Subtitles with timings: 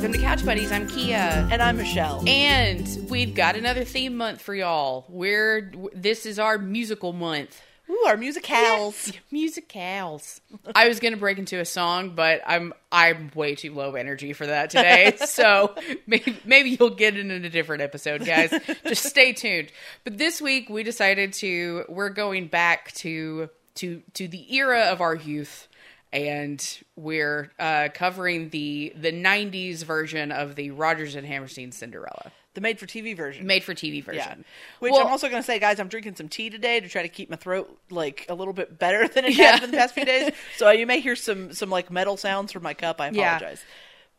[0.00, 0.72] welcome to Couch Buddies.
[0.72, 1.46] I'm Kia.
[1.52, 2.24] And I'm Michelle.
[2.26, 5.04] And we've got another theme month for y'all.
[5.10, 7.60] We're this is our musical month.
[7.90, 9.12] Ooh, our musicals.
[9.30, 10.40] Musicals.
[10.74, 14.46] I was gonna break into a song, but I'm I'm way too low energy for
[14.46, 15.16] that today.
[15.26, 15.74] so
[16.06, 18.54] maybe maybe you'll get it in a different episode, guys.
[18.86, 19.70] Just stay tuned.
[20.04, 25.02] But this week we decided to we're going back to to to the era of
[25.02, 25.68] our youth
[26.12, 32.32] and we're uh, covering the the 90s version of the Rodgers and Hammerstein Cinderella.
[32.54, 33.46] The made for TV version.
[33.46, 34.20] Made for TV version.
[34.38, 34.44] Yeah.
[34.80, 37.02] Which Well- I'm also going to say, guys, I'm drinking some tea today to try
[37.02, 39.52] to keep my throat like a little bit better than it Yeah.
[39.52, 40.32] has been the past few days.
[40.56, 43.00] So you may hear some some like metal sounds from my cup.
[43.00, 43.36] I Yeah.
[43.36, 43.62] apologize.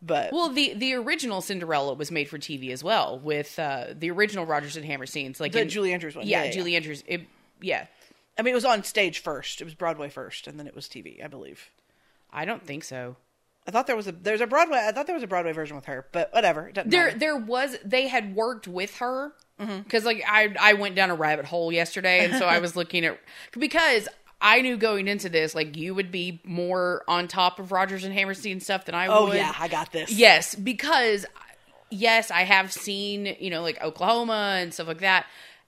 [0.02, 4.10] But Well, the the original Cinderella was made for TV as well, with uh, the
[4.12, 6.26] original Rodgers and Hammersteins, like the in- Julie Andrews one.
[6.26, 7.04] Yeah, Yeah, yeah, Julie Andrews.
[7.06, 7.22] It,
[7.62, 7.86] yeah,
[8.40, 9.62] I mean, it was on stage first.
[9.62, 11.70] It was Broadway first, and then it was TV, I believe.
[12.34, 13.16] I don't think so.
[13.68, 14.80] I thought there was a there's a Broadway.
[14.88, 16.70] I thought there was a Broadway version with her, but whatever.
[16.70, 17.18] It There, matter.
[17.20, 17.78] there was.
[17.86, 19.82] They had worked with her Mm-hmm.
[19.84, 23.06] because, like, I I went down a rabbit hole yesterday, and so I was looking
[23.06, 23.20] at
[23.54, 24.08] because
[24.42, 28.12] I knew going into this, like, you would be more on top of Rodgers and
[28.12, 29.36] Hammerstein stuff than I Oh would.
[29.36, 30.12] yeah, I got this.
[30.12, 31.28] Yes, because
[31.92, 35.28] yes, I have seen, you know, like Oklahoma and stuff like that.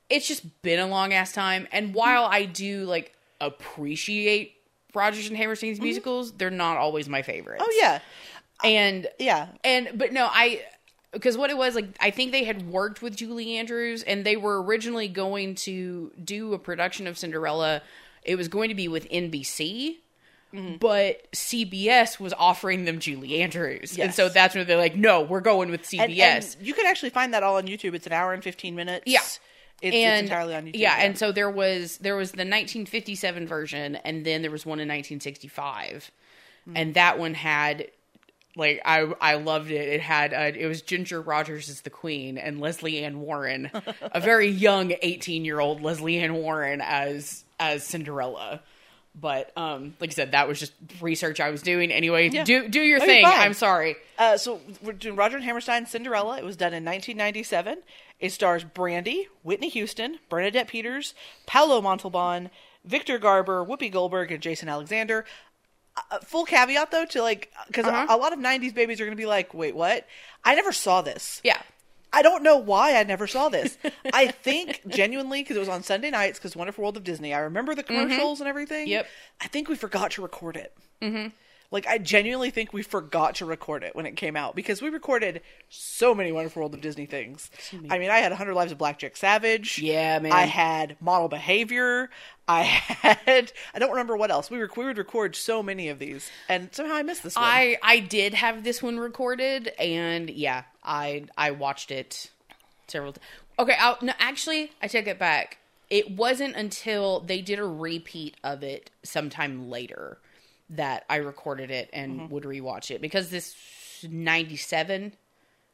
[0.09, 1.67] It's just been a long ass time.
[1.71, 4.53] And while I do like appreciate
[4.93, 5.85] Rodgers and Hammerstein's mm-hmm.
[5.85, 7.63] musicals, they're not always my favorites.
[7.65, 7.99] Oh yeah,
[8.63, 9.47] And yeah.
[9.63, 10.61] and but no, I
[11.11, 14.35] because what it was like I think they had worked with Julie Andrews and they
[14.35, 17.81] were originally going to do a production of Cinderella.
[18.23, 19.97] It was going to be with NBC.
[20.53, 20.75] Mm-hmm.
[20.75, 23.97] But CBS was offering them Julie Andrews.
[23.97, 26.57] And so that's when they're like, no, we're going with And, CBS.
[26.57, 27.95] and you can actually find that all on YouTube.
[27.95, 29.05] It's an hour and fifteen minutes.
[29.07, 29.21] Yeah.
[29.83, 30.71] It's, it's and entirely on YouTube.
[30.79, 34.79] Yeah, and so there was there was the 1957 version, and then there was one
[34.79, 36.09] in 1965,
[36.65, 36.77] Hmm.
[36.77, 37.89] and that one had
[38.55, 39.89] like I I loved it.
[39.89, 43.69] It had uh, it was Ginger Rogers as the queen and Lesley Ann Warren,
[44.01, 48.61] a very young 18 year old Lesley Ann Warren as as Cinderella.
[49.15, 51.91] But um, like I said, that was just research I was doing.
[51.91, 52.45] Anyway, Yeah.
[52.45, 53.25] do do your Oh, thing.
[53.25, 53.95] I'm sorry.
[54.17, 56.37] Uh, so we're doing Roger and Hammerstein's Cinderella.
[56.37, 57.79] It was done in 1997.
[58.19, 61.13] It stars Brandy, Whitney Houston, Bernadette Peters,
[61.45, 62.49] Paolo Montalban,
[62.85, 65.25] Victor Garber, Whoopi Goldberg, and Jason Alexander.
[66.11, 68.07] Uh, full caveat though to like because Uh-huh.
[68.09, 70.07] a, a lot of 90s babies are going to be like, wait, what?
[70.43, 71.39] I never saw this.
[71.43, 71.61] Yeah.
[72.15, 73.77] I don't know why I never saw this.
[74.13, 77.33] I think genuinely because it was on Sunday nights because Wonderful World of Disney.
[77.33, 78.83] I remember the commercials and everything.
[78.85, 78.91] Mm-hmm.
[78.91, 79.07] Yep.
[79.41, 80.75] I think we forgot to record it.
[81.01, 81.27] Mm-hmm.
[81.73, 84.89] Like I genuinely think we forgot to record it when it came out because we
[84.89, 87.49] recorded so many Wonderful World of Disney things.
[87.89, 89.79] I mean, I had 100 Lives of Blackjack Savage.
[89.79, 90.31] Yeah, man.
[90.31, 92.11] I had Model Behavior.
[92.47, 94.51] I had I don't remember what else.
[94.51, 97.43] We were we would record so many of these, and somehow I missed this one.
[97.43, 102.29] I I did have this one recorded, and yeah, I I watched it
[102.87, 103.13] several.
[103.13, 103.25] times.
[103.57, 105.57] Okay, I'll, no, actually, I take it back.
[105.89, 110.19] It wasn't until they did a repeat of it sometime later
[110.75, 112.33] that I recorded it and Mm-hmm.
[112.33, 113.55] would rewatch it because this
[114.09, 115.13] ninety seven.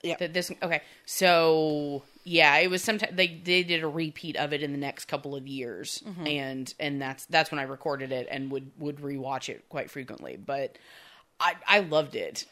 [0.01, 0.15] Yeah.
[0.17, 0.81] That this okay.
[1.05, 5.05] So yeah, it was sometime they they did a repeat of it in the next
[5.05, 6.27] couple of years, Mm-hmm.
[6.27, 10.37] and and that's that's when I recorded it and would would rewatch it quite frequently.
[10.37, 10.77] But
[11.39, 12.45] I I loved it,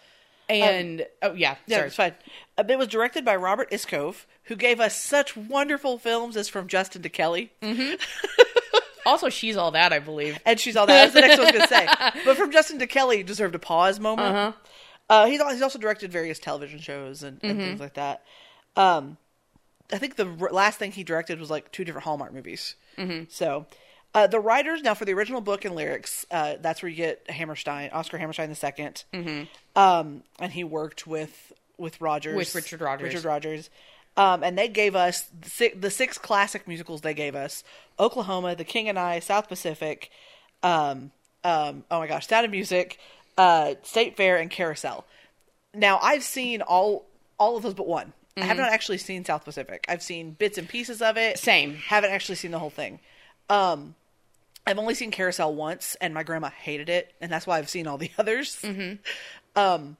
[0.49, 1.87] and oh yeah, Um, Yeah, sorry.
[1.87, 2.15] it's fine.
[2.57, 6.67] Uh, It was directed by Robert Iscove, who gave us such wonderful films as From
[6.67, 7.53] Justin to Kelly.
[9.07, 10.37] Also, she's all that I believe.
[10.45, 11.11] And she's all that.
[11.11, 12.21] That's the next one I was going to say.
[12.25, 14.27] But From Justin to Kelly deserved a pause moment.
[14.35, 14.51] Uh-huh.
[15.09, 17.61] Uh, he's, he's also directed various television shows and, and Mm-hmm.
[17.67, 18.23] things like that.
[18.75, 19.17] Um,
[19.91, 22.75] I think the r- last thing he directed was like two different Hallmark movies.
[22.97, 23.23] Mm-hmm.
[23.29, 23.65] So.
[24.15, 26.25] Uh, the writers now for the original book and lyrics.
[26.31, 29.79] Uh, that's where you get Hammerstein, Oscar Hammerstein the 2nd mm-hmm.
[29.79, 33.13] um, and he worked with with Rodgers, With Richard Rodgers.
[33.13, 33.69] Richard Rodgers,
[34.17, 37.01] um, and they gave us the six, the six classic musicals.
[37.01, 37.63] They gave us
[37.99, 40.09] Oklahoma, The King and I, South Pacific,
[40.63, 41.11] um,
[41.43, 42.99] um, oh my gosh, Sound of Music,
[43.37, 45.05] uh, State Fair, and Carousel.
[45.73, 47.05] Now I've seen all
[47.39, 48.13] all of those but one.
[48.35, 49.83] I have not actually seen South Pacific.
[49.89, 51.39] I've seen bits and pieces of it.
[51.39, 51.73] Same.
[51.73, 52.99] Haven't actually seen the whole thing.
[53.49, 53.95] Um,
[54.67, 57.87] I've only seen Carousel once, and my grandma hated it, and that's why I've seen
[57.87, 58.63] all the others.
[59.55, 59.97] Um,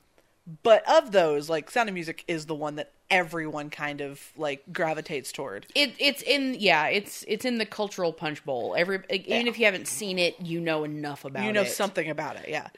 [0.64, 4.64] but of those, like Sound of Music is the one that everyone kind of like
[4.72, 5.68] gravitates toward.
[5.76, 8.74] It, it's in yeah, it's it's in the cultural punch bowl.
[8.78, 11.48] Every even if you haven't seen it, you know enough about it.
[11.48, 12.70] you know something about it, yeah.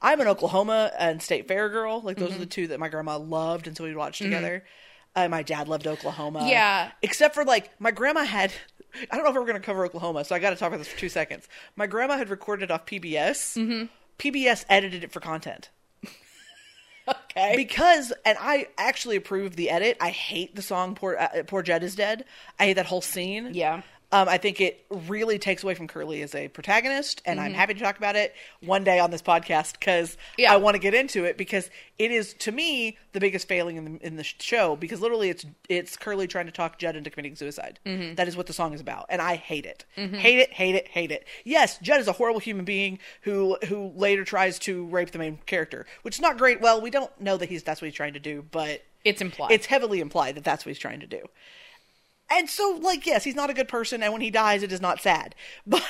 [0.00, 2.00] I'm an Oklahoma and State Fair girl.
[2.00, 2.48] Like those are the mm-hmm.
[2.48, 4.30] two that my grandma loved, and so we'd watch mm-hmm.
[4.30, 4.64] together.
[5.14, 6.46] Uh, my dad loved Oklahoma.
[6.48, 6.92] Yeah.
[7.02, 8.52] Except for like my grandma had.
[9.10, 10.78] I don't know if we're going to cover Oklahoma, so I got to talk about
[10.78, 11.46] this for two seconds.
[11.76, 13.58] My grandma had recorded off PBS.
[13.58, 13.86] Mm-hmm.
[14.18, 15.68] PBS edited it for content.
[17.30, 17.54] Okay.
[17.56, 19.96] because and I actually approve the edit.
[20.00, 22.24] I hate the song "Poor uh, Poor Jud is Dead."
[22.58, 23.50] I hate that whole scene.
[23.54, 23.82] Yeah.
[24.10, 27.74] Um, I think it really takes away from Curly as a protagonist, and I'm happy
[27.74, 30.40] to talk about it one day on this podcast because Mm-hmm.
[30.42, 30.52] Yeah.
[30.54, 31.68] I want to get into it because
[31.98, 35.44] it is to me the biggest failing in the in the show because literally it's
[35.68, 37.78] it's Curly trying to talk Jud into committing suicide.
[37.84, 38.14] Mm-hmm.
[38.14, 40.88] That is what the song is about, and I hate it, hate it, hate it,
[40.88, 41.26] hate it.
[41.44, 45.38] Yes, Jud is a horrible human being who who later tries to rape the main
[45.44, 46.60] character, which is not great.
[46.62, 49.50] Well, we don't know that he's that's what he's trying to do, but It's implied.
[49.50, 51.26] it's heavily implied that that's what he's trying to do.
[52.30, 54.80] And so, like, yes, he's not a good person, and when he dies, it is
[54.80, 55.34] not sad.
[55.66, 55.80] But,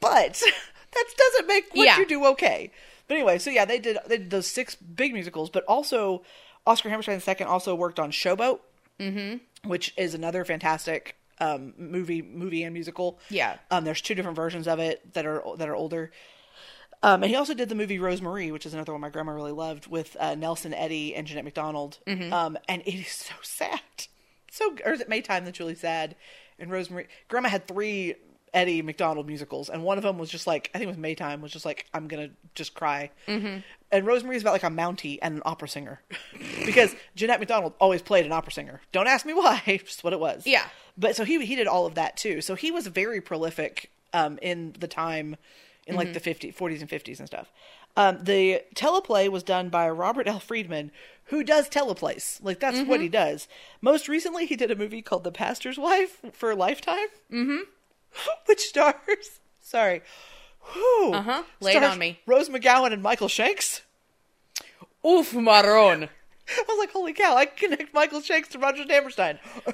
[0.00, 0.42] but
[0.92, 1.82] that doesn't make what Mm-hmm.
[1.84, 1.98] Yeah.
[1.98, 2.70] you do okay.
[3.08, 6.22] But anyway, so yeah, they did they did those six big musicals, but also
[6.66, 8.60] Oscar Hammerstein II also worked on Showboat,
[9.00, 9.68] mm-hmm.
[9.68, 13.18] which is another fantastic um, movie movie and musical.
[13.28, 13.56] Yeah.
[13.70, 16.12] um, there's two different versions of it that are that are older.
[17.04, 19.32] Um, and he also did the movie Rose Marie, which is another one my grandma
[19.32, 21.98] really loved, with uh, Nelson Eddy and Jeanette MacDonald.
[22.06, 22.32] Mm-hmm.
[22.32, 23.80] Um, and it is so sad.
[24.52, 26.14] So, or is it Maytime that's really sad?
[26.58, 28.14] And Rose Marie, Grandma had three
[28.52, 31.40] Eddy MacDonald musicals, and one of them was just like I think it was Maytime
[31.40, 33.10] was just like I'm gonna just cry.
[33.26, 33.60] Mm-hmm.
[33.90, 36.02] And Rose Marie's about like a Mountie and an opera singer,
[36.66, 38.82] because Jeanette MacDonald always played an opera singer.
[38.92, 40.46] Don't ask me why, just what it was.
[40.46, 40.66] Yeah.
[40.98, 42.42] But so he he did all of that too.
[42.42, 45.36] So he was very prolific um, in the time
[45.86, 47.50] in like the 50s, 40s and 50s and stuff.
[47.96, 50.40] Um, the teleplay was done by Robert L.
[50.40, 50.90] Freedman,
[51.26, 52.42] who does teleplays.
[52.42, 53.48] Like that's what he does.
[53.80, 57.58] Most recently, he did a movie called The Pastor's Wife for Lifetime, mm-hmm.
[58.46, 59.40] which stars.
[59.60, 60.02] Sorry.
[60.72, 61.42] Whew, Uh-huh.
[61.60, 62.20] Lay stars on me.
[62.26, 63.82] Rose McGowan and Michael Shanks.
[65.06, 66.04] Oof, Maron.
[66.48, 67.36] I was like, holy cow!
[67.36, 69.38] I connect Michael Shanks to Roger Hammerstein.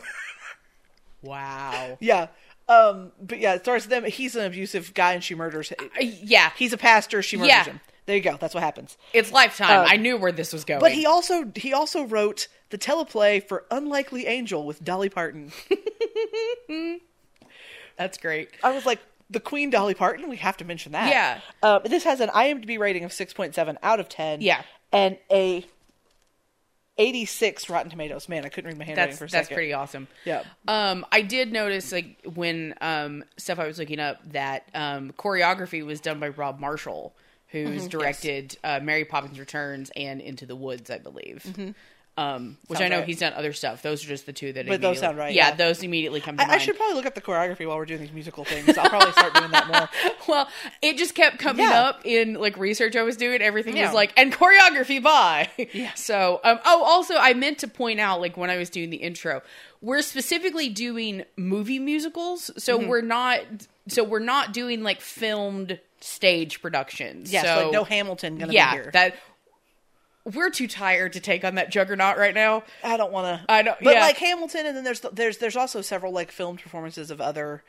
[1.23, 1.99] Wow.
[2.00, 2.29] Yeah.
[2.69, 4.05] Um, but yeah, it stars them.
[4.05, 5.76] He's an abusive guy and she murders him.
[5.81, 6.50] Uh, yeah.
[6.56, 7.65] He's a pastor, she murders Yeah.
[7.65, 7.81] him.
[8.08, 8.38] There you go.
[8.40, 8.96] That's what happens.
[9.12, 9.81] It's Lifetime.
[9.81, 10.81] Um, I knew where this was going.
[10.81, 15.52] But he also he also wrote the teleplay for Unlikely Angel with Dolly Parton.
[17.99, 18.49] That's great.
[18.64, 20.31] I was like, the Queen Dolly Parton.
[20.31, 21.10] We have to mention that.
[21.10, 21.40] Yeah.
[21.62, 24.40] Uh, this has an IMDb rating of six point seven out of ten.
[24.40, 24.62] Yeah.
[24.90, 25.66] And a
[26.96, 28.26] eighty six Rotten Tomatoes.
[28.26, 29.55] Man, I couldn't read my handwriting That's for a that's second.
[29.55, 30.08] pretty awesome.
[30.25, 30.44] Yeah.
[30.66, 35.84] Um, I did notice like when um stuff I was looking up that um choreography
[35.84, 37.12] was done by Rob Marshall,
[37.48, 37.86] who's Mm-hmm.
[37.88, 41.74] directed uh, Mary Poppins Returns and Into the Woods, I believe.
[42.16, 43.06] Um, which I know right.
[43.06, 43.80] he's done other stuff.
[43.80, 44.66] Those are just the two that.
[44.66, 45.54] But those sound right, Yeah, yeah.
[45.54, 48.00] those immediately come to I, I should probably look up the choreography while we're doing
[48.00, 48.76] these musical things.
[48.76, 50.12] I'll probably start doing that more.
[50.26, 50.48] Well,
[50.82, 51.80] it just kept coming Yeah.
[51.84, 53.40] up in like research I was doing.
[53.40, 53.84] Everything Yeah.
[53.86, 55.48] was like, and choreography by.
[55.72, 55.92] Yeah.
[55.94, 58.96] So, um, oh, also, I meant to point out, like when I was doing the
[58.96, 59.40] intro,
[59.80, 62.88] we're specifically doing movie musicals, so Mm-hmm.
[62.88, 63.40] we're not,
[63.86, 67.32] so we're not doing like filmed stage productions.
[67.32, 68.90] Yes, so, like no Hamilton gonna yeah, be here.
[68.92, 69.14] that
[70.24, 72.64] we're too tired to take on that juggernaut right now.
[72.84, 73.52] I don't want to.
[73.52, 74.00] I know- but yeah.
[74.00, 77.62] like Hamilton, and then there's there's there's also several like filmed performances of other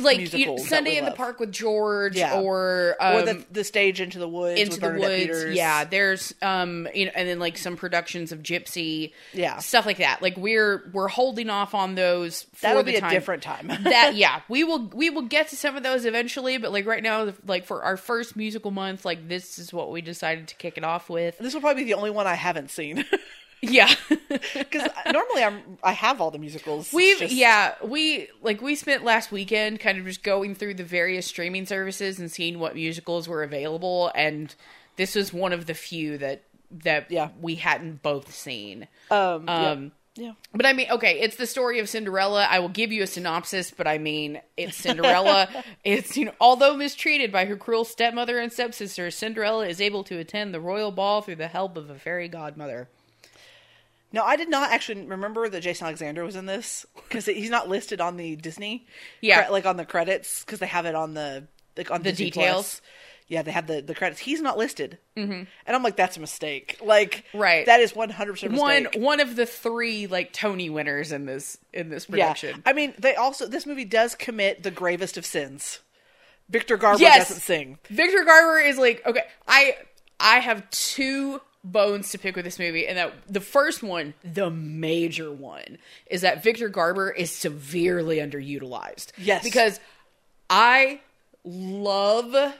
[0.00, 1.12] Like you, Sunday in the.
[1.12, 2.40] Park with George, Yeah.
[2.40, 5.16] or um, or the the stage into the woods into with the woods.
[5.26, 5.54] Peters.
[5.56, 9.58] Yeah, there's um, you know, and then like some productions of Gypsy, Yeah.
[9.58, 10.22] stuff like that.
[10.22, 13.10] Like we're we're holding off on those for that'll the be time.
[13.10, 13.68] a different time.
[13.82, 17.02] that yeah, we will we will get to some of those eventually, but like right
[17.02, 20.78] now, like for our first musical month, like this is what we decided to kick
[20.78, 21.38] it off with.
[21.38, 23.04] this will probably be the only one I haven't seen
[23.62, 23.94] Yeah.
[24.28, 26.92] because normally I'm I have all the musicals.
[26.92, 30.84] We've just- yeah we like we spent last weekend kind of just going through the
[30.84, 34.54] various streaming services and seeing what musicals were available, and
[34.96, 36.42] this was one of the few that
[36.84, 37.28] that Yeah.
[37.40, 38.88] we hadn't both seen.
[39.10, 39.70] Um, yeah.
[39.70, 40.32] Um, yeah.
[40.54, 42.44] But I mean, okay, it's the story of Cinderella.
[42.50, 45.48] I will give you a synopsis, but I mean, it's Cinderella.
[45.84, 50.18] it's, you know, although mistreated by her cruel stepmother and stepsister, Cinderella is able to
[50.18, 52.88] attend the royal ball through the help of a fairy godmother.
[54.12, 57.68] No, I did not actually remember that Jason Alexander was in this because he's not
[57.68, 58.86] listed on the Disney.
[59.20, 59.44] Yeah.
[59.44, 62.26] cre- like on the credits because they have it on the like on The Disney
[62.26, 62.80] details?
[62.80, 62.82] Plus.
[63.28, 64.20] Yeah, they have the the credits.
[64.20, 65.32] He's not listed, mm-hmm.
[65.32, 66.76] and I'm like, that's a mistake.
[66.84, 67.64] Like, Right.
[67.64, 71.88] That is 100 percent One one of the three like Tony winners in this in
[71.88, 72.62] this Yeah, production.
[72.66, 75.80] I mean, they also this movie does commit the gravest of sins.
[76.50, 77.28] Victor Garber Yes.
[77.28, 77.78] doesn't sing.
[77.88, 79.22] Victor Garber is like okay.
[79.48, 79.76] I
[80.20, 84.50] I have two bones to pick with this movie, and that the first one, the
[84.50, 89.12] major one, is that Victor Garber is severely underutilized.
[89.16, 89.42] Yes.
[89.44, 89.80] because
[90.50, 91.00] I
[91.44, 92.54] love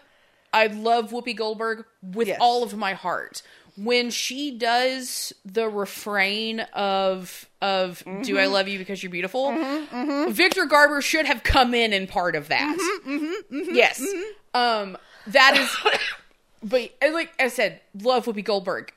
[0.54, 2.38] I love Whoopi Goldberg with Yes.
[2.40, 3.42] all of my heart.
[3.76, 8.52] When she does the refrain of of "Do I mm-hmm.
[8.52, 10.32] love you because you're beautiful," mm-hmm, mm-hmm.
[10.32, 12.76] Victor Garber should have come in and part of that.
[13.50, 14.04] yes,
[14.52, 15.74] um, that is.
[16.62, 18.92] But and like I said, love Whoopi Goldberg.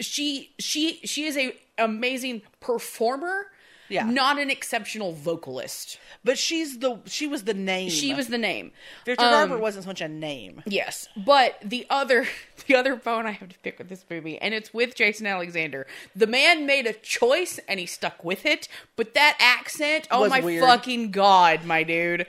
[0.00, 3.46] she she she is a amazing performer.
[3.88, 4.04] Yeah.
[4.04, 5.98] not an exceptional vocalist.
[6.24, 7.90] But she's the she was the name.
[7.90, 8.72] She was the name.
[9.04, 10.62] Victor Um, Garber wasn't so much a name.
[10.64, 12.26] Yes, but the other
[12.66, 15.86] the other bone I have to pick with this movie, and it's with Jason Alexander.
[16.16, 20.30] The man made a choice and he stuck with it, but that accent, oh Was
[20.30, 20.64] my weird.
[20.64, 22.26] fucking god, my dude!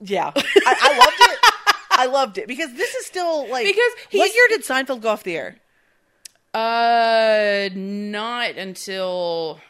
[0.00, 1.38] Yeah, I, I loved it.
[1.92, 5.22] I loved it because this is still like Because what year did Seinfeld go off
[5.22, 5.56] the air?
[6.54, 9.60] Uh, not until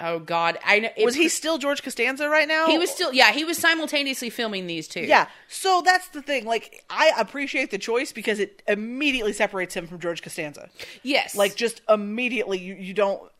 [0.00, 2.66] oh god, I know Was he still George Costanza right now?
[2.68, 5.00] He was still yeah, he was simultaneously filming these two.
[5.00, 6.44] Yeah, so that's the thing.
[6.44, 10.68] Like, I appreciate the choice because it immediately separates him from George Costanza.
[11.02, 11.34] Yes.
[11.34, 13.30] Like, just immediately, you, you don't.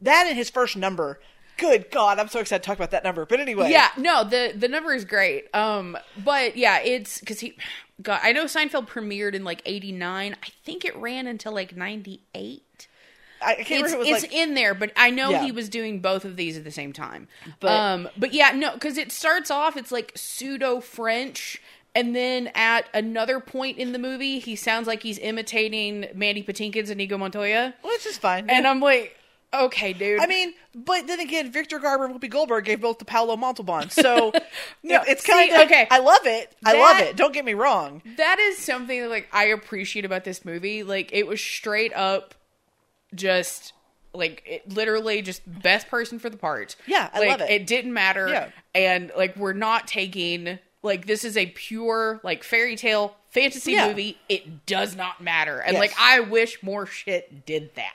[0.00, 1.20] That in his first number.
[1.58, 3.26] Good God, I'm so excited to talk about that number.
[3.26, 5.52] But anyway, Yeah, no, the the number is great.
[5.52, 7.56] Um, but yeah, it's because he,
[8.00, 10.36] God, I know Seinfeld premiered in like '89.
[10.42, 12.88] I think it ran until like '98.
[13.40, 13.96] I, can't It's remember.
[13.96, 15.44] It was it's like, in there, but I know Yeah.
[15.44, 17.28] he was doing both of these at the same time.
[17.60, 21.60] But- um, but yeah, no, because it starts off it's like pseudo French.
[21.94, 26.90] And then at another point in the movie, he sounds like he's imitating Mandy Patinkin's
[26.90, 27.74] Inigo Montoya.
[27.82, 28.48] which is fine.
[28.50, 29.16] And I'm like,
[29.54, 30.20] okay, dude.
[30.20, 33.90] I mean, but then again, Victor Garber and Whoopi Goldberg gave both to Paolo Montalban,
[33.90, 34.32] so
[34.82, 35.86] No, it's kind of okay.
[35.90, 36.54] I love it.
[36.64, 37.16] I love it.
[37.16, 38.02] Don't get me wrong.
[38.16, 40.82] that is something that like I appreciate about this movie.
[40.82, 42.34] Like it was straight up
[43.14, 43.72] just
[44.14, 46.76] like it literally just best person for the part.
[46.86, 47.50] Yeah, I like, love it.
[47.50, 48.28] It didn't matter.
[48.28, 48.48] Yeah.
[48.74, 53.88] And like we're not taking like this is a pure like fairy tale fantasy Yeah.
[53.88, 54.18] movie.
[54.28, 55.58] It does not matter.
[55.60, 55.80] And Yes.
[55.80, 57.94] like I wish more shit did that.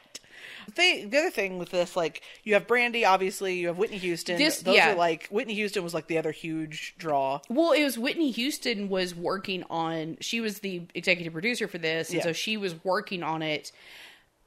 [0.76, 4.38] The, the other thing with this, like, you have Brandy, obviously, you have Whitney Houston.
[4.38, 4.94] This- Those yeah.
[4.94, 7.40] are like Whitney Houston was like the other huge draw.
[7.50, 10.18] Well, it was Whitney Houston was working on.
[10.22, 12.24] She was the executive producer for this, and Yeah.
[12.24, 13.72] so she was working on it.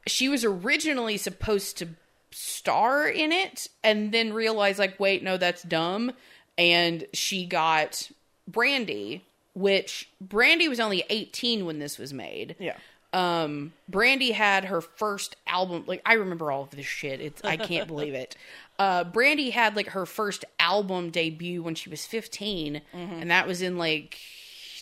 [0.06, 1.88] She was originally supposed to
[2.30, 6.12] star in it, and then realized like, wait, no, that's dumb,
[6.59, 8.11] and she got
[8.47, 12.56] Brandy, which Brandy was only eighteen when this was made.
[12.59, 12.76] Yeah.
[13.17, 15.85] Um, Brandy had her first album.
[15.87, 17.23] Like I remember all of this shit.
[17.23, 18.37] It's I can't believe it.
[18.79, 23.63] Uh, Brandy had like her first album debut when she was 15 and that was
[23.63, 24.19] in like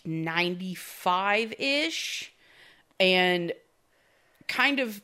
[0.03, 2.33] ninety five ish,
[2.99, 3.53] and
[4.49, 5.01] kind of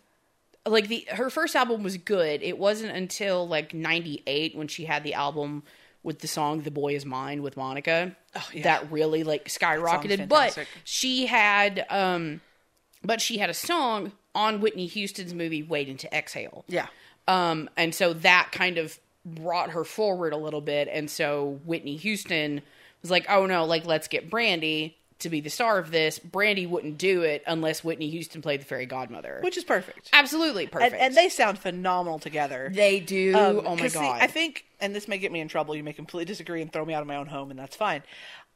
[0.66, 2.44] like the her first album was good.
[2.44, 5.64] It wasn't until like ninety eight when she had the album
[6.04, 8.14] with the song "The Boy Is Mine" with Monica
[8.54, 8.64] yeah.
[8.64, 10.28] that really like skyrocketed.
[10.28, 12.42] But she had um
[13.04, 16.64] but she had a song on Whitney Houston's movie Waiting to Exhale.
[16.68, 16.88] Yeah.
[17.28, 21.96] Um and so that kind of brought her forward a little bit and so Whitney
[21.98, 22.62] Houston
[23.02, 26.66] was like, "Oh no, like let's get Brandy to be the star of this." Brandy
[26.66, 29.40] wouldn't do it unless Whitney Houston played the fairy godmother.
[29.44, 30.10] Which is perfect.
[30.14, 30.94] Absolutely perfect.
[30.94, 32.72] And, and they sound phenomenal together.
[32.74, 33.34] they do.
[33.36, 34.20] Um, oh my 'cause see, god.
[34.22, 35.76] I think, and this may get me in trouble.
[35.76, 38.02] You may completely disagree and throw me out of my own home, and that's fine.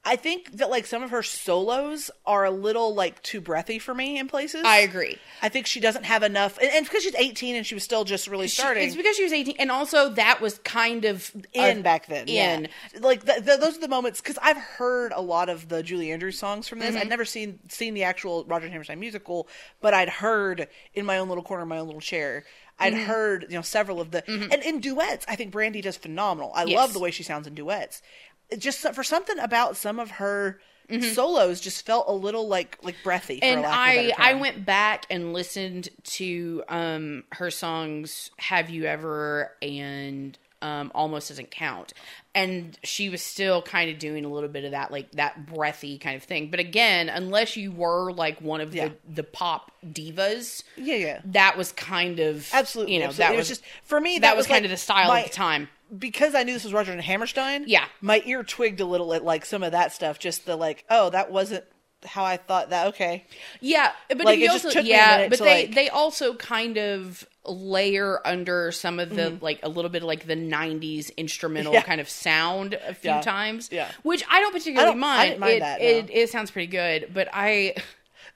[0.07, 3.95] I think that like some of her solos are a little like too breathy for
[3.95, 4.61] me in places.
[4.63, 5.17] I agree.
[5.41, 8.03] I think she doesn't have enough, and, and because she's 18 and she was still
[8.03, 8.85] just really She- starting.
[8.85, 12.27] it's because she was 18 and also that was kind of in a- back then.
[12.27, 12.99] in yeah.
[13.01, 16.11] like th th those are the moments because I've heard a lot of the Julie
[16.11, 16.89] Andrews songs from this.
[16.91, 16.99] Mm-hmm.
[16.99, 19.47] I'd never seen seen the actual Roger Hammerstein musical,
[19.81, 22.43] but I'd heard in my own little corner, my own little chair.
[22.77, 23.03] I'd Mm-hmm.
[23.05, 25.25] heard you know several of the and in duets.
[25.27, 26.51] I think Brandy does phenomenal.
[26.53, 26.75] I Yes.
[26.75, 28.01] love the way she sounds in duets.
[28.57, 30.59] Just for something about some of her.
[30.89, 31.13] Mm-hmm.
[31.13, 33.39] Solos just felt a little like like breathy.
[33.39, 38.29] For and lack of a I I went back and listened to um her songs
[38.37, 41.93] "Have You Ever" and um "Almost Doesn't Count,"
[42.35, 45.97] and she was still kind of doing a little bit of that like that breathy
[45.97, 46.51] kind of thing.
[46.51, 48.89] But again, unless you were like one of Yeah.
[48.89, 51.21] the the pop divas, Yeah, yeah.
[51.25, 53.33] that was kind of Absolutely, you know absolutely.
[53.33, 54.19] that was, was just for me.
[54.19, 55.67] that, was, like, kind of the style my- at the time.
[55.97, 57.65] Because I knew this was Roger and Hammerstein.
[57.67, 57.85] Yeah.
[58.01, 60.19] my ear twigged a little at like some of that stuff.
[60.19, 61.63] Just the like, oh, that wasn't
[62.05, 62.87] how I thought that.
[62.87, 63.25] Okay,
[63.61, 65.65] Yeah, but Like, he it just also, took me a yeah, minute but to, they
[65.65, 69.43] like- they also kind of layer under some of the Mm-hmm.
[69.43, 71.81] like a little bit of like the '90s instrumental Yeah.
[71.81, 73.21] kind of sound a few Yeah.
[73.21, 73.69] times.
[73.71, 73.89] Yeah.
[74.03, 75.29] which I don't particularly I don't- I mind.
[75.29, 75.85] didn't mind it, that, no.
[75.87, 77.75] it it sounds pretty good, but I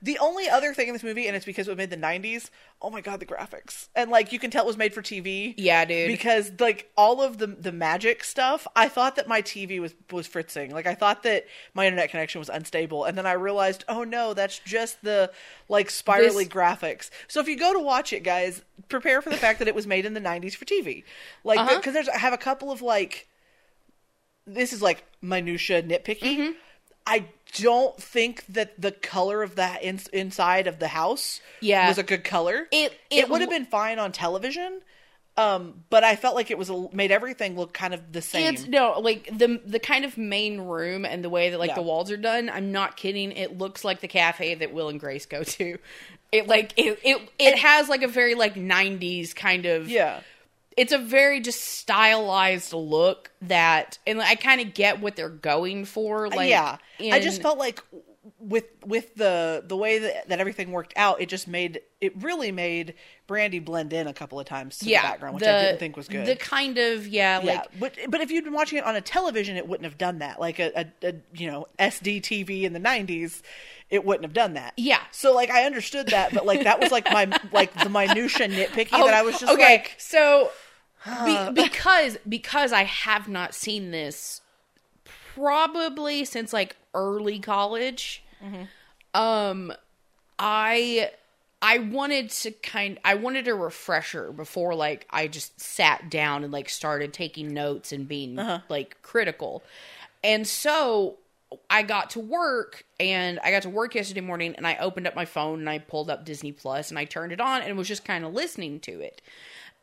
[0.01, 2.07] the only other thing in this movie, and it's because it was made in the
[2.07, 2.49] '90s.
[2.81, 5.53] Oh my god, the graphics, and like you can tell it was made for TV.
[5.57, 6.07] Yeah, dude.
[6.07, 10.25] Because like all of the the magic stuff, I thought that my TV was was
[10.25, 10.71] fritzing.
[10.71, 14.33] Like I thought that my internet connection was unstable, and then I realized, oh no,
[14.33, 15.31] that's just the
[15.67, 17.09] like spirally This- graphics.
[17.27, 19.85] So if you go to watch it, guys, prepare for the fact that it was
[19.85, 21.03] made in the '90s for TV.
[21.43, 21.75] Like Uh-huh.
[21.77, 23.27] because there's I have a couple of like
[24.47, 26.21] this is like minutia nitpicky.
[26.37, 26.51] Mm-hmm.
[27.09, 27.25] I
[27.57, 31.87] don't think that the color of that in, inside of the house Yeah.
[31.87, 32.67] was a good color.
[32.71, 34.81] It- it, it would have been fine on television,
[35.35, 38.53] um, but I felt like it was a, made everything look kind of the same.
[38.53, 41.75] It's no like the the kind of main room and the way that like Yeah.
[41.75, 42.49] the walls are done.
[42.49, 43.31] I'm not kidding.
[43.31, 45.77] It looks like the cafe that Will and Grace go to.
[46.31, 50.19] It like it it, it has like a very like 90s kind of yeah,
[50.77, 55.85] it's a very just stylized look that and I kind of get what they're going
[55.85, 56.77] for uh, like yeah.
[56.99, 57.83] I just felt like
[58.39, 62.51] with with the the way that, that everything worked out, it just made it really
[62.51, 62.93] made
[63.27, 65.79] Brandy blend in a couple of times to yeah the background, which the- I didn't
[65.79, 66.25] think was good.
[66.25, 69.01] The kind of yeah, yeah, like but but if you'd been watching it on a
[69.01, 70.39] television, it wouldn't have done that.
[70.39, 70.71] Like a,
[71.03, 73.41] a, a you know SD TV in the '90s,
[73.89, 74.73] it wouldn't have done that.
[74.77, 75.01] Yeah.
[75.11, 78.91] So like I understood that, but like that was like my like the minutia nitpicky
[78.91, 79.63] that oh, I was just Oh, okay.
[79.77, 80.51] like, so
[81.25, 84.41] be, because because I have not seen this
[85.35, 88.23] probably since like early college.
[88.43, 88.63] Mm-hmm.
[89.19, 89.73] Um,
[90.37, 91.11] I
[91.61, 96.53] I wanted to kind I wanted a refresher before like I just sat down and
[96.53, 98.59] like started taking notes and being Uh-huh.
[98.69, 99.63] like critical.
[100.23, 101.17] And so
[101.69, 105.15] I got to work and I got to work yesterday morning and I opened up
[105.15, 107.87] my phone and I pulled up Disney Plus and I turned it on and was
[107.87, 109.21] just kind of listening to it.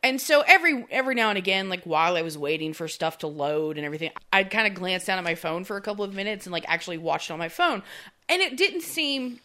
[0.03, 3.27] And so every every now and again, like while I was waiting for stuff to
[3.27, 6.13] load and everything, I'd kind of glance down at my phone for a couple of
[6.13, 7.81] minutes and like actually watch it on my phone.
[8.29, 9.39] And it didn't seem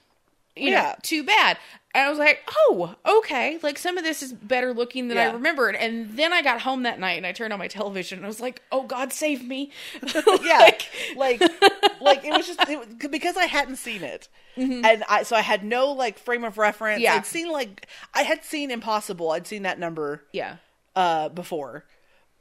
[0.55, 0.95] you know, Yeah.
[1.03, 1.57] too bad.
[1.95, 3.59] And I was like, oh, okay.
[3.63, 5.77] Like some of this is better looking than I remembered.
[5.77, 8.29] And then I got home that night and I turned on my television and I
[8.29, 9.71] was like, oh, God save me.
[10.43, 11.41] yeah, Like- like
[12.01, 15.65] like, it was just it, because I hadn't seen it, and I so I had
[15.65, 16.97] no like frame of reference.
[16.97, 17.05] Mm-hmm.
[17.05, 17.15] Yeah.
[17.15, 19.31] I'd seen like I had seen Impossible.
[19.31, 20.23] I'd seen that number.
[20.33, 20.57] yeah.
[20.97, 21.85] uh, before,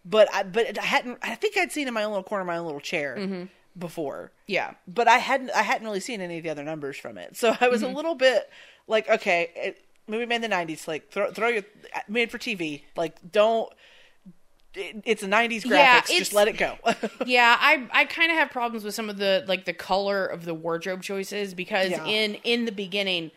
[0.04, 1.20] but I but I hadn't.
[1.22, 3.44] I think I'd seen in my own little corner, my own little chair Mm-hmm.
[3.78, 4.32] Before.
[4.48, 4.74] Yeah.
[4.88, 5.52] But I hadn't.
[5.52, 7.92] I hadn't really seen any of the other numbers from it, so I was Mm-hmm.
[7.94, 8.50] a little bit
[8.88, 10.88] like, okay, it, movie made in the '90s.
[10.88, 11.64] Like throw throw your
[12.08, 12.84] made for TV.
[12.96, 13.72] Like don't.
[14.74, 15.70] It, it's a '90s graphics.
[15.70, 16.78] Yeah, just let it go.
[17.26, 20.46] yeah i i kind of have problems with some of the like the color of
[20.46, 22.06] the wardrobe choices because Yeah.
[22.06, 23.32] in in the beginning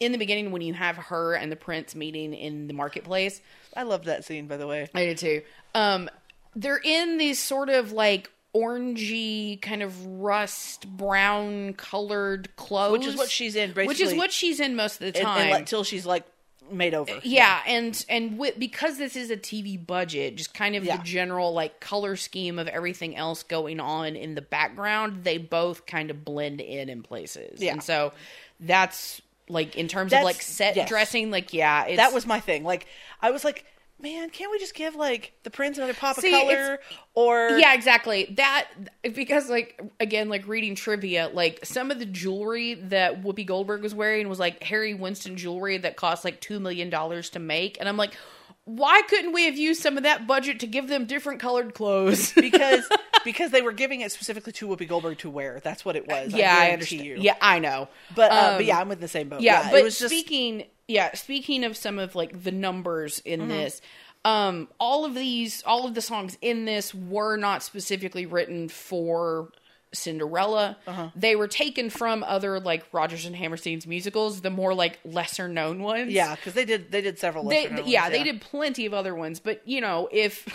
[0.00, 3.40] in the beginning when you have her and the prince meeting in the marketplace
[3.76, 4.88] I loved that scene, by the way.
[4.94, 5.42] i did too
[5.74, 6.08] um
[6.56, 8.30] they're in these sort of like
[8.62, 14.32] orangey kind of rust brown colored clothes Which is what she's in, which is what
[14.32, 16.24] she's in most of the time until she's like
[16.70, 17.10] made over.
[17.10, 20.98] Uh, yeah, and and with, because this is a TV budget, just kind of Yeah.
[20.98, 25.86] the general like color scheme of everything else going on in the background, they both
[25.86, 27.62] kind of blend in in places.
[27.62, 27.72] Yeah.
[27.72, 28.12] and so
[28.60, 30.88] that's like in terms That's- of like set yes.
[30.88, 32.64] dressing, like yeah, it's, that was my thing.
[32.64, 32.86] Like
[33.22, 33.64] I was like,
[34.00, 36.80] man, can't we just give like the prince another pop See, of color?
[37.14, 38.34] Or yeah, exactly.
[38.36, 38.68] That
[39.02, 43.94] because like again, like reading trivia, like some of the jewelry that Whoopi Goldberg was
[43.94, 47.88] wearing was like Harry Winston jewelry that cost like two million dollars to make, and
[47.88, 48.16] I'm like.
[48.64, 52.32] Why couldn't we have used some of that budget to give them different colored clothes?
[52.36, 52.86] because
[53.24, 55.58] because they were giving it specifically to Whoopi Goldberg to wear.
[55.64, 56.34] That's what it was.
[56.34, 57.04] yeah, I, guarantee understand.
[57.04, 57.16] You.
[57.18, 57.88] Yeah, I know.
[58.14, 59.40] but uh, Um, but yeah, I'm in the same boat.
[59.40, 63.20] yeah, Yeah, but it was just speaking yeah speaking of some of like the numbers
[63.20, 63.48] in Mm-hmm.
[63.50, 63.80] this
[64.24, 69.52] um all of these all of the songs in this were not specifically written for
[69.92, 71.08] cinderella Uh-huh.
[71.16, 75.82] they were taken from other like Rodgers and hammerstein's musicals the more like lesser known
[75.82, 77.44] ones yeah, because they did they did several.
[77.48, 80.46] they, yeah, ones, they did plenty of other ones, but you know, if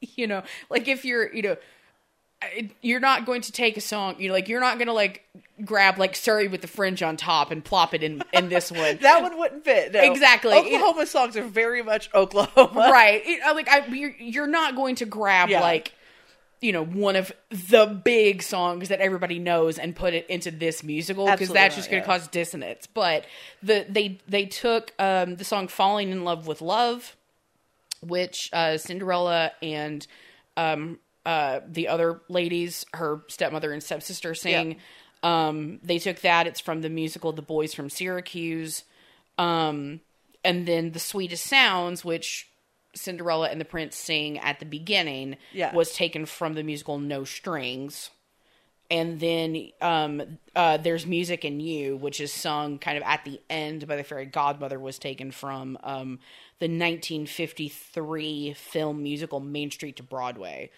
[0.00, 1.56] you know, like if you're, you know,
[2.80, 5.24] you're not going to take a song, you know, like you're not going to like
[5.64, 8.98] grab like Surrey with the fringe on top and plop it in in this one.
[9.02, 9.92] That one wouldn't fit.
[9.92, 10.02] No.
[10.02, 10.52] Exactly.
[10.54, 12.90] Oklahoma songs are very much Oklahoma.
[12.90, 13.22] right.
[13.24, 15.60] It- uh, like I you're, you're not going to grab Yeah.
[15.60, 15.92] like
[16.62, 20.82] you know one of the big songs that everybody knows and put it into this
[20.82, 22.18] musical because that's just going to yeah.
[22.18, 23.24] cause dissonance but
[23.62, 27.16] the they they took um the song falling in love with love
[28.02, 30.06] which uh cinderella and
[30.58, 34.76] um uh the other ladies her stepmother and stepsister sing.
[35.22, 36.46] Um they took that.
[36.46, 38.84] It's from the musical the boys from syracuse.
[39.38, 40.00] Um
[40.44, 42.48] and then the sweetest sounds which
[42.94, 45.72] cinderella and the prince sing at the beginning Yeah.
[45.74, 48.10] was taken from the musical no strings.
[48.90, 53.40] And then um, uh, there's music in you which is sung kind of at the
[53.48, 56.18] end by the fairy godmother was taken from um,
[56.58, 60.70] the 1953 film musical main street to broadway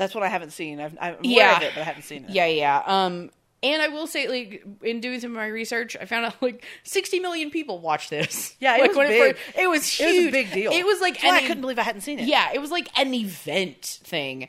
[0.00, 0.80] That's what I haven't seen.
[0.80, 1.56] I've, I'm aware Yeah.
[1.58, 2.30] of it, but I haven't seen it.
[2.30, 3.30] yeah yeah um
[3.62, 6.64] and I will say, like, in doing some of my research, I found out like
[6.84, 8.56] 60 million people watched this.
[8.58, 9.36] Yeah, it like, was big.
[9.36, 10.28] first- it was It was huge.
[10.28, 10.72] a big deal.
[10.72, 12.26] It was like why I couldn't believe I hadn't seen it.
[12.26, 14.48] yeah, it was like an event thing.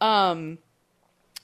[0.00, 0.58] Um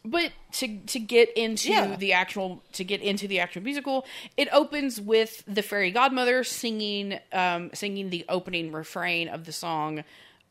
[0.05, 1.97] but to to get into Yeah.
[1.97, 7.18] the actual to get into the actual musical, it opens with the fairy godmother singing
[7.33, 10.05] um singing the opening refrain of the song.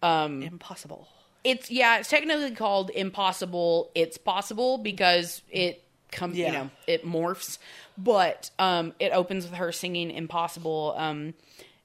[0.04, 1.08] um, Impossible.
[1.44, 3.92] It's yeah, it's technically called Impossible.
[3.96, 7.58] It's possible because it comes, you know, it morphs.
[7.98, 10.94] But um, it opens with her singing Impossible.
[10.98, 11.34] Um,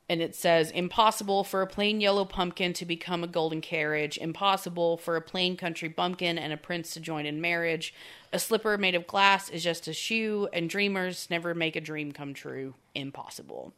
[0.09, 4.19] and it says, Impossible for a plain yellow pumpkin to become a golden carriage.
[4.19, 7.95] Impossible for a plain country bumpkin and a prince to join in marriage.
[8.33, 12.13] A slipper made of glass is just a shoe, and dreamers never make a dream
[12.13, 12.75] come true.
[12.95, 13.73] Impossible.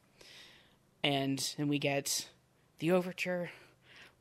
[1.04, 2.28] And then we get
[2.78, 3.50] the overture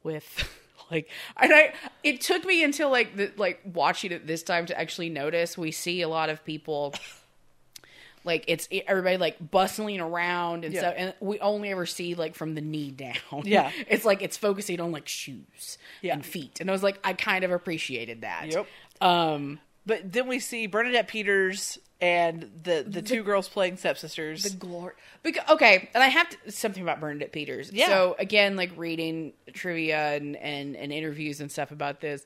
[0.04, 0.48] with
[0.92, 4.80] like and I it took me until like the like watching it this time to
[4.80, 6.94] actually notice we see a lot of people
[8.26, 10.80] like it's everybody like bustling around and Yeah.
[10.82, 13.72] stuff and we only ever see like from the knee down Yeah.
[13.88, 16.14] it's like it's focusing on like shoes Yeah.
[16.14, 18.68] and feet and i was like i kind of appreciated that Yep.
[19.02, 24.44] um But then we see Bernadette Peters and the the two girls playing stepsisters.
[24.44, 27.88] the glory because okay and i have to, something about bernadette peters Yeah.
[27.88, 32.26] so again like reading trivia and, and and interviews and stuff about this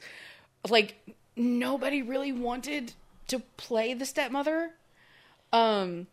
[0.68, 0.96] like
[1.36, 2.94] nobody really wanted
[3.28, 4.72] to play the stepmother
[5.54, 6.08] um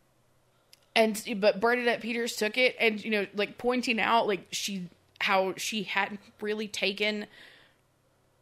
[0.95, 4.89] and but bernadette peters took it and you know like pointing out like she
[5.21, 7.27] how she hadn't really taken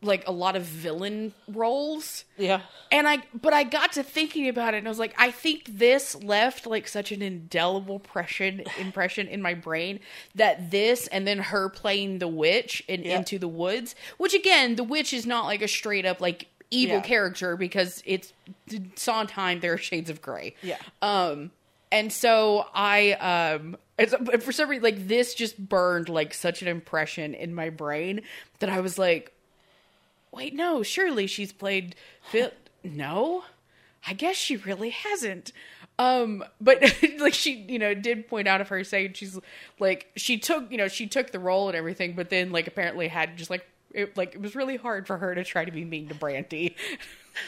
[0.02, 2.60] like a lot of villain roles yeah.
[2.90, 5.64] and I, but I got to thinking about it, and I was like, I think
[5.66, 10.00] this left like such an indelible impression impression in my brain
[10.34, 13.18] that this, and then her playing the witch in Yeah.
[13.18, 16.96] Into the Woods, which again, the witch is not like a straight up like evil
[16.96, 17.02] Yeah.
[17.02, 18.32] character because it's
[18.96, 19.60] Sondheim.
[19.60, 20.54] There are shades of gray.
[20.62, 20.78] Yeah.
[21.00, 21.50] Um,
[21.90, 26.68] and so I, um, it's, for some reason, like this just burned like such an
[26.68, 28.22] impression in my brain
[28.60, 29.32] that I was like,
[30.32, 31.94] wait, no, surely she's played
[32.30, 32.50] Phil.
[32.82, 33.44] no,
[34.06, 35.52] I guess she really hasn't.
[35.98, 36.82] Um, but
[37.18, 39.38] like she, you know, did point out of her saying she's
[39.78, 43.08] like she took, you know, she took the role and everything, but then like apparently
[43.08, 45.84] had just like it, like it was really hard for her to try to be
[45.84, 46.76] mean to Brandy.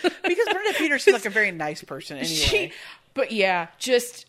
[0.02, 2.34] Because Bernadette Peters seems like a very nice person anyway.
[2.34, 2.72] She,
[3.12, 4.24] but yeah, just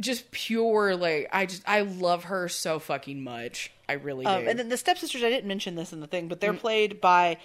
[0.00, 3.70] just pure like I just I love her so fucking much.
[3.88, 4.30] I really do.
[4.30, 7.00] Um, and then the stepsisters, I didn't mention this in the thing, but they're played
[7.00, 7.36] by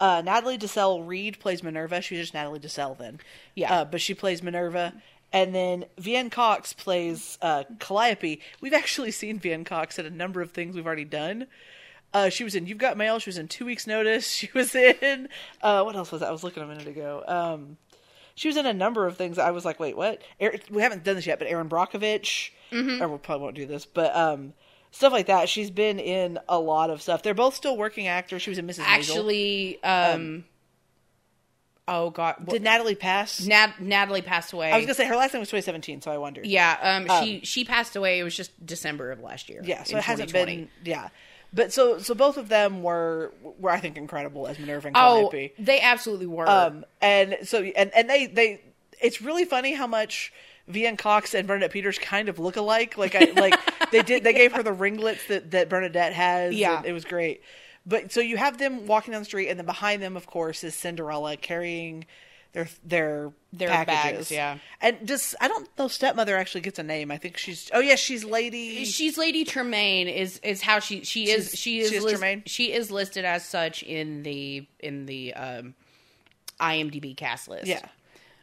[0.00, 2.00] uh, Natalie Desselle Reid plays Minerva.
[2.00, 3.20] She was just Natalie DeSelle then.
[3.54, 3.72] Yeah.
[3.72, 4.94] Uh, but she plays Minerva.
[5.32, 8.40] And then Veanne Cox plays uh, Calliope.
[8.60, 11.46] We've actually seen Veanne Cox at a number of things we've already done.
[12.14, 13.18] Uh, she was in You've Got Mail.
[13.18, 14.26] She was in Two Weeks Notice.
[14.38, 15.28] She was in
[15.62, 16.28] uh, what else was that?
[16.28, 17.22] I was looking a minute ago.
[17.26, 17.76] Um,
[18.34, 19.36] she was in a number of things.
[19.36, 20.22] I was like, wait, what?
[20.40, 22.50] Erin, we haven't done this yet, but Erin Brockovich.
[23.02, 24.52] Or we probably won't do this, but um,
[24.90, 25.48] stuff like that.
[25.48, 27.22] She's been in a lot of stuff.
[27.22, 28.42] They're both still working actors.
[28.42, 28.80] She was in Mrs.
[28.84, 30.44] Actually, um,
[31.86, 33.44] oh god, did Natalie pass?
[33.46, 34.72] Nat- Natalie passed away.
[34.72, 36.46] I was gonna say her last name was 2017, so I wondered.
[36.46, 36.76] yeah,
[37.08, 38.18] um, she she passed away.
[38.18, 39.60] It was just December of last year.
[39.64, 39.82] yeah.
[39.84, 40.68] So it hasn't been.
[40.84, 41.08] Yeah,
[41.52, 45.32] but so so both of them were were I think incredible as Minerva and Oh,
[45.58, 46.48] they absolutely were.
[46.48, 48.60] Um, and so and and they they
[49.00, 50.32] it's really funny how much
[50.70, 52.96] Veanne Cox and Bernadette Peters kind of look alike.
[52.98, 53.58] Like I like
[53.92, 56.54] they did they gave her the ringlets that that Bernadette has.
[56.54, 56.82] Yeah.
[56.84, 57.42] it was great.
[57.86, 60.62] But so you have them walking down the street, and then behind them, of course,
[60.62, 62.04] is Cinderella carrying
[62.52, 64.28] their their Their packages.
[64.28, 64.58] bags, yeah.
[64.82, 67.10] And just I don't know stepmother actually gets a name.
[67.10, 68.84] I think she's oh yes she's Lady.
[68.84, 72.90] She's Lady Tremaine is is how she she is she is she is she is
[72.90, 75.74] listed as such in the in the um
[76.60, 77.66] IMDb cast list.
[77.66, 77.86] yeah.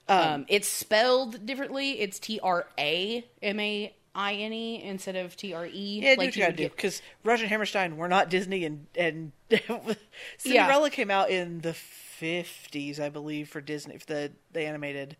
[0.08, 2.00] Um, it's spelled differently.
[2.00, 6.00] It's T R A M A I N E instead of T R E.
[6.02, 9.32] Yeah, do what you gotta do because Roger and Hammerstein were not Disney, and and
[10.38, 15.18] Cinderella came out in the fifties, I believe, for Disney for the the animated.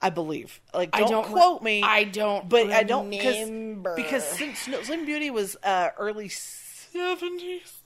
[0.00, 0.60] I believe.
[0.74, 1.82] Like, I don't, don't quote me.
[1.82, 3.94] I don't but I don't because remember.
[3.96, 7.82] because Slim, Slim Slim Beauty was uh, early seventies.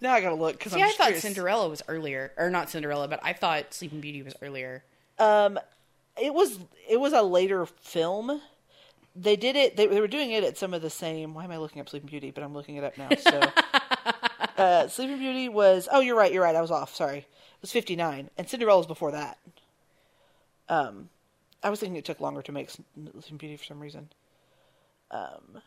[0.00, 1.14] Now I gotta look because I thought.
[1.14, 4.84] Cinderella was earlier, or not Cinderella, but I thought Sleeping Beauty was earlier.
[5.22, 5.58] Um,
[6.20, 6.58] it was
[6.88, 8.40] it was a later film.
[9.14, 9.76] They did it.
[9.76, 11.34] They, they were doing it at some of the same.
[11.34, 12.30] Why am I looking up Sleeping Beauty?
[12.30, 13.10] But I'm looking it up now.
[13.18, 13.40] So,
[14.62, 15.88] uh, Sleeping Beauty was.
[15.92, 16.32] Oh, you're right.
[16.32, 16.56] You're right.
[16.56, 16.94] I was off.
[16.94, 17.18] Sorry.
[17.18, 19.38] It was 59, and Cinderella was before that.
[20.68, 21.10] Um,
[21.62, 24.08] I was thinking it took longer to make Sleeping Beauty for some reason.
[25.12, 25.62] Um,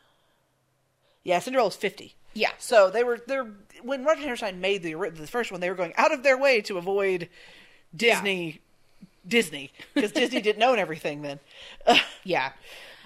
[1.24, 2.16] yeah, Cinderella was 50.
[2.34, 2.52] Yeah.
[2.58, 3.48] So they were they're
[3.82, 6.62] when Roger Hammerstein made the the first one, they were going out of their way
[6.62, 7.30] to avoid
[7.96, 8.62] Disney,
[9.28, 11.40] Disney because Disney didn't own everything then.
[12.24, 12.54] Yeah.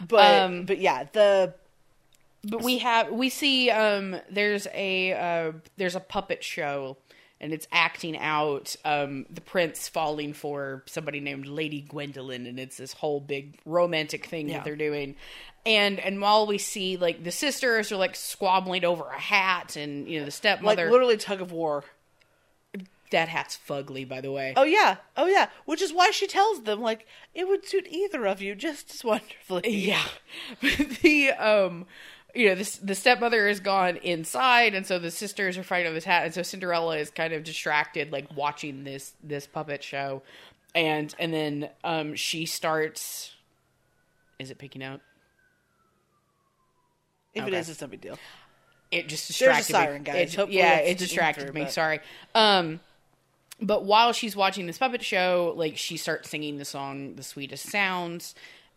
[0.07, 1.53] but Um, but yeah, the
[2.43, 6.97] But we have we see um there's a uh there's a puppet show
[7.41, 12.75] and it's acting out um, the prince falling for somebody named Lady Gwendolyn, and it's
[12.75, 14.55] this whole big romantic thing Yeah.
[14.57, 15.15] that they're doing.
[15.65, 20.07] And and while we see like the sisters are like squabbling over a hat, and
[20.07, 21.83] you know the stepmother like stepmother, literally tug of war.
[23.11, 24.53] That hat's fugly, by the way.
[24.55, 25.49] Oh yeah, oh yeah.
[25.65, 29.03] Which is why she tells them like it would suit either of you just as
[29.03, 29.69] wonderfully.
[29.69, 30.03] Yeah.
[31.01, 31.85] the um
[32.35, 35.95] you know, this the stepmother is gone inside and so the sisters are fighting over
[35.95, 40.21] this hat and so Cinderella is kind of distracted like watching this this puppet show.
[40.75, 43.33] And and then um she starts
[44.37, 45.01] is it picking out?
[47.33, 47.55] If Okay.
[47.55, 48.17] it is, it's no big deal.
[48.91, 50.05] It just distracted There's a siren, me.
[50.05, 50.35] guys.
[50.37, 51.61] It- yeah, it distracted me.
[51.63, 51.99] but- Sorry.
[52.33, 52.79] Um,
[53.61, 57.67] but while she's watching this puppet show, like she starts singing the song "The Sweetest
[57.67, 58.35] Sounds,"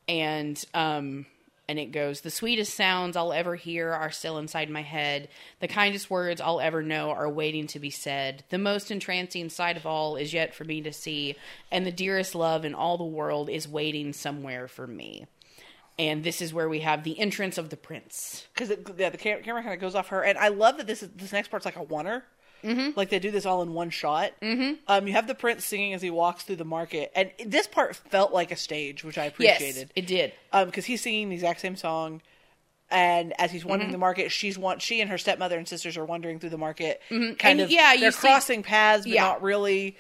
[0.09, 1.27] and um,
[1.69, 5.29] and it goes, "The sweetest sounds I'll ever hear are still inside my head.
[5.61, 8.45] The kindest words I'll ever know are waiting to be said.
[8.51, 11.37] The most entrancing sight of all is yet for me to see,
[11.71, 15.27] and the dearest love in all the world is waiting somewhere for me."
[15.99, 18.47] And this is where we have the entrance of the prince.
[18.55, 21.03] because yeah, the cam- camera kind of goes off her, and I love that this
[21.03, 22.23] is this next part's like a oneer.
[22.63, 22.91] Mm-hmm.
[22.97, 24.33] Like they do this all in one shot.
[24.41, 24.75] Mm-hmm.
[24.89, 27.97] Um, you have the prince singing as he walks through the market, and this part
[27.97, 29.77] felt like a stage, which I appreciated.
[29.77, 30.33] Yes, it did.
[30.53, 32.23] Um, because he's singing the exact same song,
[32.91, 33.71] and as he's Mm-hmm.
[33.71, 36.59] wandering the market, she's want she and her stepmother and sisters are wandering through the
[36.59, 37.01] market.
[37.09, 37.47] Kind Mm-hmm.
[37.47, 39.23] And of, yeah, they're see- crossing paths, but Yeah.
[39.23, 39.97] not really.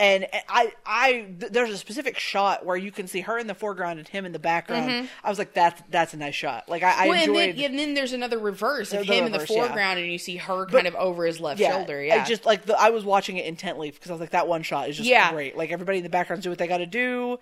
[0.00, 3.54] And I, I, th- there's a specific shot where you can see her in the
[3.54, 5.08] foreground and him in the background.
[5.24, 6.68] I was like, that's that's a nice shot.
[6.68, 7.08] Like I, I Mm-hmm.
[7.08, 7.48] well, enjoyed.
[7.48, 9.66] and then, and then there's another reverse of him in the reverse, yeah.
[9.66, 11.98] foreground, and you see her kind of over his left shoulder.
[11.98, 14.46] I Yeah, just like the, I was watching it intently because I was like, that
[14.46, 15.32] one shot is just Yeah.
[15.32, 15.56] great.
[15.56, 17.38] Like everybody in the background do what they got to do,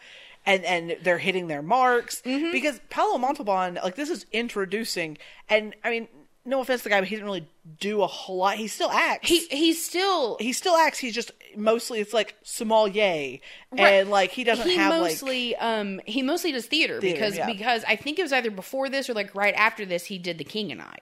[0.46, 2.52] and and they're hitting their marks Mm-hmm.
[2.52, 5.18] because Paolo Montalban, like this is introducing,
[5.50, 6.08] and I mean,
[6.46, 7.48] no offense to the guy, but he didn't really
[7.80, 8.56] do a whole lot.
[8.56, 9.28] He still acts.
[9.28, 10.98] he he's still he still acts.
[10.98, 13.40] He's just mostly it's like small sommelier,
[13.76, 17.36] and like he doesn't he have like mostly um he mostly does theater, Theater, because
[17.36, 17.46] yeah.
[17.46, 20.38] because I think it was either before this or like right after this he did
[20.38, 20.96] The King and I.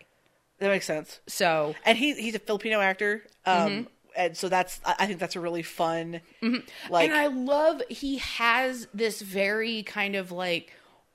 [0.59, 1.21] that makes sense.
[1.27, 3.83] So And he he's a Filipino actor, um, Mm-hmm.
[4.17, 6.21] and so that's I I think that's a really fun,
[6.91, 10.73] like and I love he has this very kind of like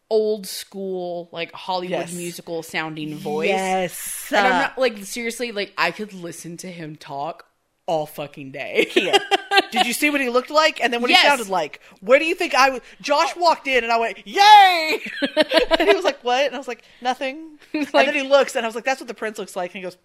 [0.10, 2.14] old school like Hollywood Yes.
[2.14, 3.50] musical sounding voice.
[3.50, 7.46] yes, And I'm uh, not like seriously like I could listen to him talk
[7.86, 8.88] all fucking day.
[8.90, 9.14] Kia.
[9.72, 11.22] Did you see what he looked like and then what Yes.
[11.22, 11.80] he sounded like?
[12.02, 12.82] Where do you think I was?
[13.02, 15.00] Josh walked in and I went, "Yay!"
[15.80, 18.66] and he was like, "What?" And I was like, "Nothing." and then he looks and
[18.66, 19.98] I was like, "That's what the prince looks like." And he goes,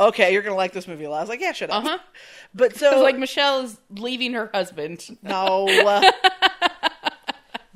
[0.00, 1.98] "Okay, you're gonna like this movie a lot." I was like, "Yeah, shut up." Uh-huh.
[2.54, 5.16] But so like Michelle is leaving her husband.
[5.22, 5.66] no.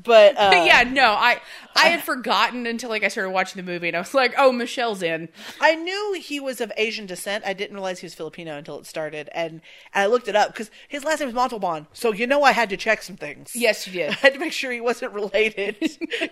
[0.09, 1.41] But uh, But yeah, no, I
[1.77, 4.51] I had forgotten until like I started watching the movie and I was like, oh,
[4.51, 5.29] Michelle's in.
[5.61, 7.45] I knew he was of Asian descent.
[7.47, 9.61] I didn't realize he was Filipino until it started, and,
[9.95, 11.87] and I looked it up because his last name is Montalban.
[11.93, 13.53] So you know, I had to check some things.
[13.55, 14.11] Yes, you did.
[14.11, 15.77] I had to make sure he wasn't related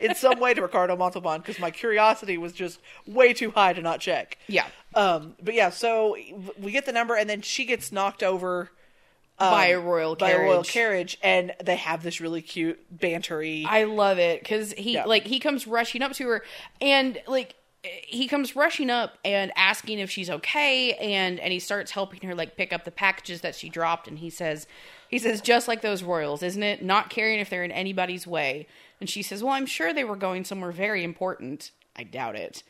[0.00, 3.82] in some way to Ricardo Montalban because my curiosity was just way too high to
[3.82, 4.38] not check.
[4.48, 4.66] Yeah.
[4.94, 6.16] Um, but yeah, so
[6.58, 8.70] we get the number, and then she gets knocked over
[9.38, 10.42] by a royal Um, by carriage.
[10.42, 13.64] a royal carriage, and they have this really cute bantery.
[13.66, 15.04] I love it because he Yeah.
[15.04, 16.42] like he comes rushing up to her
[16.80, 21.92] and like he comes rushing up and asking if she's okay and and he starts
[21.92, 24.66] helping her like pick up the packages that she dropped and he says
[25.08, 28.66] he says just like those royals isn't it not caring if they're in anybody's way
[29.00, 32.64] and she says well i'm sure they were going somewhere very important i doubt it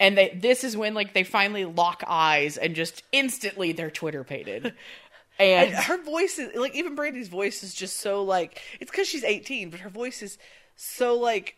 [0.00, 4.24] and they this is when like they finally lock eyes and just instantly they're twitter
[4.24, 4.74] pated
[5.38, 9.08] and, and her voice is like even Brandy's voice is just so like it's because
[9.08, 10.38] she's 18, but her voice is
[10.76, 11.56] so like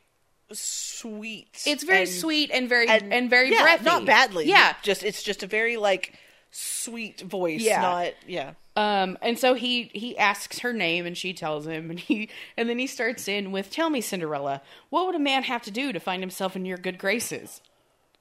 [0.53, 1.63] sweet.
[1.67, 4.47] it's very and- sweet and very and, very yeah, breathy not badly.
[4.49, 6.15] yeah just it's just a very like
[6.51, 7.61] sweet voice.
[7.61, 7.81] Yeah.
[7.81, 8.53] not yeah.
[8.77, 12.69] Um, and so he he asks her name, and she tells him, and he and
[12.69, 15.93] then he starts in with, "Tell me, Cinderella, what would a man have to do
[15.93, 17.61] to find himself in your good graces?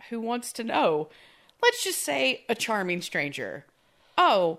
[0.10, 1.10] Who wants to know?
[1.62, 3.66] Let's just say a charming stranger.
[4.18, 4.58] Oh,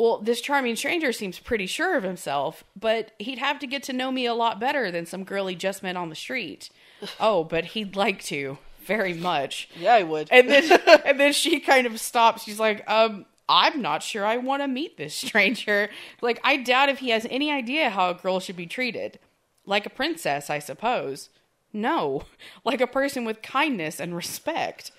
[0.00, 3.92] well, this charming stranger seems pretty sure of himself, but he'd have to get to
[3.92, 6.70] know me a lot better than some girl he just met on the street.
[7.18, 9.70] Oh, but he'd like to very much.
[9.74, 10.28] Yeah, I would.
[10.30, 10.70] And then
[11.04, 12.42] and then she kind of stops.
[12.44, 15.88] She's like, um, I'm not sure I want to meet this stranger.
[16.20, 19.18] Like, I doubt if he has any idea how a girl should be treated.
[19.64, 21.30] Like a princess, I suppose.
[21.72, 22.24] No,
[22.64, 24.92] like a person with kindness and respect.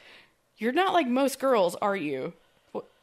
[0.58, 2.34] You're not like most girls, are you?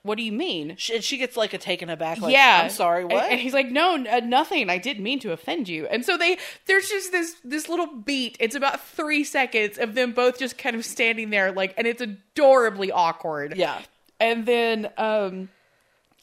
[0.02, 0.74] What, do you mean?
[0.78, 2.20] she, and she gets like a taken aback.
[2.20, 3.04] Like, yeah, I'm sorry.
[3.04, 3.30] What?
[3.30, 4.70] And, he's like, no, n- uh, nothing.
[4.70, 5.86] I didn't mean to offend you.
[5.86, 8.36] And so they, there's just this this little beat.
[8.40, 12.00] It's about three seconds of them both just kind of standing there, like, and it's
[12.00, 13.56] adorably awkward.
[13.56, 13.80] Yeah.
[14.20, 15.48] And then, um,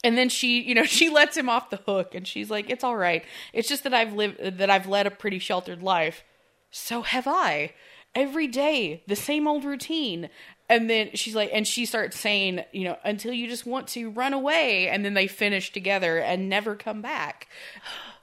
[0.02, 2.84] and then she, you know, she lets him off the hook and she's like, "It's
[2.84, 3.24] all right.
[3.52, 6.24] It's just that I've lived that I've led a pretty sheltered life.
[6.70, 7.74] So have I.
[8.14, 10.30] Every day, the same old routine."
[10.68, 14.10] And then she's like, and she starts saying, you know, until you just want to
[14.10, 17.46] run away, and then they finish together and never come back.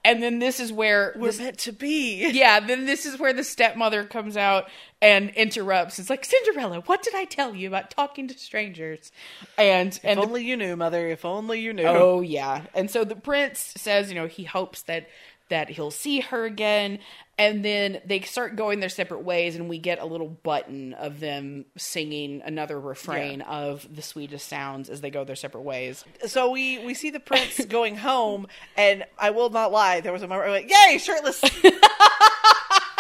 [0.06, 2.30] And then this is where We're this- meant to be.
[2.32, 4.66] yeah, then this is where the stepmother comes out
[5.02, 5.98] and interrupts.
[6.00, 9.14] It's like Cinderella, what did I tell you about talking to strangers?
[9.58, 11.08] And and If the- only you knew, mother.
[11.08, 11.86] If only you knew.
[11.86, 15.08] oh yeah, and so the prince says, you know, he hopes that
[15.54, 16.98] that he'll see her again,
[17.38, 21.20] and then they start going their separate ways, and we get a little button of
[21.20, 26.04] them singing another refrain of the sweetest sounds as they go their separate ways.
[26.26, 30.02] So we we see the prince going home, and I will not lie.
[30.02, 31.40] There was a moment where I went, "Yay, shirtless!"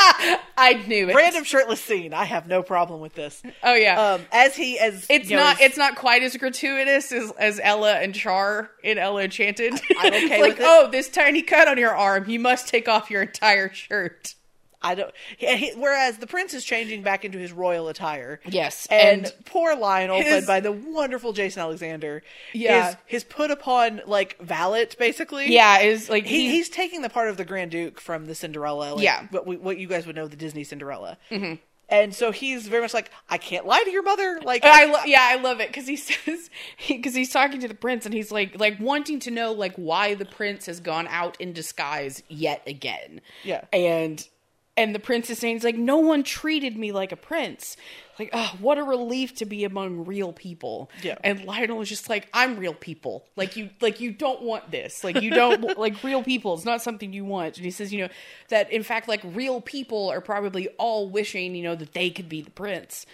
[0.58, 1.16] I knew it.
[1.16, 2.14] Random shirtless scene.
[2.14, 3.42] I have no problem with this.
[3.64, 4.14] Oh yeah.
[4.14, 5.62] Um, as he as It's you know, not.
[5.62, 9.74] It's not quite as gratuitous as, as Ella and Char in Ella Enchanted.
[10.00, 12.30] I'm okay It's like, oh, this tiny cut on your arm.
[12.30, 14.36] You must take off your entire shirt.
[14.84, 15.12] I don't.
[15.38, 18.40] he- he- whereas the prince is changing back into his royal attire.
[18.46, 22.22] Yes, And, and poor Lionel, his- played by the wonderful Jason Alexander,
[22.54, 22.90] Yeah.
[22.90, 25.52] is his put upon like valet basically.
[25.54, 28.36] yeah, is like He, he, he's taking the part of the Grand Duke from the
[28.36, 29.28] Cinderella, like, Yeah.
[29.32, 31.56] what, we, what you guys would know the Disney Cinderella, mm-hmm.
[31.90, 35.04] and so he's very much like, I can't lie to your mother, like, I lo-
[35.06, 36.50] yeah, I love it because he says
[36.88, 40.16] because he's talking to the prince and he's like like wanting to know like why
[40.16, 43.22] the prince has gone out in disguise yet again.
[43.44, 43.66] Yeah.
[43.72, 44.28] and
[44.76, 47.78] and the prince is saying he's like no one treated me like a prince.
[48.20, 50.90] Like oh, what a relief to be among real people.
[51.02, 51.18] Yeah.
[51.24, 53.26] and Lionel is just like I'm real people.
[53.36, 55.04] Like you like you don't want this.
[55.04, 56.54] Like you don't like real people.
[56.56, 57.58] It's not something you want.
[57.58, 58.10] And he says you know
[58.50, 62.30] that in fact like real people are probably all wishing you know that they could
[62.30, 63.06] be the prince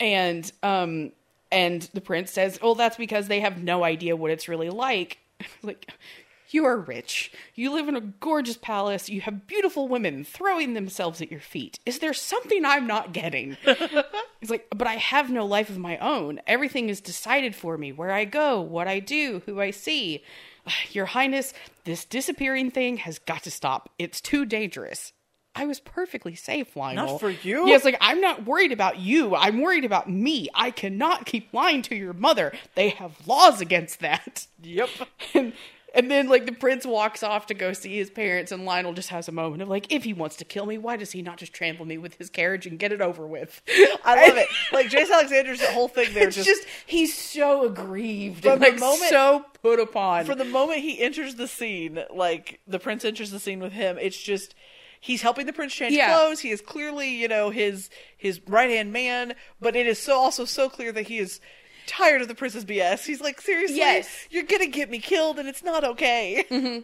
[0.00, 1.12] and um
[1.50, 5.18] and the prince says well that's because they have no idea what it's really like
[5.62, 5.90] like
[6.50, 11.20] you are rich you live in a gorgeous palace you have beautiful women throwing themselves
[11.20, 13.56] at your feet is there something i'm not getting
[14.40, 17.92] he's like but i have no life of my own everything is decided for me
[17.92, 20.22] where i go what i do who i see
[20.90, 21.52] your highness
[21.84, 25.12] this disappearing thing has got to stop it's too dangerous
[25.58, 27.06] I was perfectly safe, Lionel.
[27.06, 27.66] Not for you?
[27.66, 29.34] Yes, like I'm not worried about you.
[29.34, 30.50] I'm worried about me.
[30.54, 32.52] I cannot keep lying to your mother.
[32.74, 34.46] They have laws against that.
[34.62, 34.90] yep.
[35.34, 35.54] And
[35.94, 39.08] and then like the prince walks off to go see his parents, and Lionel just
[39.10, 41.38] has a moment of like, if he wants to kill me, why does he not
[41.38, 43.62] just trample me with his carriage and get it over with?
[44.04, 44.48] I love it.
[44.72, 48.66] Like Jason Alexander's whole thing there, It's just, just, he's so aggrieved From and the
[48.70, 50.24] like moment- so put upon.
[50.26, 53.96] from the moment he enters the scene, like the prince enters the scene with him,
[53.98, 54.54] it's just
[55.00, 56.08] he's helping the prince change Yeah.
[56.14, 56.40] clothes.
[56.40, 60.44] He is clearly, you know, his his right hand man, but it is so also
[60.44, 61.40] so clear that he is
[61.86, 63.04] tired of the prince's BS.
[63.06, 64.08] He's like, seriously, Yes.
[64.30, 66.44] you're gonna get me killed, and it's not okay.
[66.50, 66.80] Mm-hmm.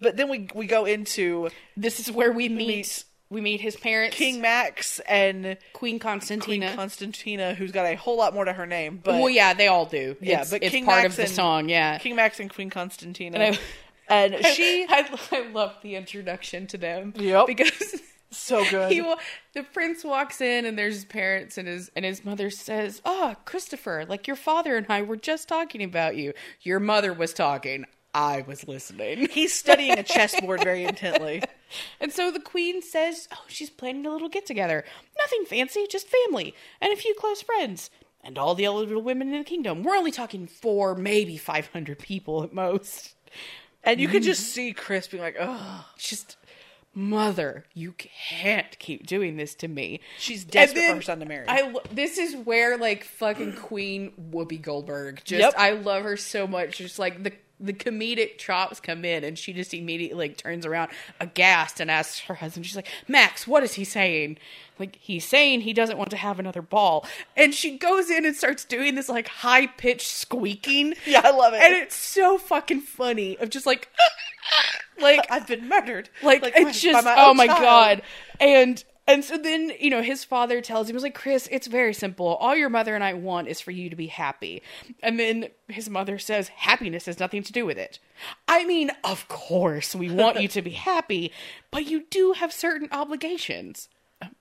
[0.00, 2.66] But then we we go into this is where we meet.
[2.68, 6.44] meet we meet his parents, King Max and Queen Constantina.
[6.44, 6.76] Queen Constantina.
[6.76, 9.00] Constantina, who's got a whole lot more to her name.
[9.02, 10.14] But well, yeah, they all do.
[10.20, 11.68] Yeah, it's, but it's King part Max of the and- song.
[11.68, 16.66] Yeah, King Max and Queen Constantina, And I- and she I, I love the introduction
[16.68, 17.14] to them.
[17.16, 17.46] Yep.
[17.46, 18.00] because
[18.36, 18.90] so good.
[18.92, 19.18] he wa-
[19.52, 23.36] the prince walks in and there's his parents and his and his mother says, "Oh,
[23.44, 26.32] Christopher, like your father and I were just talking about you.
[26.62, 27.84] Your mother was talking.
[28.14, 31.42] I was listening." He's studying a chessboard very intently.
[32.00, 34.84] And so the queen says, "Oh, she's planning a little get together.
[35.18, 37.90] Nothing fancy, just family and a few close friends."
[38.22, 39.82] And all the eligible women in the kingdom.
[39.82, 43.16] We're only talking four, maybe 500 people at most.
[43.84, 44.30] And you could mm-hmm.
[44.30, 46.36] just see Chris being like, oh, just
[46.94, 51.44] mother you can't keep doing this to me She's desperate for her son to marry.
[51.48, 55.54] i this is where like fucking queen whoopi goldberg just Yep.
[55.58, 59.52] i love her so much just like the the comedic chops come in and she
[59.52, 60.90] just immediately like turns around
[61.20, 64.36] aghast and asks her husband she's like max what is he saying
[64.78, 68.34] like he's saying he doesn't want to have another ball and she goes in and
[68.34, 71.60] starts doing this like high pitched squeaking yeah, I love it.
[71.62, 73.88] and it's so fucking funny of just like
[75.00, 76.10] like I've been murdered.
[76.22, 77.60] like, my- it's just oh my child.
[77.60, 78.02] god
[78.40, 81.94] and and so then you know his father tells him he's like chris it's very
[81.94, 82.34] simple.
[82.36, 84.62] All your mother and i want is for you to be happy.
[85.02, 87.98] And then his mother says happiness has nothing to do with it.
[88.48, 91.32] I mean of course we want you to be happy
[91.70, 93.88] but you do have certain obligations.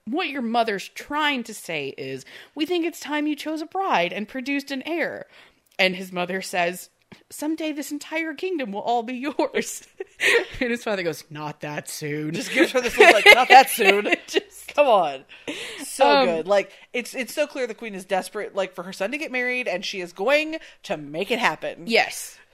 [0.06, 4.14] What your mother's trying to say is we think it's time you chose a bride
[4.14, 5.26] and produced an heir.
[5.78, 6.90] And his mother says
[7.30, 9.84] someday this entire kingdom will all be yours
[10.60, 13.70] and his father goes not that soon Just gives her this look like, not that
[13.70, 14.08] soon.
[14.28, 15.24] Just- Come on.
[15.86, 16.48] So Um, good.
[16.48, 19.32] Like it's it's so clear the queen is desperate like for her son to get
[19.32, 21.84] married and she is going to make it happen.
[21.86, 22.38] yes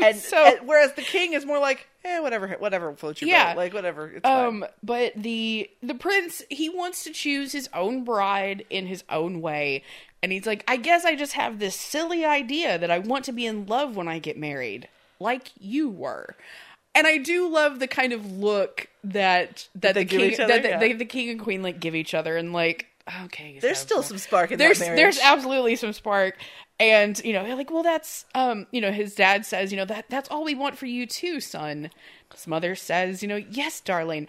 [0.00, 3.52] And, so and whereas the king is more like, eh, whatever, whatever floats your Yeah.
[3.54, 4.06] boat, like whatever.
[4.08, 4.46] It's fine.
[4.46, 9.40] um but the the prince he wants to choose his own bride in his own
[9.40, 9.82] way
[10.22, 13.32] and he's like i guess i just have this silly idea that i want to
[13.32, 14.88] be in love when i get married
[15.20, 16.36] like you were.
[16.94, 20.62] And i do love the kind of look that that they the king other, that
[20.62, 20.78] the, yeah.
[20.78, 22.86] they, the king and queen like give each other and like
[23.24, 26.36] okay There's still some spark in there's there's absolutely some spark.
[26.80, 29.84] And you know they're like well that's um you know his dad says you know
[29.86, 31.90] that that's all we want for you too son.
[32.32, 34.28] His mother says you know yes darling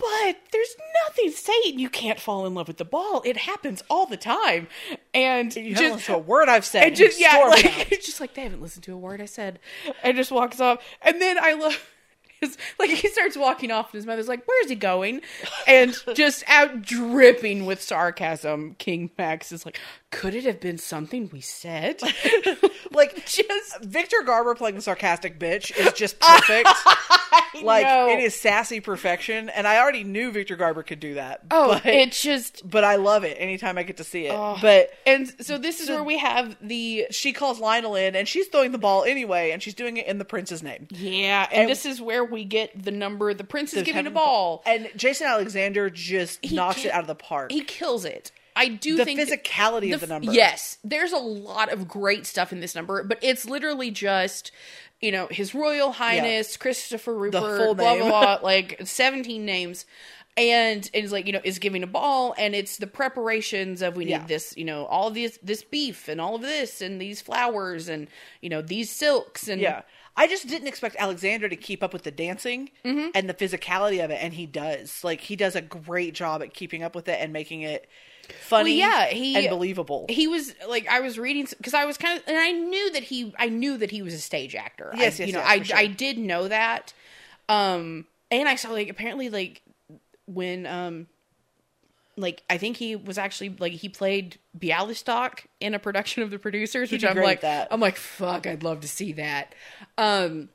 [0.00, 3.22] but there's nothing saying you can't fall in love with the ball.
[3.24, 4.66] It happens all the time.
[5.12, 6.84] And you haven't just listened to a word I've said.
[6.84, 9.58] and just yeah like, just like they haven't listened to a word i said.
[10.02, 10.82] And just walks off.
[11.02, 11.78] And then i love
[12.40, 15.20] his, like he starts walking off and his mother's like where's he going?
[15.66, 19.78] And just out dripping with sarcasm king max is like
[20.10, 22.00] could it have been something we said
[22.92, 26.68] like just Victor Garber playing the sarcastic bitch is just perfect.
[27.62, 28.08] like know.
[28.08, 31.42] it is sassy perfection, and I already knew Victor Garber could do that.
[31.50, 34.60] oh but, it's just but I love it anytime I get to see it.
[34.60, 38.48] But and so this is where we have the she calls Lionel in, and she's
[38.48, 40.88] throwing the ball anyway, and she's doing it in the prince's name.
[40.90, 44.62] yeah and, this is where we get the number the prince is giving a ball
[44.66, 47.52] and Jason Alexander just knocks it out of the park.
[47.52, 48.32] he kills it.
[48.56, 50.32] I do think The think physicality of the number.
[50.32, 54.50] Yes, there's a lot of great stuff in this number, but it's literally just
[55.00, 59.86] you know His Royal Highness Christopher Rupert, blah blah blah, like 17 names.
[60.36, 64.04] And it's like you know is giving a ball, and it's the preparations of we
[64.04, 64.26] need Yeah.
[64.26, 68.06] this, you know, all this this beef and all of this and these flowers and
[68.40, 69.82] you know these silks and Yeah.
[70.16, 73.10] I just didn't expect Alexander to keep up with the dancing Mm-hmm.
[73.14, 75.02] and the physicality of it, and he does.
[75.02, 77.88] Like he does a great job at keeping up with it and making it
[78.32, 80.06] funny, well, yeah, he- and believable.
[80.08, 83.04] he was like I was reading because I was kind of and I knew that
[83.04, 84.92] he I knew that he was a stage actor.
[84.94, 85.76] Yes, I, yes, you know yes, I sure.
[85.76, 86.92] I did know that.
[87.48, 89.62] Um, and I saw like apparently like
[90.26, 91.06] when um
[92.16, 96.38] like I think he was actually like he played Bialystok in a production of The
[96.38, 97.68] Producers, which I'm like that.
[97.70, 99.54] I'm like fuck, I'd love to see that.
[99.98, 100.48] Um,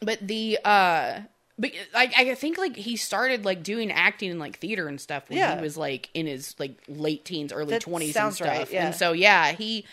[0.00, 1.20] but the uh.
[1.58, 5.28] But I, I think like he started like doing acting in like theater and stuff
[5.30, 5.56] when Yeah.
[5.56, 8.46] he was like in his like late teens, early twenties and stuff.
[8.48, 8.86] right, yeah.
[8.86, 9.84] And so yeah, he.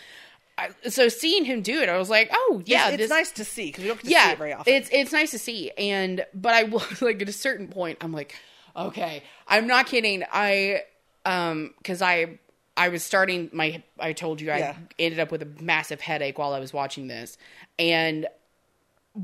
[0.56, 3.32] I, so seeing him do it, I was like, oh yeah, it's, it's this, nice
[3.32, 4.72] to see because we don't get to see it very often.
[4.74, 5.70] it's it's nice to see.
[5.76, 8.36] And but I will like at a certain point, I'm like,
[8.76, 10.22] okay, I'm not kidding.
[10.30, 10.82] I
[11.24, 12.38] um because I
[12.76, 14.74] I was starting my I told you I Yeah.
[14.98, 17.36] ended up with a massive headache while I was watching this,
[17.78, 18.26] and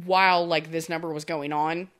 [0.04, 1.90] while like this number was going on.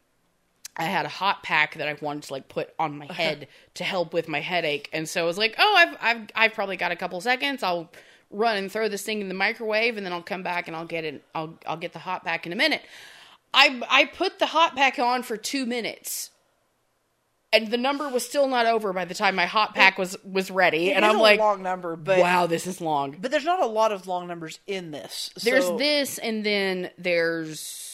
[0.80, 3.84] I had a hot pack that I wanted to like put on my head to
[3.84, 6.90] help with my headache, and so I was like, "Oh, I've I've I've probably got
[6.92, 7.62] a couple seconds.
[7.62, 7.90] I'll
[8.30, 10.86] run and throw this thing in the microwave, and then I'll come back and I'll
[10.86, 11.24] get it.
[11.34, 12.82] I'll I'll get the hot pack in a minute."
[13.52, 16.30] I I put the hot pack on for two minutes,
[17.52, 20.52] and the number was still not over by the time my hot pack was was
[20.52, 23.32] ready, and It is I'm a like, long number, but "Wow, this is long." but
[23.32, 25.30] there's not a lot of long numbers in this.
[25.42, 27.89] There's So- this, and then there's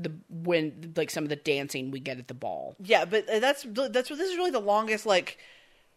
[0.00, 2.76] the when like some of the dancing we get at the ball.
[2.82, 5.38] Yeah, but uh, that's that's what this is really the longest like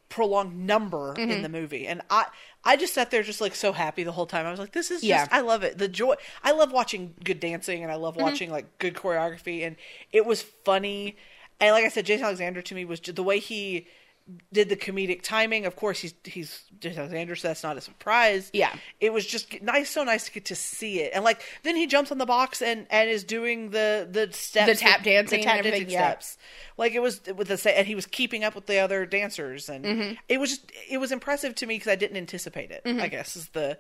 [0.10, 1.32] prolonged number Mm-hmm.
[1.32, 2.26] in the movie, and I
[2.66, 4.46] I just sat there just like so happy the whole time.
[4.46, 5.28] I was like, this is just Yeah.
[5.32, 5.78] I love it.
[5.78, 8.04] The joy I love watching good dancing, and I Mm-hmm.
[8.04, 9.76] love watching like good choreography, and
[10.12, 11.16] it was funny.
[11.60, 13.88] And like I said, Jason Alexander to me was the way he
[14.54, 15.66] did the comedic timing.
[15.66, 18.50] Of course, he's he's Jason Alexander, so that's not a surprise.
[18.54, 18.74] Yeah.
[19.00, 21.88] it was just nice, so nice to get to see it, and like then he
[21.88, 25.46] jumps on the box and and is doing the the steps, The tap dancing the
[25.46, 26.10] tap dancing yeah.
[26.10, 26.38] steps.
[26.78, 29.86] Like it was with the and he was keeping up with the other dancers, and
[29.86, 30.14] Mm-hmm.
[30.30, 32.84] it was just it was impressive to me because I didn't anticipate it.
[32.86, 33.02] Mm-hmm.
[33.02, 33.78] I guess is the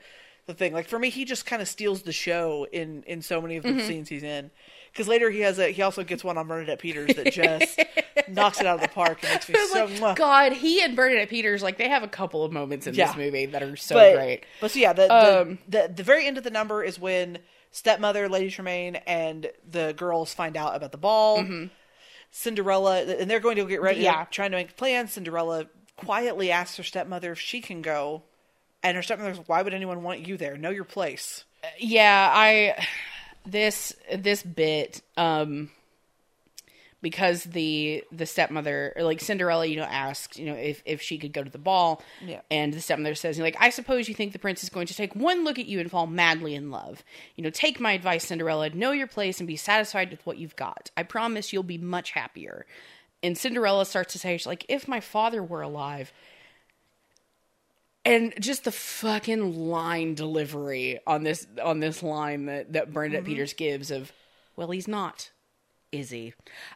[0.47, 0.73] the thing.
[0.73, 3.63] Like for me, he just kind of steals the show in in so many of
[3.63, 3.87] the Mm-hmm.
[3.87, 4.51] scenes he's in.
[4.91, 7.79] Because later he has a he also gets one on Bernadette Peters that just
[8.29, 9.85] knocks it out of the park and makes me so.
[10.01, 10.17] like.
[10.17, 13.07] God, he and Bernadette Peters, like they have a couple of moments in Yeah.
[13.07, 14.43] this movie that are so but, great.
[14.59, 17.39] But so yeah, the, the, Um, the the very end of the number is when
[17.71, 21.43] stepmother Lady Tremaine and the girls find out about the ball.
[22.31, 23.99] Cinderella and they're going to get ready.
[23.99, 24.05] Mm-hmm.
[24.05, 24.25] Yeah.
[24.31, 25.13] trying to make plans.
[25.13, 25.67] Cinderella
[25.97, 28.23] quietly asks her stepmother if she can go,
[28.83, 30.57] and her stepmother's, "Why would anyone want you there?
[30.57, 31.43] Know your place."
[31.77, 32.85] Yeah, I
[33.45, 35.69] this this bit um
[37.01, 41.17] because the the stepmother or like Cinderella, you know, asked, you know, if if she
[41.17, 42.01] could go to the ball.
[42.25, 42.41] Yeah.
[42.49, 45.15] And the stepmother says, like, I suppose you think the prince is going to take
[45.15, 47.03] one look at you and fall madly in love.
[47.35, 50.55] You know, take my advice, Cinderella, know your place and be satisfied with what you've
[50.55, 50.91] got.
[50.95, 52.65] I promise you'll be much happier.
[53.23, 56.11] And Cinderella starts to say, she's like, if my father were alive,
[58.03, 63.31] and just the fucking line delivery on this on this line that that Bernadette mm-hmm.
[63.31, 64.11] Peters gives of,
[64.55, 65.31] well, he's not,
[65.91, 66.33] is he?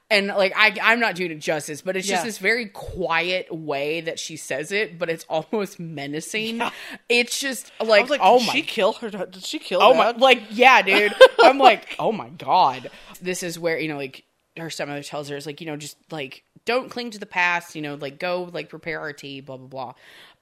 [0.10, 4.02] And like I I'm not doing it justice, but it's just this very quiet way
[4.02, 6.62] that she says it, but it's almost menacing.
[7.10, 9.10] It's just like, like, oh did my she kill her?
[9.10, 9.82] Did she kill?
[9.82, 10.22] Oh my, Dad?
[10.22, 11.16] like yeah, dude.
[11.40, 12.92] I'm like, oh my god.
[13.22, 14.26] This is where you know, like
[14.58, 17.76] her stepmother tells her, is like you know, just like don't cling to the past.
[17.76, 19.40] You know, like go like prepare our tea.
[19.42, 19.94] Blah blah blah.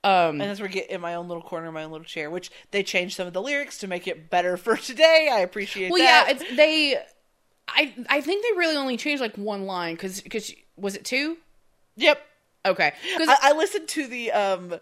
[0.03, 2.29] Um, And that's where I get in my own little corner, my own little chair,
[2.29, 5.29] which they changed some of the lyrics to make it better for today.
[5.31, 5.91] I appreciate that.
[5.93, 6.25] well, that.
[6.27, 6.97] yeah, it's they.
[7.69, 11.37] I I think they really only changed like one line because because was it two?
[11.95, 12.19] yep.
[12.65, 14.75] Okay, because I, I listened to the um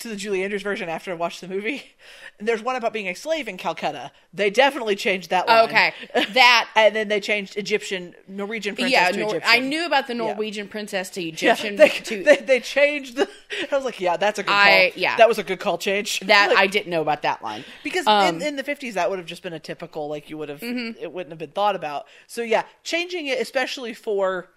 [0.00, 1.82] to the Julie Andrews version after I watched the movie.
[2.38, 4.10] And there's one about being a slave in Calcutta.
[4.34, 5.64] They definitely changed that line.
[5.68, 5.92] okay
[6.32, 9.50] that and then they changed Egyptian Norwegian princess yeah, to Nor- Egyptian.
[9.54, 13.28] I knew about the Norwegian princess to Yeah, Egyptian they, to they, they changed the.
[13.70, 15.00] I was like, yeah, that's a good I- call.
[15.02, 15.16] yeah.
[15.18, 16.20] that was a good call change.
[16.20, 19.08] that Like, I didn't know about that line because Um, in, in the 50s that
[19.10, 21.00] would have just been a typical like you would have Mm-hmm.
[21.00, 24.48] it wouldn't have been thought about so yeah changing it especially for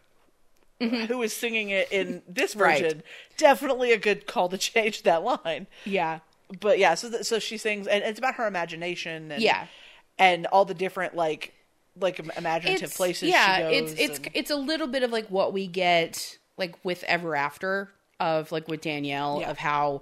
[0.79, 2.61] who is singing it in this Mm-hmm.
[2.63, 2.81] Right.
[2.81, 3.03] version
[3.37, 6.19] definitely a good call to change that line yeah
[6.61, 9.67] but yeah so th- so she sings and it's about her imagination and Yeah.
[10.19, 11.53] and all the different like
[11.99, 15.11] like im- imaginative places yeah she goes it's it's and- it's a little bit of
[15.11, 19.51] like what we get like with ever after of like with danielle Yeah.
[19.51, 20.01] of how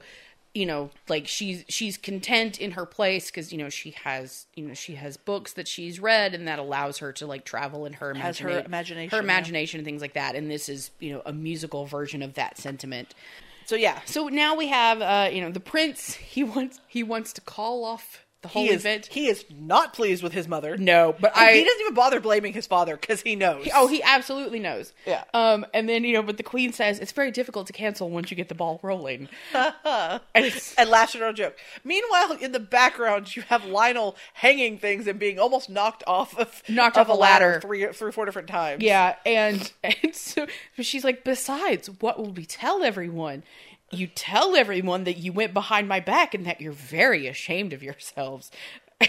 [0.53, 4.67] you know like she's she's content in her place because you know she has you
[4.67, 7.93] know she has books that she's read and that allows her to like travel in
[7.93, 9.23] her Has her imagination, her yeah.
[9.23, 10.35] imagination and things like that.
[10.35, 13.15] And this is you know a musical version of that sentiment.
[13.65, 14.01] So yeah.
[14.05, 17.83] So now we have uh you know the prince he wants he wants to call
[17.85, 21.35] off the whole he is event he is not pleased with his mother no but
[21.35, 24.93] i he doesn't even bother blaming his father because he knows Oh, he absolutely knows.
[25.07, 25.23] Yeah.
[25.33, 28.29] Um, and then you know, but the queen says it's very difficult to cancel once
[28.29, 29.29] you get the ball rolling.
[29.53, 31.57] and and laughs at her own joke.
[31.83, 36.61] Meanwhile, in the background, you have Lionel hanging things and being almost knocked off of
[36.69, 37.59] Knocked of off a ladder.
[37.61, 38.83] three, three, four different times.
[38.83, 43.43] yeah, and and so but she's like, besides, what will we tell everyone?
[43.93, 47.83] You tell everyone that you went behind my back and that you're very ashamed of
[47.83, 48.51] yourselves.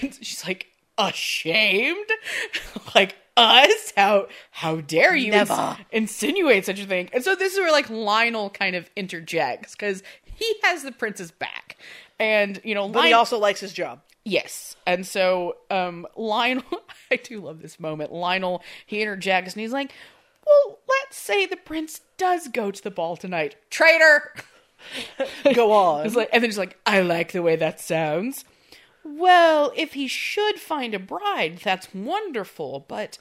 [0.02, 0.66] And she's like,
[0.98, 2.10] ashamed?
[2.94, 3.92] like us?
[3.96, 5.50] How how dare you ins-
[5.90, 7.10] insinuate such a thing?
[7.12, 11.30] And so this is where like Lionel kind of interjects because he has the prince's
[11.30, 11.76] back.
[12.18, 14.00] And you know, but he also likes his job.
[14.24, 14.76] Yes.
[14.86, 16.64] And so um Lionel
[17.10, 18.12] I do love this moment.
[18.12, 19.92] Lionel he interjects and he's like,
[20.46, 23.56] Well, let's say the prince does go to the ball tonight.
[23.70, 24.32] Traitor
[25.54, 26.06] Go on.
[26.06, 28.44] It's like and then he's like, I like the way that sounds.
[29.04, 33.18] Well, if he should find a bride, that's wonderful, but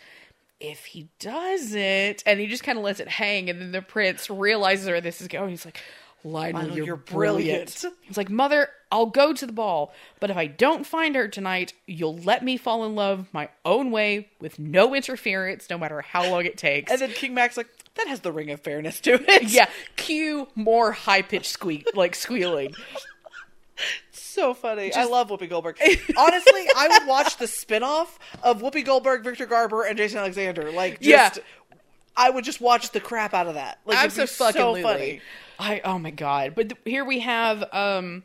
[0.59, 4.29] if he doesn't and he just kind of lets it hang and then the prince
[4.29, 5.81] realizes where this is going, he's like,
[6.23, 7.81] Lionel, Lionel, you're, you're brilliant.
[7.81, 7.97] brilliant.
[8.01, 11.73] He's like, Mother, I'll go to the ball, but if I don't find her tonight,
[11.85, 16.29] you'll let me fall in love my own way with no interference, no matter how
[16.29, 16.91] long it takes.
[16.91, 19.43] and then King Max's like, that has the ring of fairness to it.
[19.49, 22.73] yeah, cue more high pitched squeak, like squealing.
[24.11, 24.93] So funny.
[24.93, 25.77] I love Whoopi Goldberg.
[26.17, 30.71] Honestly, I would watch the spin-off of Whoopi Goldberg, Victor Garber, and Jason Alexander.
[30.71, 31.43] Like, just, Yeah.
[32.15, 33.79] I would just watch the crap out of that.
[33.85, 34.81] Like, Absolutely.
[34.81, 35.21] so funny.
[35.59, 36.53] I oh my god!
[36.55, 38.23] But th- here we have um,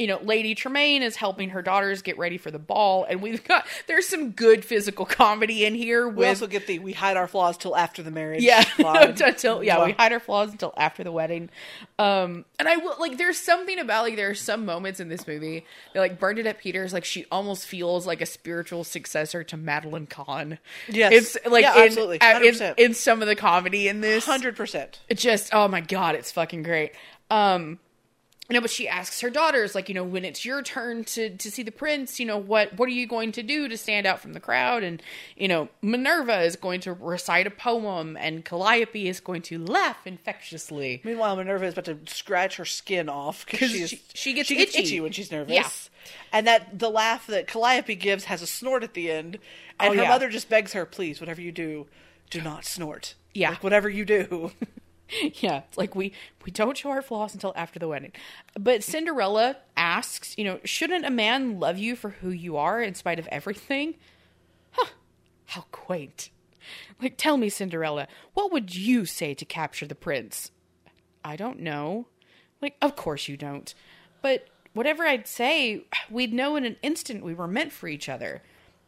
[0.00, 3.44] you know, Lady Tremaine is helping her daughters get ready for the ball, and we've
[3.44, 7.28] got there's some good physical comedy in here We also get the "we hide our
[7.28, 11.12] flaws till after the marriage." yeah until yeah we hide our flaws until after the
[11.12, 11.50] wedding
[11.98, 15.26] um and i will like there's something about like there are some moments in this
[15.26, 20.06] movie that like bernadette peters like she almost feels like a spiritual successor to madeline
[20.06, 21.12] kahn Yes.
[21.36, 22.20] it's like Yeah, in, absolutely.
[22.20, 22.74] uh, in, 100%.
[22.78, 25.00] in some of the comedy in this hundred percent.
[25.08, 26.92] it just oh my god it's fucking great
[27.30, 27.78] um
[28.50, 31.50] no, but she asks her daughters, like, you know, when it's your turn to to
[31.50, 34.20] see the prince, you know, what what are you going to do to stand out
[34.20, 34.82] from the crowd?
[34.82, 35.02] And
[35.36, 40.06] you know, Minerva is going to recite a poem, and Calliope is going to laugh
[40.06, 41.00] infectiously.
[41.04, 44.74] Meanwhile, Minerva is about to scratch her skin off because she- she gets she gets
[44.74, 44.82] itchy.
[44.82, 45.54] itchy when she's nervous.
[45.54, 45.68] Yeah.
[46.32, 49.38] and that the laugh that Calliope gives has a snort at the end,
[49.78, 50.08] and Oh, her yeah.
[50.08, 51.86] mother just begs her, "Please, whatever you do,
[52.30, 53.14] do not snort.
[53.34, 53.50] Yeah.
[53.50, 54.52] Like, whatever you do."
[55.40, 56.12] yeah, it's like we
[56.44, 58.12] we don't show our flaws until after the wedding.
[58.58, 62.94] But Cinderella asks, you know, shouldn't a man love you for who you are in
[62.94, 63.96] spite of everything?
[64.72, 64.90] Huh.
[65.46, 66.30] How quaint.
[67.00, 70.50] Like tell me, Cinderella, what would you say to capture the prince?
[71.24, 72.06] I don't know.
[72.62, 73.74] Like of course you don't.
[74.22, 78.42] But whatever I'd say, we'd know in an instant we were meant for each other.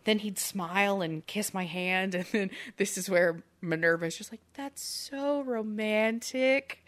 [0.04, 4.42] Then he'd smile and kiss my hand, and then this is where Minerva's just like,
[4.54, 6.84] "That's so romantic."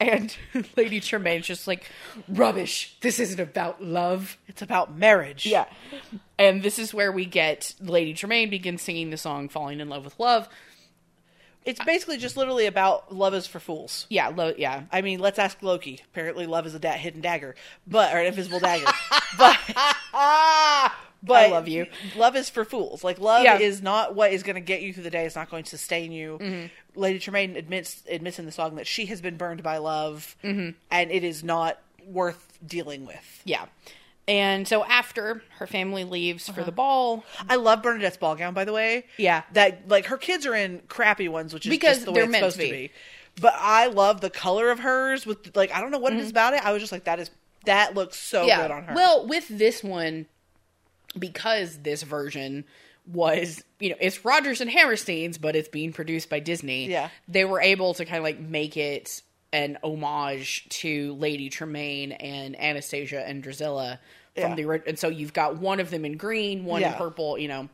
[0.00, 0.34] And
[0.76, 1.90] Lady Tremaine's just like,
[2.28, 2.96] rubbish.
[3.00, 4.38] This isn't about love.
[4.46, 5.44] It's about marriage.
[5.44, 5.66] Yeah.
[6.38, 10.04] And this is where we get Lady Tremaine begins singing the song Falling in Love
[10.04, 10.48] with Love.
[11.64, 14.06] It's basically just literally about love is for fools.
[14.08, 14.84] Yeah, lo- yeah.
[14.90, 16.00] I mean, let's ask Loki.
[16.12, 17.56] Apparently, love is a da- hidden dagger,
[17.86, 18.86] but or an invisible dagger.
[19.38, 19.58] but
[21.22, 21.86] but I love you.
[22.16, 23.02] Love is for fools.
[23.04, 23.58] Like love Yeah.
[23.58, 25.24] is not what is going to get you through the day.
[25.26, 26.38] It's not going to sustain you.
[26.40, 26.66] Mm-hmm.
[27.00, 30.70] Lady Tremaine admits admits in the song that she has been burned by love, Mm-hmm.
[30.90, 33.42] and it is not worth dealing with.
[33.44, 33.66] Yeah.
[34.26, 38.66] And so after her family leaves for the ball, I love Bernadette's ball gown, by
[38.66, 39.06] the way.
[39.16, 39.42] Yeah.
[39.54, 42.24] that like her kids are in crappy ones, which is Because just the way they're
[42.24, 42.86] it's meant to supposed to be.
[42.88, 42.92] be.
[43.40, 45.24] But I love the color of hers.
[45.24, 46.20] With like, I don't know what Mm-hmm.
[46.20, 46.62] it is about it.
[46.64, 47.30] I was just like, that is
[47.64, 48.94] that looks so good on her.
[48.94, 50.26] Well, with this one,
[51.18, 52.64] because this version
[53.06, 56.88] was, you know, it's Rodgers and Hammerstein's, but it's being produced by Disney.
[56.90, 57.08] Yeah.
[57.26, 62.58] They were able to kind of like make it an homage to Lady Tremaine and
[62.60, 63.98] Anastasia and Drusilla
[64.34, 64.66] from Yeah.
[64.66, 67.68] the and so you've got one of them in green, one in purple, you know.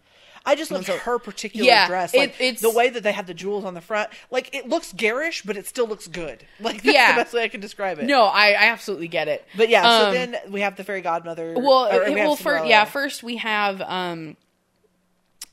[0.47, 2.13] I just love So- her particular Yeah, dress.
[2.13, 4.11] it- Like it's- the way that they have the jewels on the front.
[4.31, 6.47] Like it looks garish, but it still looks good.
[6.61, 7.13] Like that's Yeah.
[7.17, 8.05] the best way I can describe it.
[8.05, 9.47] No, I, I absolutely get it.
[9.57, 11.55] But yeah, so Um, then we have the fairy godmother.
[11.57, 14.37] Well, or we well, first, yeah, first we have, um,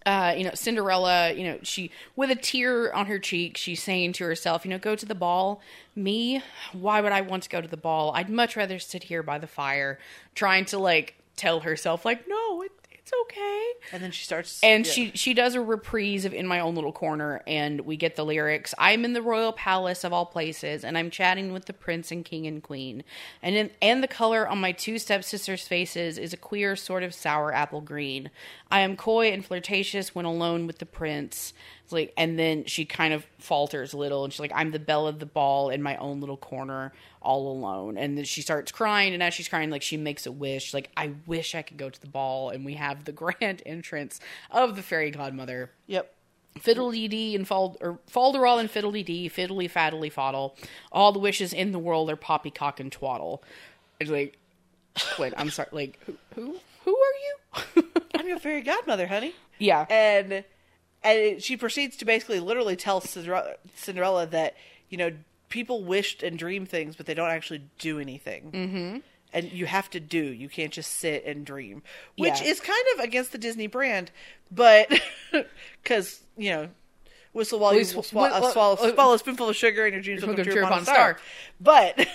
[0.06, 1.32] uh, you know, Cinderella.
[1.34, 4.80] You know, she with a tear on her cheek, she's saying to herself, you know,
[4.80, 5.62] go to the ball.
[5.96, 6.42] Me,
[6.74, 8.12] why would I want to go to the ball?
[8.16, 10.00] I'd much rather sit here by the fire,
[10.36, 12.72] trying to like tell herself, like, no, it,
[13.12, 13.72] it's okay.
[13.94, 14.92] and then she starts, And yeah.
[14.92, 18.26] she she does a reprise of "In My Own Little Corner," and we get the
[18.26, 18.74] lyrics.
[18.78, 22.24] I'm in the royal palace of all places, and I'm chatting with the prince and
[22.24, 23.04] king and queen.
[23.42, 27.14] And in, and the color on my two stepsisters' faces is a queer sort of
[27.14, 28.30] sour apple green.
[28.70, 31.54] I am coy and flirtatious when alone with the prince.
[31.92, 34.80] It's like, and then she kind of falters a little, and she's like, "I'm the
[34.80, 38.72] belle of the ball in my own little corner, all alone." And then she starts
[38.72, 41.76] crying, and as she's crying, like she makes a wish, like, "I wish I could
[41.76, 45.72] go to the ball." And we have the grand entrance of the fairy godmother.
[45.88, 46.14] Yep.
[46.60, 50.56] Fiddly dee and fald or falderall and fiddly dee, fiddly faddly faddle.
[50.94, 53.44] All the wishes in the world are poppycock and twaddle.
[54.00, 54.38] It's like,
[55.20, 55.70] wait, I'm sorry.
[55.74, 57.84] Like, who who, who are you?
[58.16, 59.34] I'm your fairy godmother, honey.
[59.60, 60.44] yeah, and
[61.04, 64.56] and it- she proceeds to basically literally tell Cinderella, that
[64.90, 65.12] you know
[65.50, 68.52] people wished and dream things, but they don't actually do anything.
[68.52, 68.98] Mm-hmm.
[69.34, 70.22] And you have to do.
[70.22, 71.84] You can't just sit and dream,
[72.18, 72.48] which Yeah.
[72.48, 74.12] is kind of against the Disney brand,
[74.52, 74.90] but
[75.84, 76.68] because you know.
[77.34, 80.22] Whistle while you swallow, uh, swallow, uh, swallow a spoonful of sugar, and your dreams
[80.26, 81.18] will come true upon a star.
[81.18, 81.18] star.
[81.62, 82.06] But,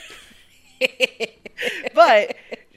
[1.94, 2.36] but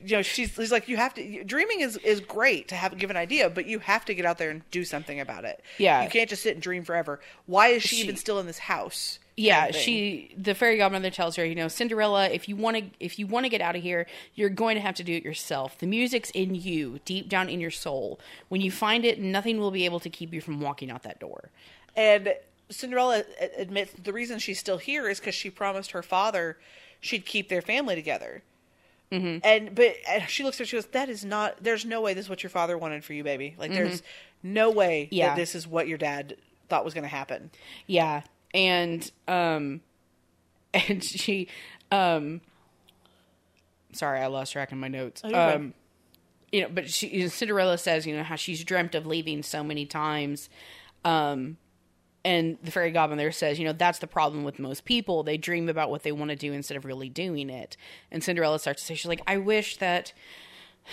[0.09, 1.43] you know, she's, she's like, you have to.
[1.43, 4.37] Dreaming is is great to have give an idea, but you have to get out
[4.37, 5.61] there and do something about it.
[5.77, 6.03] Yeah.
[6.03, 7.19] you can't just sit and dream forever.
[7.45, 9.19] Why is she, She- even still in this house?
[9.35, 9.71] yeah.
[9.71, 13.25] She, the fairy godmother tells her, you know, Cinderella, if you want to, if you
[13.25, 14.05] want to get out of here,
[14.35, 15.77] you're going to have to do it yourself.
[15.79, 18.19] The music's in you, deep down in your soul.
[18.49, 21.19] When you find it, nothing will be able to keep you from walking out that
[21.21, 21.51] door.
[21.95, 22.33] And
[22.69, 23.23] Cinderella
[23.57, 26.57] admits the reason she's still here is because she promised her father
[27.01, 28.43] she'd keep their family together.
[29.11, 29.39] Mm-hmm.
[29.43, 29.95] And but
[30.27, 31.63] she looks at her, she goes, "That is not.
[31.63, 33.55] There's no way this is what your father wanted for you, baby.
[33.57, 34.03] Like there's
[34.43, 35.29] no way Yeah.
[35.29, 36.37] that this is what your dad
[36.67, 37.49] thought was going to happen."
[37.87, 38.21] Yeah.
[38.53, 39.81] And um
[40.73, 41.47] and she
[41.91, 42.41] um
[43.93, 45.21] sorry, I lost track in my notes.
[45.21, 45.33] fine.
[45.35, 45.73] um
[46.51, 49.85] you know, but she Cinderella says, you know, how she's dreamt of leaving so many
[49.85, 50.49] times.
[51.03, 51.57] Um
[52.25, 55.23] and the fairy godmother says, you know, that's the problem with most people.
[55.23, 57.77] They dream about what they want to do instead of really doing it.
[58.11, 60.13] And Cinderella starts to say, she's like, I wish that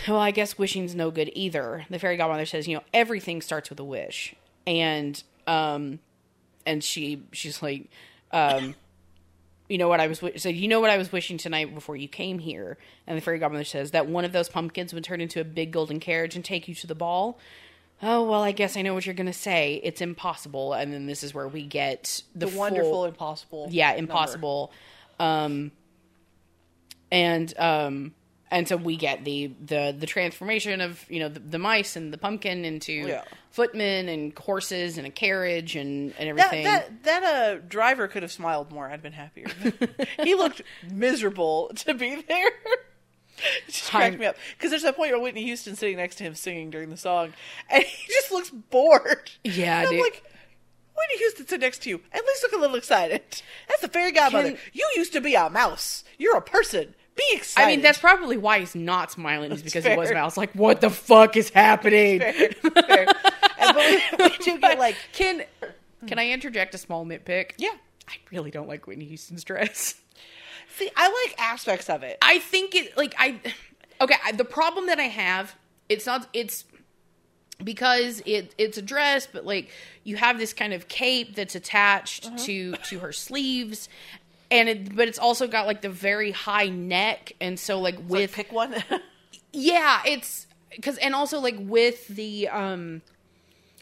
[0.06, 1.86] well, I guess wishing's no good either.
[1.88, 4.34] The fairy godmother says, you know, everything starts with a wish.
[4.66, 6.00] And um
[6.66, 7.88] and she she's like
[8.32, 8.74] um
[9.68, 11.96] you know what I was wi- so you know what I was wishing tonight before
[11.96, 15.20] you came here and the fairy godmother says that one of those pumpkins would turn
[15.20, 17.38] into a big golden carriage and take you to the ball
[18.02, 21.22] oh well I guess I know what you're gonna say it's impossible and then this
[21.22, 23.68] is where we get the, The full- wonderful, impossible.
[23.70, 24.70] yeah impossible
[25.18, 25.72] um
[27.10, 28.14] and um
[28.50, 32.12] and so we get the the the transformation of you know the, the mice and
[32.12, 33.22] the pumpkin into Yeah.
[33.50, 38.22] footmen and horses and a carriage and and That everything that that uh driver could
[38.22, 38.88] have smiled more.
[38.90, 39.46] I'd been happier.
[40.22, 42.50] he looked miserable to be there.
[43.68, 46.16] It just cracked I'm- me up because there's that point where Whitney Houston sitting next
[46.16, 47.32] to him singing during the song,
[47.70, 49.30] and he just looks bored.
[49.44, 50.02] Yeah, And I'm dude.
[50.02, 50.22] like,
[50.96, 52.00] Whitney Houston sit next to you.
[52.12, 53.22] At least look a little excited.
[53.68, 54.50] That's the fairy godmother.
[54.52, 56.04] Can- you used to be a mouse.
[56.18, 56.94] You're a person.
[57.16, 57.66] Be excited.
[57.66, 60.16] I mean, that's probably why he's not smiling, is because he was fair.
[60.18, 60.36] mouse.
[60.36, 62.20] Like, what the fuck is happening?
[62.20, 62.50] fair.
[62.52, 63.06] fair.
[63.58, 63.86] And, but
[64.20, 65.42] we, we do get like Can
[66.06, 67.52] can I interject a small nitpick?
[67.56, 67.70] Yeah.
[68.06, 69.94] I really don't like Whitney Houston's dress.
[70.76, 72.18] See, I like aspects of it.
[72.22, 73.40] I think it like I
[74.00, 74.16] okay.
[74.24, 75.54] I, the problem that I have
[75.88, 76.64] it's not it's
[77.62, 79.70] because it it's a dress, but like
[80.04, 82.36] you have this kind of cape that's attached Uh-huh.
[82.38, 83.88] to to her sleeves.
[84.48, 88.08] And it, but it's also got like the very high neck, and so like Like,
[88.08, 88.76] with pick one.
[89.52, 93.02] yeah, it's because and also like with the um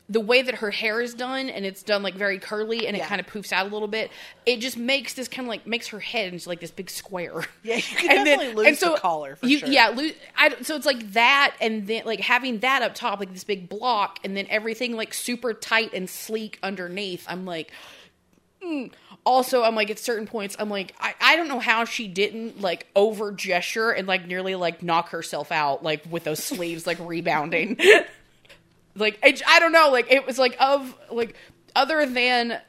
[0.06, 3.04] the way that her hair is done and it's done like very curly and Yeah.
[3.04, 4.10] it kind of poofs out a little bit.
[4.44, 7.46] It just makes this kind of like makes her head into like this big square.
[7.62, 9.68] Yeah, you can definitely lose the collar, for you, sure.
[9.70, 10.12] Yeah, lose.
[10.36, 13.68] I, so it's like that, and then like having that up top, like this big
[13.70, 17.24] block, and then everything like super tight and sleek underneath.
[17.26, 17.72] I'm like,
[18.62, 18.92] mm.
[19.24, 22.60] also I'm like at certain points, I'm like, I, I don't know how she didn't
[22.60, 26.98] like over gesture and like nearly like knock herself out like with those sleeves like
[27.00, 27.78] rebounding.
[28.96, 31.34] like I, I don't know, like it was like of like
[31.74, 32.60] other than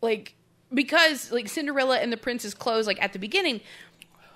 [0.00, 0.34] like
[0.72, 3.60] because like Cinderella and the Prince's clothes like at the beginning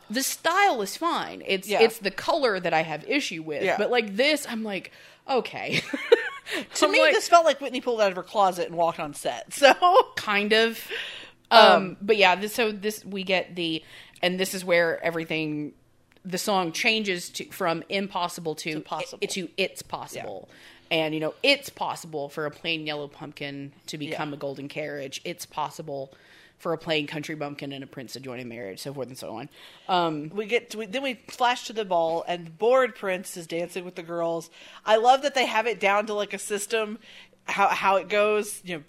[0.08, 1.42] the style is fine.
[1.44, 1.82] It's Yeah.
[1.82, 3.62] it's the color that I have issue with.
[3.62, 3.76] Yeah.
[3.76, 4.92] But like this I'm like
[5.28, 5.82] okay.
[6.74, 9.00] to I'm me, like, this felt like Whitney pulled out of her closet and walked
[9.00, 9.52] on set.
[9.52, 9.74] So
[10.16, 10.80] kind of
[11.50, 13.82] um, but yeah, this, so this we get the
[14.22, 15.72] and this is where everything
[16.24, 19.18] the song changes to from impossible to possible.
[19.22, 20.48] it, to it's possible.
[20.90, 24.34] And you know, it's possible for a plain yellow pumpkin to become Yeah.
[24.36, 25.20] a golden carriage.
[25.24, 26.12] It's possible
[26.58, 29.18] for a plain country bumpkin and a prince to join in marriage, so forth and
[29.18, 29.48] so on.
[29.88, 33.46] Um, we get to, we, then we flash to the ball and bored Prince is
[33.46, 34.48] dancing with the girls.
[34.84, 36.98] I love that they have it down to like a system
[37.44, 38.60] how how it goes.
[38.64, 38.82] You know,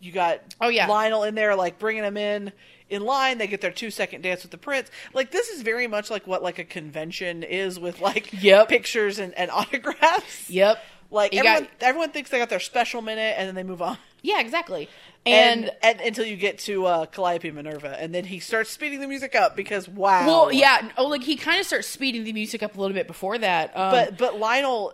[0.00, 0.86] you got Oh, yeah.
[0.86, 2.52] Lionel in there like bringing them in
[2.90, 3.38] in line.
[3.38, 4.90] They get their two second dance with the prince.
[5.14, 8.68] Like this is very much like what like a convention is with like Yep.
[8.68, 10.50] pictures and, and autographs.
[10.50, 10.78] Yep.
[11.14, 13.80] Like You everyone, got- everyone thinks they got their special minute and then they move
[13.80, 13.96] on.
[14.22, 14.88] Yeah, exactly.
[15.26, 19.00] And, And, and, until you get to uh, Calliope Minerva, and then he starts speeding
[19.00, 20.26] the music up because wow.
[20.26, 23.06] well, yeah, oh, like he kind of starts speeding the music up a little bit
[23.06, 23.74] before that.
[23.74, 24.92] Um, but but Lionel,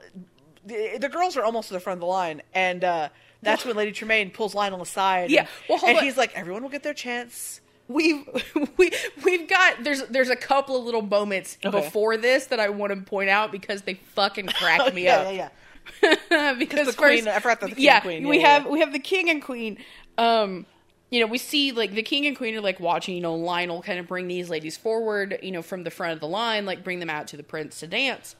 [0.64, 3.08] the, the girls are almost to the front of the line, and uh,
[3.42, 5.32] that's when Lady Tremaine pulls Lionel aside.
[5.32, 6.04] Yeah, and, well, and on.
[6.04, 7.60] he's like, everyone will get their chance.
[7.88, 8.24] we've
[8.76, 8.92] we
[9.24, 11.76] we've got there's there's a couple of little moments Okay.
[11.76, 15.24] before this that I want to point out because they fucking crack me yeah, up.
[15.24, 15.48] yeah, yeah.
[16.58, 18.70] because the first, queen- I forgot the king yeah, and queen, we yeah, have yeah.
[18.70, 19.78] we have the king and queen.
[20.18, 20.66] Um,
[21.10, 23.14] you know, we see like the king and queen are like watching.
[23.14, 25.38] You know, Lionel kind of bring these ladies forward.
[25.42, 27.80] You know, from the front of the line, like bring them out to the prince
[27.80, 28.36] to dance.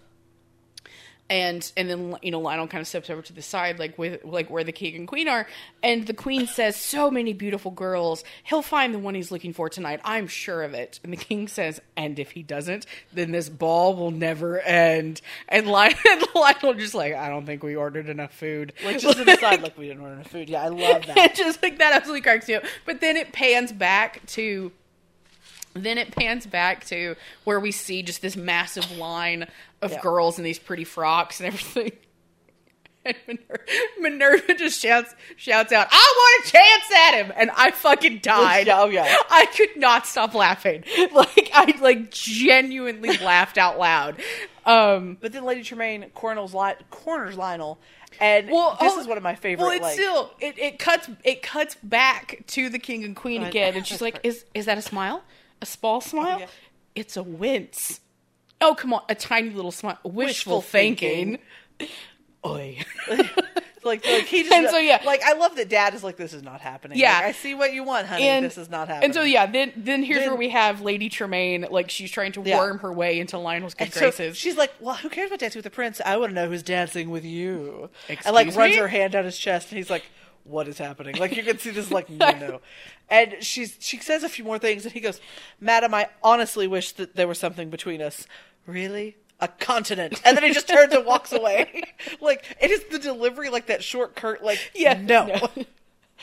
[1.31, 4.25] And and then you know Lionel kind of steps over to the side, like with
[4.25, 5.47] like where the king and queen are,
[5.81, 8.25] and the queen says, "So many beautiful girls.
[8.43, 10.01] He'll find the one he's looking for tonight.
[10.05, 13.95] I'm sure of it." And the king says, "And if he doesn't, then this ball
[13.95, 18.35] will never end." And Lionel, and Lionel just like, "I don't think we ordered enough
[18.35, 20.51] food." Like just to the side, like we didn't order enough food.
[20.51, 21.37] Yeah, I love that.
[21.37, 22.65] just like that absolutely cracks me up.
[22.85, 24.73] But then it pans back to
[25.75, 29.47] then it pans back to where we see just this massive line
[29.83, 30.01] of Yeah.
[30.01, 31.93] girls in these pretty frocks and everything.
[33.03, 33.63] And Minerva,
[33.99, 38.69] Minerva just shouts shouts out, "I want a chance at him!" And I fucking died.
[38.69, 39.17] Oh, yeah.
[39.31, 40.85] I could not stop laughing.
[41.15, 44.21] Like I like genuinely laughed out loud.
[44.67, 47.79] Um, But then Lady Tremaine corners, Li- corners Lionel,
[48.21, 49.65] and Well, this oh, is one of my favorite.
[49.65, 53.43] Well, it's like, still it, it cuts it cuts back to the king and queen
[53.43, 55.23] again, and she's like, "Is is that a smile?
[55.63, 56.41] A small smile?
[56.41, 56.47] yeah.
[56.95, 58.01] It's a wince.
[58.61, 59.99] Oh, come on, a tiny little smile.
[60.05, 61.39] Wishful, Wishful thinking.
[62.45, 62.79] Oi.
[63.09, 65.01] like, like he just, And so, yeah.
[65.05, 66.99] like I love that Dad is like, this is not happening.
[66.99, 67.15] Yeah.
[67.17, 68.25] Like, I see what you want, honey.
[68.25, 69.05] and this is not happening.
[69.07, 72.33] And so yeah, then then here's Then- where we have Lady Tremaine, like she's trying
[72.33, 72.59] to Yeah.
[72.59, 74.37] worm her way into Lionel's good And so graces.
[74.39, 76.01] she's like, "Well, who cares about dancing with the prince?
[76.05, 79.25] I want to know who's dancing with you." and Excuse like runs her hand down
[79.25, 80.05] his chest, and he's like,
[80.51, 82.61] "What is happening?" Like you can see this like no, no.
[83.09, 85.21] And she's she says a few more things, and he goes,
[85.61, 88.27] "Madam, I honestly wish that there was something between us."
[88.67, 89.17] Really?
[89.41, 91.83] A continent, and then he just turns and walks away.
[92.21, 95.27] like it is the delivery, like that short curt, like Yeah, no.
[95.27, 95.65] no.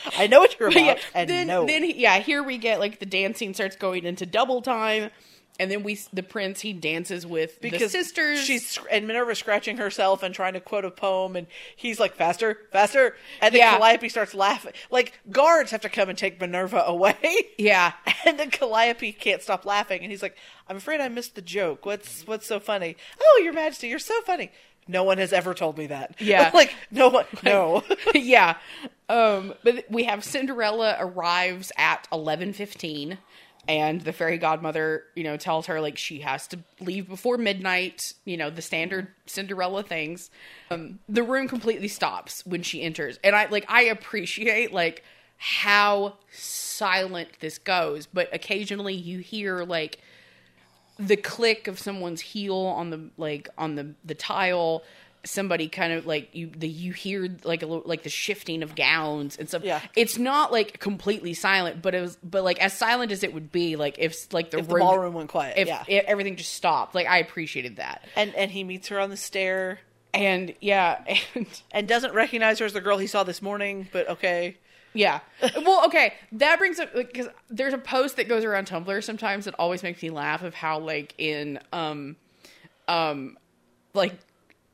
[0.16, 1.66] I know what you're about, yeah, and then no.
[1.66, 5.10] then yeah, here we get like the dancing starts going into double time,
[5.58, 8.40] and then we the prince he dances with the sisters.
[8.40, 11.46] She's and Minerva scratching herself and trying to quote a poem, and
[11.76, 13.78] he's like faster, faster, and then Yeah.
[13.78, 14.72] Calliope starts laughing.
[14.90, 17.16] Like guards have to come and take Minerva away.
[17.58, 17.92] yeah.
[18.24, 20.36] And then Calliope can't stop laughing, and he's like,
[20.68, 21.84] "I'm afraid I missed the joke.
[21.86, 22.96] What's what's so funny?
[23.20, 24.50] Oh, Your Majesty, you're so funny.
[24.90, 26.14] No one has ever told me that.
[26.20, 26.50] Yeah.
[26.54, 27.26] like no one.
[27.42, 27.84] No.
[28.14, 28.56] yeah.
[29.10, 33.18] Um, but we have Cinderella arrives at eleven fifteen,
[33.68, 38.14] and the fairy godmother, you know, tells her like she has to leave before midnight.
[38.24, 40.30] You know, the standard Cinderella things.
[40.70, 45.04] Um, the room completely stops when she enters, and I like I appreciate like
[45.36, 48.06] how silent this goes.
[48.06, 50.00] But occasionally you hear like
[50.98, 54.82] the click of someone's heel on the like on the the tile
[55.28, 58.74] somebody kind of like you the you hear like a little like the shifting of
[58.74, 59.80] gowns and stuff Yeah.
[59.94, 63.52] it's not like completely silent but it was but like as silent as it would
[63.52, 65.84] be like if like the If the room ballroom went quiet, if, yeah.
[65.86, 69.16] if everything just stopped like i appreciated that and and he meets her on the
[69.16, 69.80] stair
[70.14, 71.04] and yeah
[71.34, 73.88] and and doesn't recognize her as the girl he saw this morning.
[73.92, 74.56] But okay,
[74.94, 75.20] Yeah.
[75.42, 76.14] Well, okay.
[76.32, 80.02] That brings up because there's a post that goes around Tumblr sometimes that always makes
[80.02, 82.16] me laugh of how like in um
[82.88, 83.36] um
[83.94, 84.14] like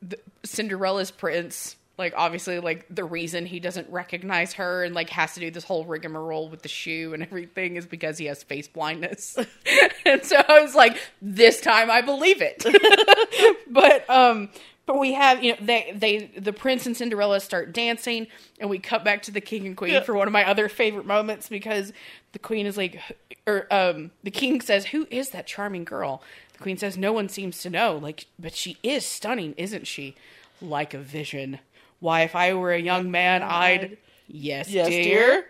[0.01, 0.17] the,
[0.47, 5.39] Cinderella's prince like obviously like the reason he doesn't recognize her and like has to
[5.39, 9.37] do this whole rigmarole with the shoe and everything is because he has face blindness.
[10.07, 12.63] And so i was like this time i believe it.
[13.67, 14.49] But um
[14.85, 18.27] but we have you know they they the prince and cinderella start dancing
[18.59, 20.01] and we cut back to the king and queen Yeah.
[20.01, 21.91] for one of my other favorite moments because
[22.33, 22.99] the queen is like
[23.47, 26.21] or um the king says who is that charming girl?
[26.53, 27.97] The queen says no one seems to know.
[27.97, 30.15] Like but she is stunning isn't she
[30.65, 31.59] like a vision
[31.99, 33.97] why if i were a young man i'd
[34.27, 35.03] yes, Yes, dear.
[35.03, 35.45] dear.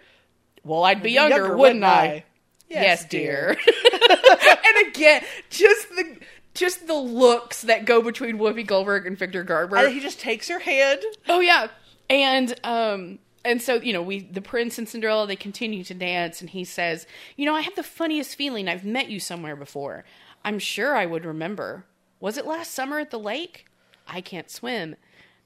[0.64, 2.24] well i'd be younger, younger, wouldn't i, I?
[2.70, 3.58] yes, Yes, dear,
[4.66, 6.18] and again just the
[6.54, 9.76] just the looks that go between Whoopi Goldberg and Victor Garber.
[9.76, 11.02] and he just takes her hand.
[11.28, 11.68] Oh yeah,
[12.10, 16.40] and um, and so you know, we the prince and Cinderella they continue to dance,
[16.40, 20.06] and he says, "You know, I have the funniest feeling I've met you somewhere before.
[20.46, 21.84] I'm sure I would remember.
[22.22, 23.66] Was it last summer at the lake?
[24.08, 24.96] I can't swim.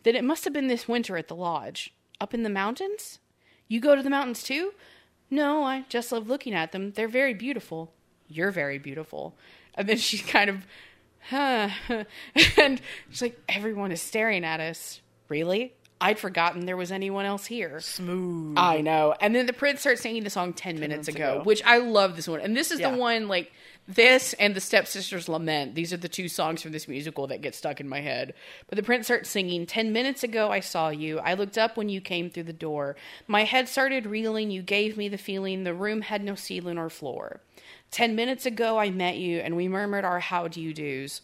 [0.03, 3.19] Then it must have been this winter at the lodge, up in the mountains.
[3.67, 4.73] You go to the mountains too?
[5.29, 6.91] No, I just love looking at them.
[6.91, 7.93] They're very beautiful.
[8.27, 9.35] You're very beautiful."
[9.75, 10.65] And then she's kind of,
[11.29, 11.69] huh.
[12.57, 15.01] and she's like, everyone is staring at us.
[15.27, 15.73] Really?
[16.01, 17.79] I'd forgotten there was anyone else here.
[17.81, 18.55] Smooth.
[18.57, 19.13] I know.
[19.19, 21.43] And then the prince starts singing the song 10, minutes, minutes ago, ago.
[21.43, 22.39] which I love this one.
[22.39, 22.91] And this is Yeah.
[22.91, 23.51] the one, like,
[23.89, 25.73] this and the Stepsisters Lament.
[25.73, 28.35] These are the two songs from this musical that get stuck in my head.
[28.67, 31.17] But the prince starts singing 10 minutes ago, I saw you.
[31.19, 32.95] I looked up when you came through the door.
[33.27, 34.51] My head started reeling.
[34.51, 37.41] You gave me the feeling the room had no ceiling or floor.
[37.89, 41.21] 10 minutes ago, I met you, and we murmured our how do you do's.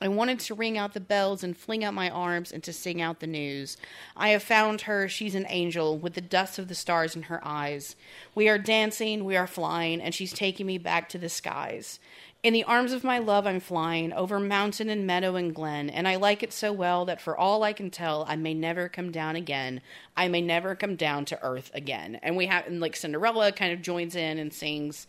[0.00, 3.00] I wanted to ring out the bells and fling out my arms and to sing
[3.00, 3.76] out the news.
[4.16, 5.08] I have found her.
[5.08, 7.96] She's an angel with the dust of the stars in her eyes.
[8.34, 11.98] We are dancing, we are flying, and she's taking me back to the skies.
[12.44, 16.06] In the arms of my love, I'm flying over mountain and meadow and glen, and
[16.06, 19.10] I like it so well that for all I can tell, I may never come
[19.10, 19.80] down again.
[20.16, 22.20] I may never come down to earth again.
[22.22, 25.08] And we have, and like Cinderella kind of joins in and sings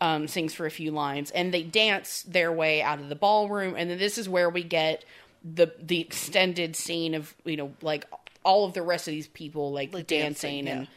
[0.00, 3.74] um, sings for a few lines, and they dance their way out of the ballroom.
[3.76, 5.04] And then this is where we get
[5.44, 8.06] the the extended scene of you know like
[8.44, 10.88] all of the rest of these people like, dancing, dancing, and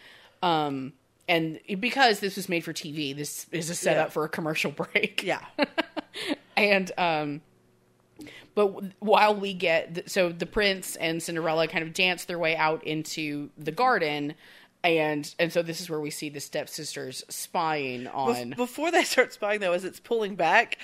[0.41, 0.93] um
[1.27, 4.11] and because this was made for TV, this is a setup Yeah.
[4.11, 5.23] for a commercial break.
[5.23, 5.43] Yeah.
[6.57, 7.41] and um
[8.55, 8.67] but
[8.99, 13.49] while we get so the prince and cinderella kind of dance their way out into
[13.57, 14.35] the garden
[14.83, 19.03] and and so this is where we see the stepsisters spying on Bef- Before they
[19.03, 20.77] start spying, though, as it's pulling back,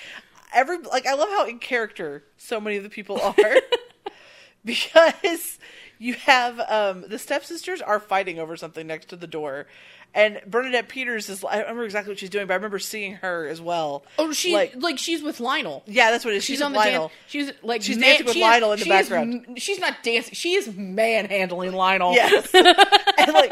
[0.53, 3.33] every like I love how in character so many of the people are
[4.65, 5.59] because
[5.97, 9.67] you have um the stepsisters are fighting over something next to the door.
[10.11, 13.13] And Bernadette Peters is, I don't remember exactly what she's doing, but I remember seeing
[13.17, 14.03] her as well.
[14.17, 16.43] oh she like, like, she's with lionel yeah, that's what it is.
[16.43, 17.07] she's, She's, on with the Lionel.
[17.09, 19.45] dance she's like She's man- dancing with she is- Lionel in the she background.
[19.49, 22.49] m- she's not dancing she is manhandling lionel Yes.
[22.55, 23.51] and like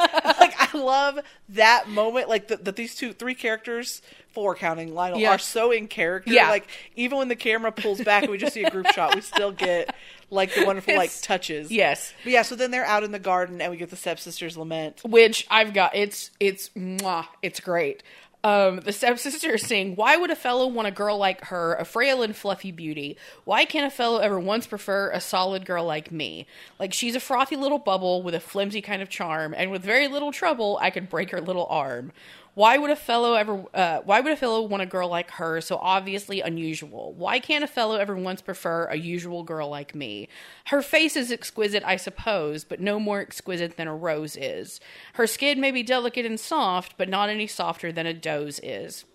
[0.78, 1.20] love
[1.50, 4.02] that moment like that that these two three characters
[4.32, 5.32] four counting Lionel Yeah.
[5.32, 6.50] are so in character Yeah.
[6.50, 9.22] like even when the camera pulls back and we just see a group shot we
[9.22, 9.96] still get
[10.30, 11.72] like the wonderful like touches.
[11.72, 14.58] yes But yeah, so then they're out in the garden and we get the stepsisters
[14.58, 15.02] lament.
[15.06, 15.96] which I've got.
[15.96, 18.04] It's it's mwah, it's great.
[18.48, 22.22] Um, the is saying, Why would a fellow want a girl like her, a frail
[22.22, 23.18] and fluffy beauty?
[23.43, 26.48] Why can't a fellow ever once prefer a solid girl like me?
[26.80, 30.08] Like she's a frothy little bubble with a flimsy kind of charm, and with very
[30.08, 32.14] little trouble, I could break her little arm.
[32.58, 33.66] Why would a fellow ever?
[33.72, 37.14] Uh, why would a fellow want a girl like her, so obviously unusual?
[37.14, 40.28] Why can't a fellow ever once prefer a usual girl like me?
[40.66, 44.80] Her face is exquisite, I suppose, but no more exquisite than a rose is.
[45.14, 49.05] Her skin may be delicate and soft, but not any softer than a doe's is.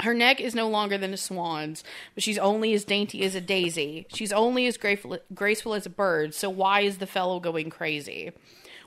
[0.00, 1.84] Her neck is no longer than a swan's,
[2.14, 4.06] but she's only as dainty as a daisy.
[4.14, 8.32] She's only as graceful, graceful as a bird, so why is the fellow going crazy?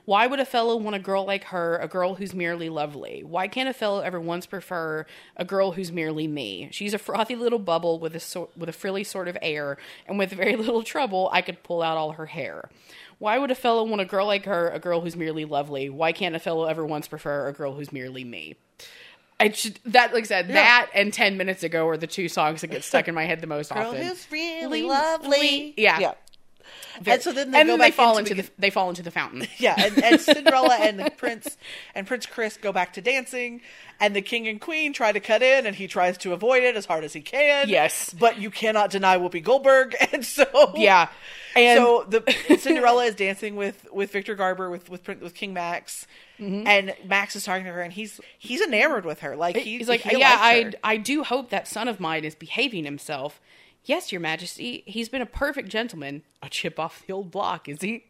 [0.04, 3.22] Why would a fellow want a girl like her, a girl who's merely lovely?
[3.24, 6.68] Why can't a fellow ever once prefer a girl who's merely me?
[6.72, 9.78] She's a frothy little bubble with a so- with a frilly sort of air,
[10.08, 12.68] and with very little trouble, I could pull out all her hair.
[13.18, 15.88] Why would a fellow want a girl like her, a girl who's merely lovely?
[15.88, 18.56] Why can't a fellow ever once prefer a girl who's merely me?
[19.38, 22.60] I should, that, like I said, that and 10 minutes ago are the two songs
[22.60, 24.02] that get stuck in my head the most Girl often.
[24.06, 25.74] who's really Really lovely.
[25.76, 25.98] Yeah.
[25.98, 26.12] Yeah.
[27.06, 28.70] And so then they and go then back they fall into into the, the, they
[28.70, 29.46] fall into the fountain.
[29.58, 31.56] yeah, and, and Cinderella and the prince
[31.94, 33.60] and Prince Chris go back to dancing,
[34.00, 36.76] and the king and queen try to cut in, and he tries to avoid it
[36.76, 37.68] as hard as he can.
[37.68, 38.14] Yes.
[38.18, 41.08] but you cannot deny Whoopi Goldberg, and so Yeah.
[41.54, 46.06] And so the Cinderella is dancing with with Victor Garber with with with King Max,
[46.40, 46.66] Mm-hmm.
[46.66, 49.36] and Max is talking to her, and he's he's enamored with her.
[49.36, 50.72] Like he, he's like, he yeah, I.
[50.82, 53.40] I do hope that son of mine is behaving himself.
[53.84, 56.22] Yes, Your Majesty, he's been a perfect gentleman.
[56.42, 58.04] A chip off the old block, is he?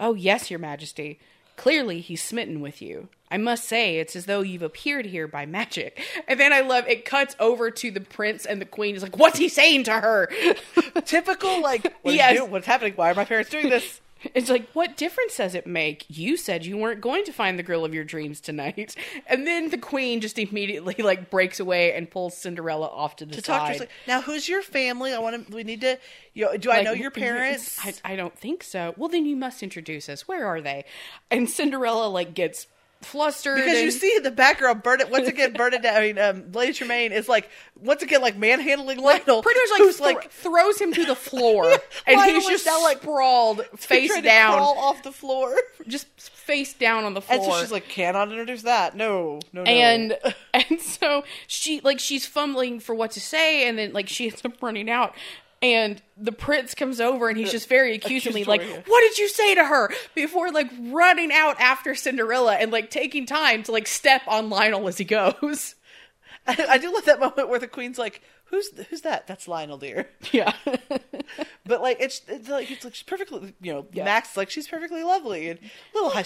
[0.00, 1.20] Oh, yes, Your Majesty.
[1.56, 3.08] Clearly, he's smitten with you.
[3.30, 6.02] I must say, it's as though you've appeared here by magic.
[6.28, 8.94] And then I love it cuts over to the prince and the queen.
[8.96, 10.28] Is like, what's he saying to her?
[11.04, 12.34] typical like what Yes.
[12.34, 12.48] yes.
[12.48, 12.94] what's happening?
[12.94, 14.00] Why are my parents doing this?
[14.34, 16.04] It's like, what difference does it make?
[16.08, 18.96] You said you weren't going to find the girl of your dreams tonight.
[19.26, 23.36] And then the queen just immediately like breaks away and pulls Cinderella off to the
[23.36, 23.44] to side.
[23.44, 23.78] talk to her.
[23.80, 25.12] Like, now, who's your family?
[25.12, 25.54] I want to.
[25.54, 25.98] We need to.
[26.34, 27.78] You know, do I know your parents?
[27.84, 28.94] I, I don't think so.
[28.96, 30.26] Well, then you must introduce us.
[30.28, 30.84] Where are they?
[31.30, 32.66] And Cinderella like gets
[33.02, 35.10] flustered because you see in the background, Bernadette.
[35.10, 35.94] Once again, Bernadette.
[35.94, 37.50] I mean, um, Lady Tremaine is like
[37.80, 39.42] once again like manhandling Lionel.
[39.42, 41.64] pretty much like, who's thro- like throws him to the floor,
[42.06, 45.54] and Lionel he's just now, like, sprawled face down, off the floor.
[45.86, 47.38] just face down on the floor.
[47.38, 48.96] And so she's like, cannot introduce that.
[48.96, 49.70] No, no, no.
[49.70, 50.16] and
[50.54, 54.44] and so she like she's fumbling for what to say and then like she ends
[54.44, 55.14] up running out
[55.62, 59.54] and the prince comes over and he's just very accusingly like what did you say
[59.54, 64.22] to her before like running out after cinderella and like taking time to like step
[64.26, 65.76] on lionel as he goes
[66.46, 69.28] I, I do love that moment where the queen's like, "Who's who's that?
[69.28, 70.52] That's Lionel, dear." yeah
[71.64, 74.04] But like, it's it's like it's like she's perfectly, you know, Yeah.
[74.04, 75.60] Max like she's perfectly lovely and
[75.94, 76.24] little high.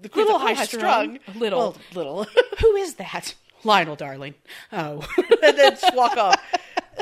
[0.00, 1.18] The Little like, high-strung.
[1.34, 1.58] Little.
[1.58, 2.26] well, little.
[2.60, 3.34] who is that
[3.64, 4.34] lionel darling
[4.72, 5.04] oh
[5.42, 6.40] and then just walk off.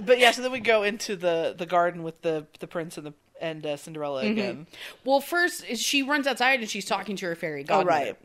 [0.05, 3.07] But yeah, so then we go into the the garden with the the prince and
[3.07, 4.33] the and uh, Cinderella Mm-hmm.
[4.33, 4.67] again.
[5.05, 8.17] well first she runs outside and she's talking to her fairy Oh godmother right,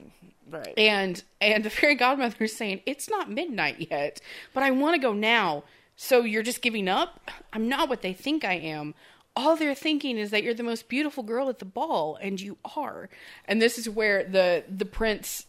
[0.49, 0.73] right.
[0.77, 4.21] and and the fairy godmother is saying it's not midnight yet
[4.53, 5.65] but i want to go now
[5.97, 8.95] so you're just giving up i'm not what they think i am
[9.35, 12.57] all they're thinking is that you're the most beautiful girl at the ball and you
[12.77, 13.09] are
[13.43, 15.45] and this is where the the prince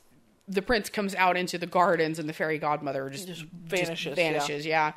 [0.49, 4.67] the prince comes out into the gardens and the fairy godmother just, just vanishes, vanishes
[4.67, 4.93] yeah.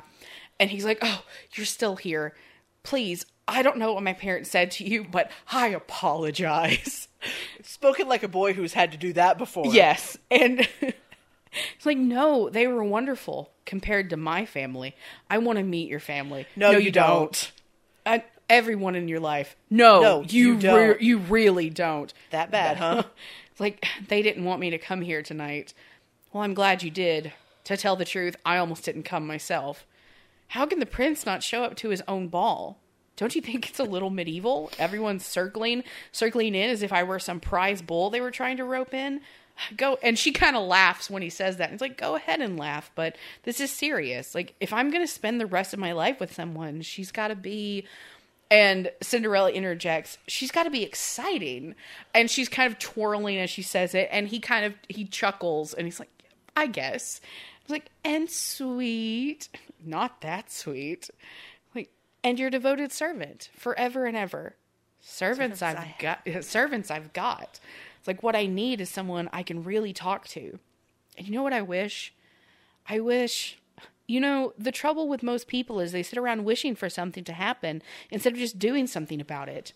[0.60, 1.22] And he's like oh
[1.54, 2.34] you're still here
[2.82, 7.08] please i don't know what my parents said to you but i apologize
[7.62, 9.66] Spoken like a boy who's had to do that before.
[9.66, 10.16] Yes.
[10.30, 14.94] And it's like, no, they were wonderful compared to my family.
[15.28, 16.46] I want to meet your family.
[16.54, 17.50] No, you don't.
[18.04, 19.56] And everyone in your life.
[19.70, 20.88] No, No, you you don't.
[20.90, 22.12] re- you really don't.
[22.30, 23.02] that bad, huh?
[23.50, 25.74] It's like they didn't want me to come here tonight.
[26.32, 27.32] Well, I'm glad you did.
[27.64, 29.84] To tell the truth, I almost didn't come myself.
[30.48, 32.78] How can the prince not show up to his own ball?
[33.16, 34.70] Don't you think it's a little medieval?
[34.78, 38.64] Everyone's circling, circling in as if I were some prize bull they were trying to
[38.64, 39.20] rope in.
[39.74, 41.72] Go and she kind of laughs when he says that.
[41.72, 44.34] It's like, go ahead and laugh, but this is serious.
[44.34, 47.34] Like, if I'm gonna spend the rest of my life with someone, she's got to
[47.34, 47.86] be
[48.50, 51.74] and Cinderella interjects, she's got to be exciting.
[52.14, 54.08] And she's kind of twirling as she says it.
[54.12, 56.10] And he kind of, he chuckles and he's like,
[56.56, 57.20] I guess.
[57.62, 59.48] It's like, and sweet.
[59.86, 61.10] Not that sweet.
[61.74, 61.90] Like,
[62.24, 64.56] and your devoted servant forever and ever.
[65.00, 66.44] Servants, Servants I've I got.
[66.44, 67.60] Servants I've got.
[67.98, 70.58] It's like what I need is someone I can really talk to.
[71.16, 72.12] And you know what I wish?
[72.88, 73.58] I wish
[74.06, 77.32] you know, the trouble with most people is they sit around wishing for something to
[77.32, 79.72] happen instead of just doing something about it.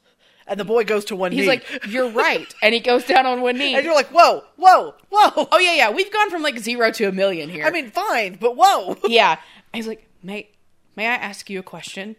[0.46, 1.60] And the boy goes to one He's knee.
[1.60, 3.74] He's like, "You're right," and he goes down on one knee.
[3.74, 5.48] and you're like, whoa, whoa, whoa.
[5.52, 8.36] "Oh yeah, yeah, we've gone from like zero to a million here." I mean, fine,
[8.40, 8.96] but whoa.
[9.06, 9.38] yeah.
[9.72, 10.50] He's like, "May,
[10.96, 12.16] may I ask you a question?"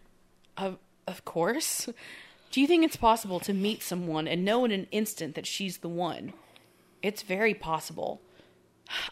[0.58, 0.78] Of,
[1.08, 1.90] of course.
[2.52, 5.78] Do you think it's possible to meet someone and know in an instant that she's
[5.78, 6.34] the one?
[7.02, 8.22] It's very possible.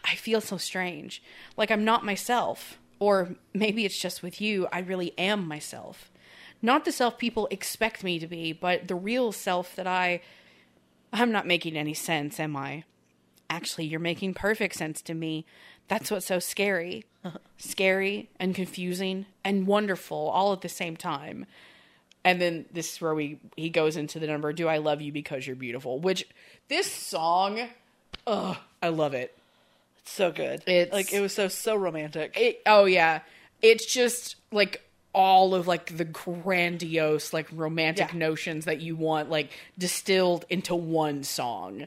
[0.04, 1.22] I feel so strange,
[1.56, 2.78] like I'm not myself.
[2.98, 6.12] Or maybe it's just with you, I really am myself.
[6.60, 10.20] Not the self people expect me to be, but the real self that I.
[11.12, 12.84] I'm not making any sense, am I?
[13.48, 15.44] Actually, you're making perfect sense to me.
[15.90, 17.04] That's what's so scary.
[17.22, 17.36] Uh-huh.
[17.58, 21.44] scary and confusing and wonderful all at the same time.
[22.24, 25.12] and then this is where we he goes into the number "Do I love you
[25.12, 26.26] because you're beautiful," which
[26.68, 27.60] this song,
[28.26, 29.36] ugh, I love it.
[30.00, 30.62] It's so good.
[30.66, 32.34] It's- like it was so so romantic.
[32.40, 33.20] It, oh yeah,
[33.60, 34.80] it's just like
[35.12, 38.18] all of like the grandiose like romantic Yeah.
[38.18, 41.86] notions that you want like distilled into one song.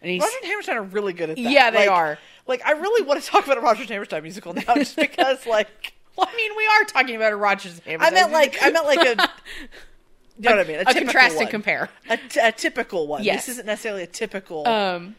[0.00, 1.42] And he's Roger and Hammerstein are really good at that.
[1.42, 2.18] Yeah, they Like- are.
[2.46, 5.44] Like I really want to talk about a Roger and Hammerstein musical now, just because
[5.46, 7.78] like well, I mean, we are talking about a Rodgers.
[7.80, 8.00] Hammerstein.
[8.00, 9.28] I meant like I meant like a.
[10.40, 10.76] You know what I mean?
[10.78, 11.88] a typical contrast and compare.
[12.08, 13.24] A, t- a typical one.
[13.24, 13.46] Yes.
[13.46, 14.68] This isn't necessarily a typical.
[14.68, 15.16] Um.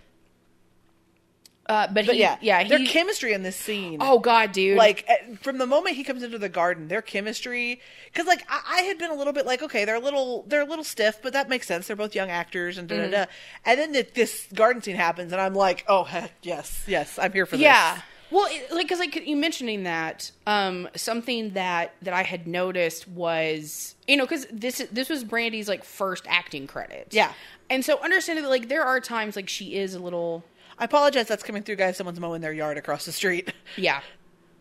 [1.70, 3.99] Uh, but, but he, yeah, yeah, their he, chemistry in this scene.
[4.01, 4.76] Oh God, dude!
[4.76, 5.07] like
[5.41, 7.80] from the moment he comes into the garden, their chemistry.
[8.11, 10.61] Because like I, I had been a little bit like, okay, they're a little they're
[10.61, 11.86] a little stiff, but that makes sense.
[11.88, 13.11] They're both young actors, and da Mm-hmm.
[13.11, 13.32] da da.
[13.65, 17.32] And then the, this garden scene happens, and I'm like, oh heck, yes, yes, I'm
[17.32, 17.63] here for this.
[17.63, 18.01] yeah.
[18.32, 23.07] Well, it, like, because like you mentioning that, um, something that that I had noticed
[23.07, 27.07] was, you know, because this this was Brandy's like first acting credit.
[27.11, 27.32] Yeah.
[27.72, 30.43] and so understanding that like there are times like she is a little,
[30.80, 31.27] I apologize.
[31.27, 31.97] That's coming through, guys.
[31.97, 33.53] Someone's mowing their yard across the street.
[33.77, 34.01] yeah,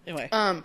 [0.06, 0.64] anyway, um,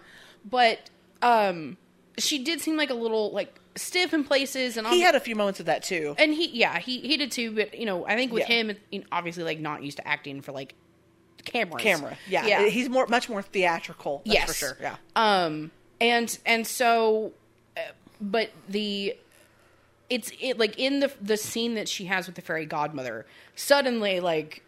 [0.49, 0.89] but
[1.21, 1.77] um,
[2.17, 5.35] she did seem like a little like stiff in places, and he had a few
[5.35, 6.15] moments of that too.
[6.17, 8.55] and he yeah he he did too, but you know I think with Yeah.
[8.55, 10.75] him, you know, obviously like not used to acting for like
[11.45, 14.21] cameras, Camera, yeah, yeah, he's more much more theatrical.
[14.25, 14.77] That's yes for sure.
[14.81, 17.33] Yeah, um and and so
[17.77, 17.81] uh,
[18.21, 19.15] but the
[20.09, 23.25] it's it like in the the scene that she has with the fairy godmother
[23.55, 24.63] suddenly like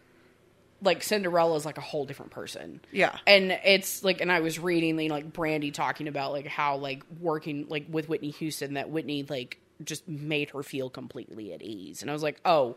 [0.86, 3.18] like cinderella's like a whole different person Yeah.
[3.26, 6.76] and it's like and i was reading you know, like brandy talking about like how
[6.76, 11.60] like working like with whitney houston that whitney like just made her feel completely at
[11.60, 12.76] ease and i was like oh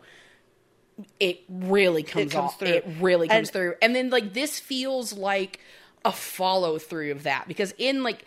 [1.18, 2.68] it really comes, comes off through.
[2.68, 5.60] it really comes And- through and then like this feels like
[6.04, 8.24] a follow through of that because in like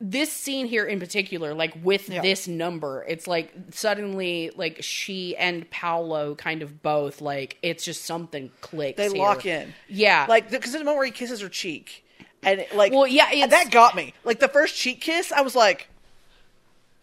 [0.00, 2.20] this scene here in particular like with Yeah.
[2.20, 8.04] this number it's like suddenly like she and paolo kind of both like it's just
[8.04, 9.16] something clicks they here.
[9.16, 9.72] lock in.
[9.88, 12.04] yeah like because in the moment where he kisses her cheek,
[12.42, 14.12] and it, like, Well, yeah, that got me.
[14.22, 15.88] Like the first cheek kiss, I was like,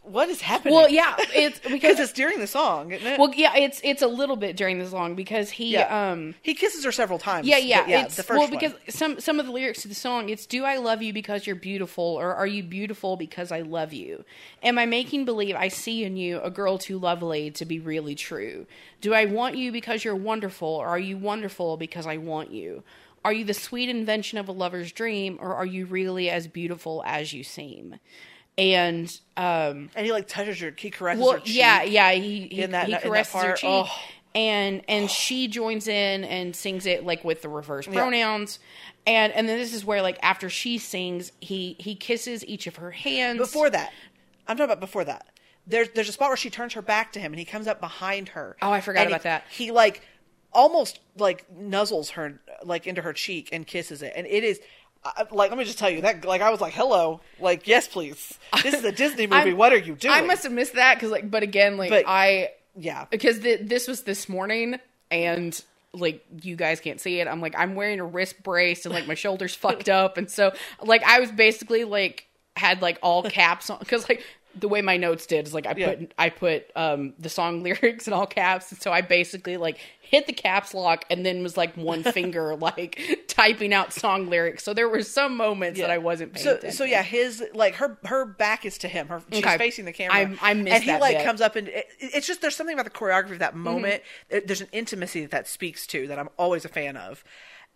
[0.04, 3.20] "What is happening?" well yeah it's because it's during the song, isn't it?
[3.20, 6.12] well yeah it's it's a little bit during this song because he yeah.
[6.12, 7.48] um he kisses her several times.
[7.48, 8.06] Yeah, yeah, yeah.
[8.06, 8.60] It's, the first well, one.
[8.60, 11.48] because some some of the lyrics to the song, it's "Do I love you because
[11.48, 14.24] you're beautiful, or are you beautiful because I love you?
[14.62, 18.16] Am I making believe I see in you a girl too lovely to be really
[18.16, 18.66] true?
[19.02, 22.84] Do I want you because you're wonderful, or are you wonderful because I want you?
[23.26, 27.04] Are you the sweet invention of a lover's dream, or are you really as beautiful
[27.06, 28.00] as you seem?"
[28.58, 31.56] And um, and he like touches her, he caresses well, her cheek.
[31.56, 32.12] yeah, yeah.
[32.12, 33.90] He he, In that- he caresses her cheek, oh.
[34.36, 38.60] and and she joins in and sings it like with the reverse pronouns,
[39.08, 42.76] and and then this is where like after she sings, he he kisses each of
[42.76, 43.40] her hands.
[43.40, 43.92] Before that,
[44.48, 45.26] I'm talking about before that.
[45.66, 47.80] There's there's a spot where she turns her back to him and he comes up
[47.80, 48.56] behind her.
[48.62, 49.46] Oh, I forgot and he- about that.
[49.50, 50.04] He like
[50.52, 54.60] almost like nuzzles her like into her cheek and kisses it, and it is.
[55.06, 57.22] I- Like let me just tell you that like I was like hello.
[57.40, 58.38] Like yes please.
[58.62, 59.50] This is a Disney movie.
[59.50, 60.14] I'm- what are you doing?
[60.14, 63.06] I must have missed that because like, but again, like But- I yeah.
[63.12, 64.80] because the, this was this morning
[65.12, 65.62] and
[65.94, 67.28] like you guys can't see it.
[67.28, 70.18] I'm like i'm wearing a wrist brace and like my shoulders fucked up.
[70.18, 72.26] And so like i was basically like
[72.56, 74.24] had like all caps on because like
[74.56, 75.96] the way my notes did is like i Yeah.
[75.96, 79.80] put i put um the song lyrics in all caps and so i basically like
[80.02, 84.64] hit the caps lock and then was like one finger like typing out song lyrics
[84.64, 86.78] so there were some moments that i wasn't paying so attention.
[86.78, 89.58] so yeah his like her her back is to him her she's Okay.
[89.58, 91.26] facing the camera I'm- I missed and he like bit.
[91.26, 93.64] comes up and it, it's just there's something about the choreography of that Mm-hmm.
[93.64, 97.24] moment there's an intimacy that that speaks to that I'm always a fan of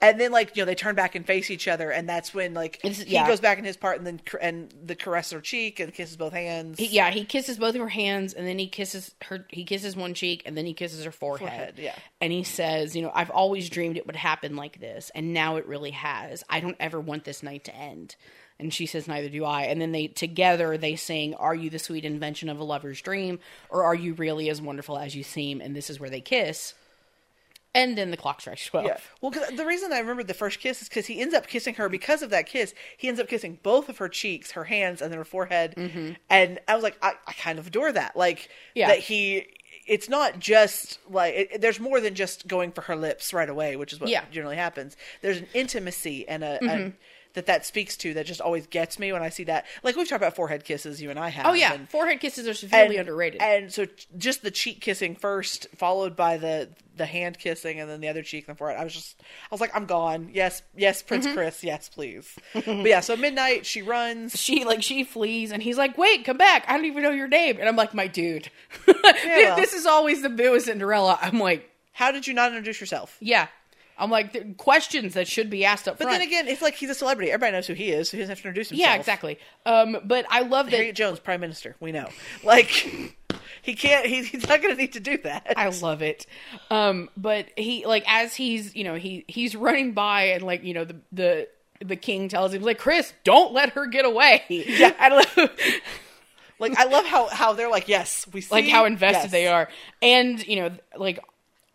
[0.02, 2.54] and then like you know they turn back and face each other and that's when
[2.54, 3.28] like It's- he yeah.
[3.28, 6.34] goes back in his part and then and the caress her cheek and kisses both
[6.34, 9.46] hands He- yeah, he kisses both of her hands, and then he kisses her.
[9.50, 11.50] He kisses one cheek, and then he kisses her forehead.
[11.50, 11.96] Forehead, yeah.
[12.22, 15.56] And he says, "You know, I've always dreamed it would happen like this, and now
[15.58, 16.44] it really has.
[16.50, 18.16] I don't ever want this night to end."
[18.60, 21.80] And she says, "Neither do I." And then they together they sing, "Are you the
[21.80, 25.62] sweet invention of a lover's dream, or are you really as wonderful as you seem?"
[25.62, 26.74] And this is where they kiss.
[27.76, 28.88] And then the clock strikes twelve.
[28.88, 28.98] Yeah.
[29.22, 31.90] Well, the reason I remember the first kiss is because he ends up kissing her
[31.90, 32.74] because of that kiss.
[32.98, 35.76] He ends up kissing both of her cheeks, her hands, and then her forehead.
[36.30, 38.16] And I was like, I, I kind of adore that.
[38.18, 38.50] Like Mm-hmm.
[38.80, 38.88] Yeah.
[38.88, 39.46] that he.
[39.86, 43.76] It's not just like it, there's more than just going for her lips right away,
[43.76, 44.24] which is what Yeah.
[44.32, 44.98] generally happens.
[45.22, 46.94] There's an intimacy and a, a
[47.38, 49.66] that that speaks to that just always gets me when I see that.
[49.84, 51.46] Like we've talked about forehead kisses, you and I have.
[51.46, 53.42] Oh yeah, and- forehead kisses are severely and- underrated.
[53.42, 53.86] And so
[54.18, 58.24] just the cheek kissing first, followed by the the hand kissing, and then the other
[58.24, 58.80] cheek and the forehead.
[58.80, 60.32] I was just, I was like, I'm gone.
[60.34, 61.36] Yes, yes, Prince Mm-hmm.
[61.36, 62.36] Chris, yes, please.
[62.54, 64.36] but yeah, so midnight, she runs.
[64.36, 67.28] she like she flees and he's like wait come back i don't even know your
[67.28, 68.50] name and i'm like my dude
[68.88, 69.56] well.
[69.56, 73.16] this is always the bit with cinderella i'm like How did you not introduce yourself?
[73.20, 73.48] yeah
[73.98, 76.76] i'm like the questions that should be asked up But front then again, it's like
[76.76, 77.32] he's a celebrity.
[77.32, 78.88] Everybody knows who he is, so he doesn't have to introduce himself.
[78.90, 81.76] yeah exactly um but i love that Harriet Jones, Prime Minister.
[81.80, 82.08] We know.
[82.44, 82.70] Like
[83.62, 84.06] he can't.
[84.06, 85.54] He, he's not going to need to do that.
[85.58, 86.26] I love it.
[86.70, 90.74] Um, but he like as he's you know he he's running by and like you
[90.74, 91.48] know the the
[91.84, 94.44] the king tells him like Chris, don't let her get away.
[94.50, 95.50] Yeah, I love
[96.60, 98.54] Like I love how how they're like, yes, we see.
[98.54, 99.32] like how invested yes.
[99.32, 99.70] they are,
[100.02, 101.20] and you know like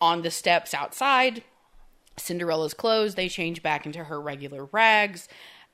[0.01, 1.44] on the steps outside,
[2.16, 5.28] Cinderella's clothes they change back into her regular rags,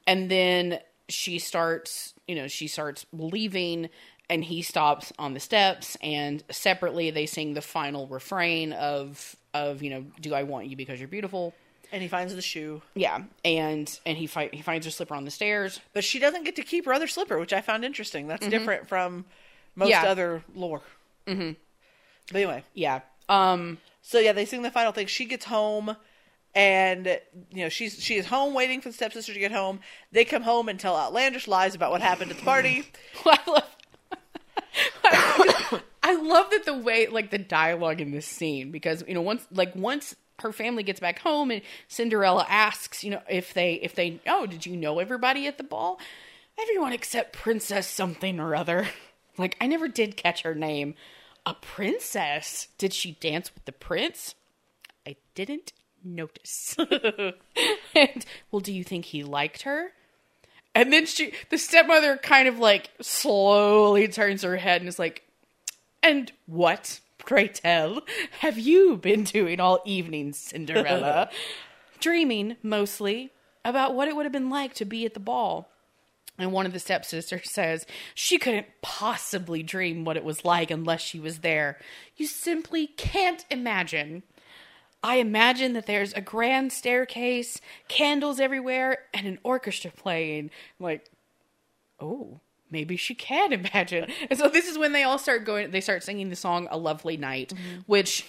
[0.07, 3.89] and then she starts you know she starts leaving.
[4.31, 9.83] And he stops on the steps, and separately they sing the final refrain of of
[9.83, 11.55] you know, "Do I want you because you're beautiful?"
[11.91, 15.25] And he finds the shoe, Yeah, and and he fight he finds her slipper on
[15.25, 15.81] the stairs.
[15.95, 18.27] but she doesn't get to keep her other slipper, which I found interesting.
[18.27, 19.25] That's different from
[19.75, 20.05] most Mm-hmm.
[20.05, 20.11] Yeah.
[20.11, 20.83] other lore.
[21.27, 21.53] Mm-hmm.
[22.31, 23.01] But anyway, Yeah.
[23.31, 23.79] Um.
[24.03, 25.07] so yeah, they sing the final thing.
[25.07, 25.97] She gets home,
[26.55, 27.21] and
[27.51, 29.81] you know she's she is home waiting for the stepsister to get home.
[30.13, 32.85] They come home and tell outlandish lies about what happened at the party.
[33.27, 33.65] I love.
[36.03, 39.47] I love that the way like the dialogue in this scene because you know once
[39.51, 43.95] like once her family gets back home and Cinderella asks you know if they if
[43.95, 46.01] they oh did you know everybody at the ball
[46.61, 48.89] everyone except Princess something or other
[49.39, 50.95] like I never did catch her name
[51.45, 54.35] a princess did she dance with the prince
[55.07, 55.73] I didn't
[56.15, 56.77] notice
[57.95, 59.93] and well do you think he liked her
[60.79, 65.25] and then she, the stepmother, kind of like slowly turns her head and is like,
[66.05, 68.03] "And what, pray tell,
[68.41, 71.31] have you been doing all evening, Cinderella?
[72.01, 73.33] Dreaming mostly
[73.65, 75.69] about what it would have been like to be at the ball."
[76.39, 81.01] And one of the stepsisters says, She couldn't possibly dream what it was like unless
[81.01, 81.81] she was there.
[82.17, 84.23] You simply can't imagine.
[85.03, 90.51] I imagine that there's a grand staircase, candles everywhere, and an orchestra playing.
[90.79, 91.09] I'm like,
[92.01, 94.11] oh, maybe she can imagine.
[94.29, 96.77] And so this is when they all start going, they start singing the song A
[96.77, 97.83] Lovely Night, mm-hmm.
[97.87, 98.27] which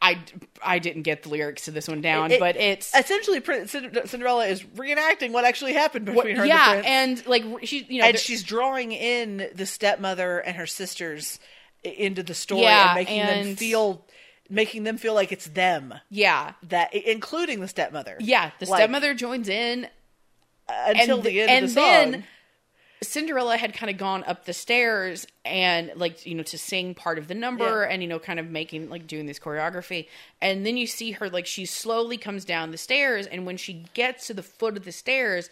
[0.00, 0.18] I,
[0.62, 2.94] I didn't get the lyrics to this one down, It- but it's.
[2.94, 7.84] essentially Cinderella is reenacting what actually happened between her yeah, and the and like she,
[7.88, 11.38] you know, and she's drawing in the stepmother and her sisters
[11.84, 14.04] into the story Yeah, and making them feel
[14.52, 15.94] making them feel like it's them.
[16.10, 18.16] Yeah, that including the stepmother.
[18.20, 18.50] Yeah.
[18.60, 19.86] The Like, stepmother joins in,
[20.68, 22.10] uh, until and the end and of the song.
[22.12, 22.24] Then
[23.02, 27.18] Cinderella had kind of gone up the stairs and like you know to sing part
[27.18, 27.88] of the number Yeah.
[27.92, 30.06] and you know kind of making like doing this choreography.
[30.40, 33.86] And then you see her like she slowly comes down the stairs and when she
[33.94, 35.50] gets to the foot of the stairs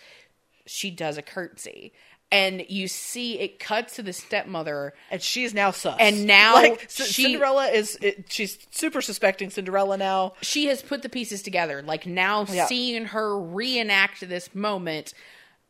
[0.67, 1.93] she does a curtsy
[2.33, 4.95] and you see it cuts to the stepmother.
[5.11, 5.97] And she's now sus.
[5.99, 10.35] And now like C- she- Cinderella is it, she's super suspecting Cinderella now.
[10.41, 11.83] She has put the pieces together.
[11.83, 12.67] Like now Yeah.
[12.67, 15.13] seeing her reenact this moment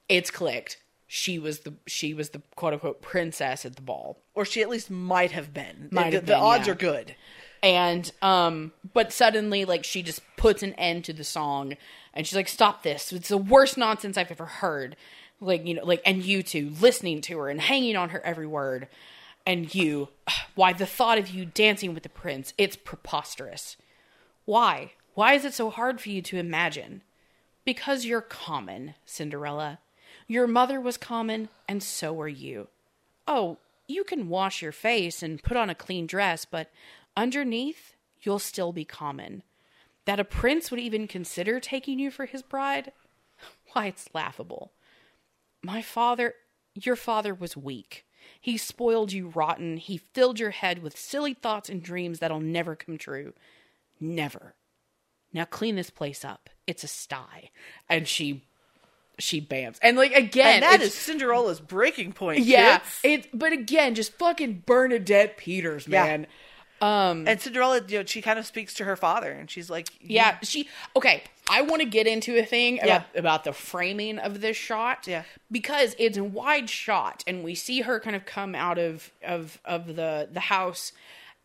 [0.08, 0.76] it's clicked.
[1.06, 4.18] She was the she was the quote unquote princess at the ball.
[4.34, 5.88] Or she at least might have been.
[5.90, 6.72] Might the, have the been, odds yeah.
[6.72, 7.16] are good.
[7.62, 11.76] And um but suddenly like she just puts an end to the song.
[12.12, 13.12] And she's like stop this.
[13.12, 14.96] It's the worst nonsense i've ever heard
[15.40, 18.46] like you know like and you two listening to her and hanging on her every
[18.46, 18.88] word
[19.46, 20.08] and you
[20.54, 23.76] why the thought of you dancing with the prince it's preposterous
[24.44, 27.02] why why is it so hard for you to imagine
[27.64, 29.78] because you're common cinderella
[30.26, 32.68] your mother was common and so are you
[33.30, 36.70] oh, you can wash your face and put on a clean dress, but
[37.16, 39.42] underneath, you'll still be common.
[40.04, 42.92] That a prince would even consider taking you for his bride?
[43.72, 44.72] Why, it's laughable.
[45.62, 46.34] My father,
[46.74, 48.06] your father was weak.
[48.40, 49.76] He spoiled you rotten.
[49.76, 53.32] He filled your head with silly thoughts and dreams that'll never come true.
[53.98, 54.54] Never.
[55.32, 56.48] Now clean this place up.
[56.66, 57.50] It's a sty.
[57.88, 58.42] And she
[59.18, 59.78] she bams.
[59.82, 63.00] And like again, and that is Cinderella's breaking point yeah, kids.
[63.04, 63.38] it.
[63.38, 66.24] But again, just fucking Bernadette Peters, Yeah.
[66.81, 69.89] Um, and Cinderella you know she kind of speaks to her father and she's like
[70.01, 70.69] yeah, she.
[70.97, 73.19] Okay, I want to get into a thing about Yeah.
[73.19, 75.07] about the framing of this shot.
[75.07, 75.24] Yeah.
[75.51, 79.59] because it's a wide shot, and we see her kind of come out of of
[79.65, 80.93] of the the house,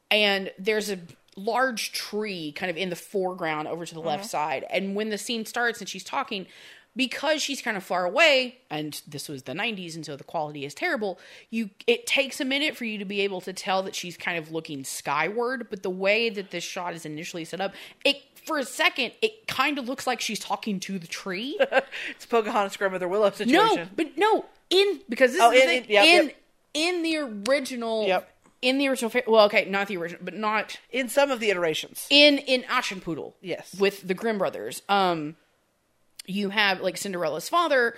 [0.09, 0.99] and there's a
[1.35, 5.17] large tree kind of in the foreground over to the left side, and when the
[5.17, 6.47] scene starts and she's talking.
[6.95, 10.63] Because she's kind of far away and this was the 90s and so the quality
[10.65, 11.19] is terrible
[11.49, 14.37] you it takes a minute for you to be able to tell that she's kind
[14.37, 17.73] of looking skyward but the way that this shot is initially set up
[18.03, 21.59] it for a second it kind of looks like she's talking to the tree
[22.11, 25.83] It's Pocahontas grandmother Willow situation no but no in because this Oh, is the in-
[25.83, 26.35] thing, in- yep, in yep.
[26.73, 27.17] in the
[27.49, 28.29] original Yep.
[28.61, 32.07] in the original well okay not the original but not In some of the iterations.
[32.09, 33.33] in in Aschenputtel.
[33.41, 33.75] Yes.
[33.77, 34.81] With the Grimm brothers.
[34.89, 35.35] Um
[36.27, 37.95] you have like Cinderella's father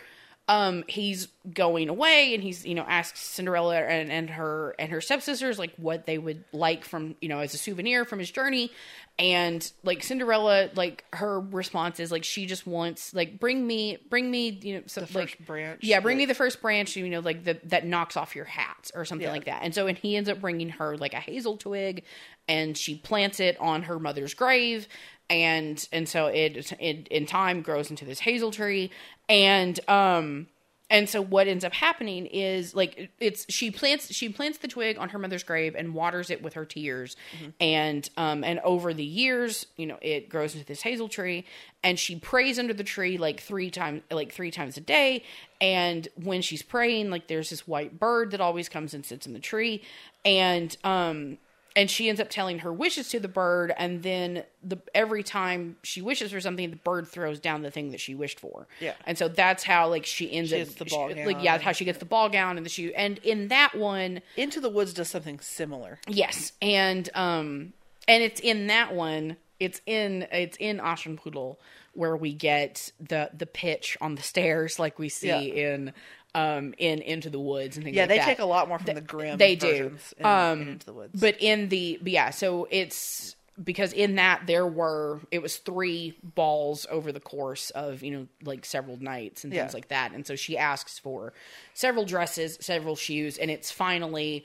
[0.50, 5.02] um he's going away and he's you know asks Cinderella and, and her and her
[5.02, 8.72] stepsisters like what they would like from you know as a souvenir from his journey.
[9.20, 14.30] And like Cinderella like her response is like she just wants like bring me bring
[14.30, 16.96] me you know some, The like first branch yeah bring that- me the first branch
[16.96, 19.34] you know like the, that knocks off your hat or something Yeah.
[19.34, 19.64] like that.
[19.64, 22.04] And so and he ends up bringing her like a hazel twig
[22.48, 24.88] and she plants it on her mother's grave
[25.30, 28.92] and and so it, it in time grows into this hazel tree.
[29.30, 30.48] And um
[30.90, 34.98] and so what ends up happening is like it's she plants she plants the twig
[34.98, 37.18] on her mother's grave and waters it with her tears.
[37.60, 41.46] And um and over the years you know it grows into this hazel tree.
[41.84, 45.24] And she prays under the tree like three times like three times a day.
[45.60, 49.34] And when she's praying like there's this white bird that always comes and sits in
[49.34, 49.84] the tree.
[50.24, 51.38] And um
[51.78, 55.78] and she ends up telling her wishes to the bird and then the every time
[55.84, 58.94] she wishes for something the bird throws down the thing that she wished for Yeah.
[59.06, 61.72] and so that's how like she ends She up the ball she- like yeah how
[61.72, 64.94] she gets the ball gown and the shoe and in that one Into the Woods
[64.94, 66.00] does something similar.
[66.08, 67.72] yes and um
[68.08, 71.58] and it's in that one it's in it's in Aschenputtel
[71.94, 75.40] where we get the the pitch on the stairs like we see Yeah.
[75.74, 75.94] in
[76.36, 78.26] um in into the woods and things Yeah, like they that.
[78.26, 79.38] take a lot more from the Grimm.
[79.38, 81.20] they do in, um in Into the Woods.
[81.20, 86.16] but in the but yeah so it's because in that there were it was three
[86.22, 89.76] balls over the course of you know like several nights and things Yeah.
[89.78, 91.34] like that and so she asks for
[91.74, 94.44] several dresses several shoes and it's finally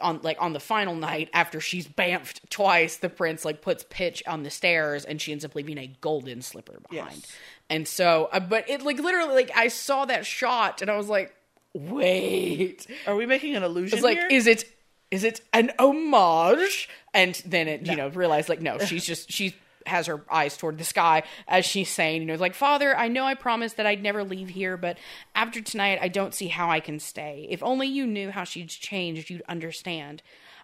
[0.00, 4.22] on like on the final night after she's bamfed twice the prince like puts pitch
[4.26, 7.32] on the stairs and she ends up leaving a golden slipper behind Yes.
[7.68, 11.08] and so uh, but it like literally like i saw that shot and i was
[11.08, 11.34] like
[11.74, 14.28] wait Are we making an illusion it's like, here?
[14.30, 14.64] is it
[15.10, 16.88] is it an homage?
[17.12, 19.56] And then it, you know, realized like, no, she's just she
[19.86, 23.24] has her eyes toward the sky as she's saying, you know, like, Father, I know
[23.24, 24.98] I promised that I'd never leave here, but
[25.34, 27.46] after tonight, I don't see how I can stay.
[27.50, 30.22] If only you knew how she's changed, you'd understand.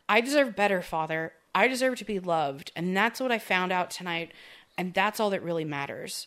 [0.09, 1.33] I deserve better, Father.
[1.55, 4.33] I deserve to be loved, and that's what I found out tonight,
[4.77, 6.27] and that's all that really matters.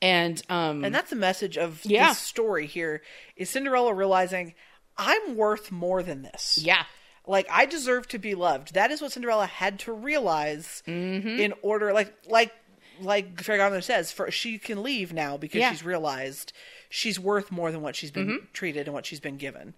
[0.00, 2.08] And um, and that's the message of Yeah.
[2.10, 3.02] this story here
[3.36, 4.54] is Cinderella realizing
[4.96, 6.58] I'm worth more than this.
[6.62, 6.84] yeah,
[7.28, 8.74] Like I deserve to be loved.
[8.74, 11.28] That is what Cinderella had to realize Mm-hmm.
[11.40, 12.52] in order like like
[13.00, 15.70] like Fairy Godmother says, for she can leave now because Yeah.
[15.70, 16.52] she's realized
[16.90, 18.44] she's worth more than what she's been Mm-hmm.
[18.52, 19.74] treated and what she's been given.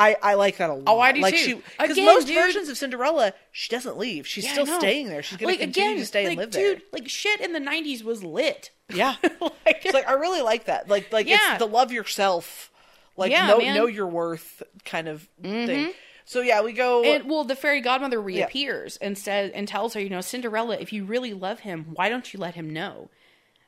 [0.00, 0.84] I, I like that a lot.
[0.86, 1.60] Oh, I do like too.
[1.80, 2.36] Because most dude.
[2.36, 4.28] versions of Cinderella, she doesn't leave.
[4.28, 5.24] She's Yeah, still staying there.
[5.24, 6.82] She's going to continue to stay and live dude, there.
[6.92, 8.70] Like shit in the '90s was lit.
[8.94, 9.16] Yeah.
[9.40, 10.88] like, It's like I really like that.
[10.88, 11.38] Like like Yeah.
[11.54, 12.70] it's the love yourself,
[13.16, 13.66] like Yeah, know man.
[13.66, 13.74] Mm-hmm.
[13.76, 15.92] know your worth kind of thing.
[16.28, 17.02] So yeah, we go.
[17.04, 20.92] and well, the fairy godmother reappears and says and tells her, you know, Cinderella, if
[20.92, 23.08] you really love him, why don't you let him know?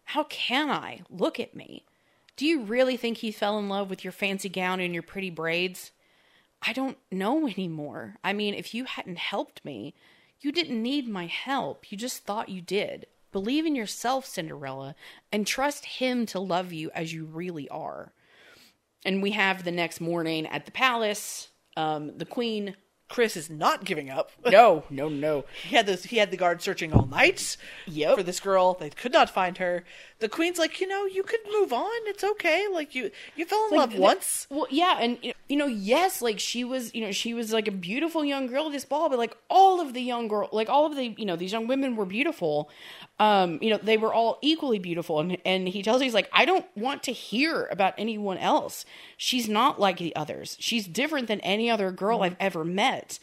[0.05, 1.01] How can I?
[1.09, 1.87] Look at me.
[2.37, 5.31] Do you really think he fell in love with your fancy gown and your pretty
[5.31, 5.93] braids?
[6.61, 8.16] I don't know anymore.
[8.23, 9.95] I mean, if you hadn't helped me,
[10.43, 11.91] you didn't need my help.
[11.91, 13.07] You just thought you did.
[13.32, 14.95] Believe in yourself, Cinderella,
[15.32, 18.12] and trust him to love you as you really are.
[19.03, 21.49] And we have the next morning at the palace.
[21.77, 22.77] Um, the queen.
[23.09, 24.31] Chris is not giving up.
[24.51, 25.45] No, no, no.
[25.69, 26.05] He had this.
[26.05, 27.57] He had the guard searching all night
[27.89, 28.17] Yep.
[28.17, 28.75] for this girl.
[28.75, 29.85] They could not find her.
[30.21, 31.91] The queen's like, you know, you could move on.
[32.05, 32.67] It's okay.
[32.71, 34.47] Like you, you fell in love Like, once.
[34.51, 35.19] Well, yeah, and
[35.49, 38.67] you know, yes, like she was, you know, she was like a beautiful young girl
[38.67, 41.25] at this ball, but like all of the young girl, like all of the, you
[41.25, 42.71] know, these young women were beautiful.
[43.19, 46.31] Um, you know, they were all equally beautiful, and and he tells her he's like,
[46.33, 48.85] I don't want to hear about anyone else.
[49.17, 50.57] She's not like the others.
[50.61, 53.19] She's different than any other girl I've ever met.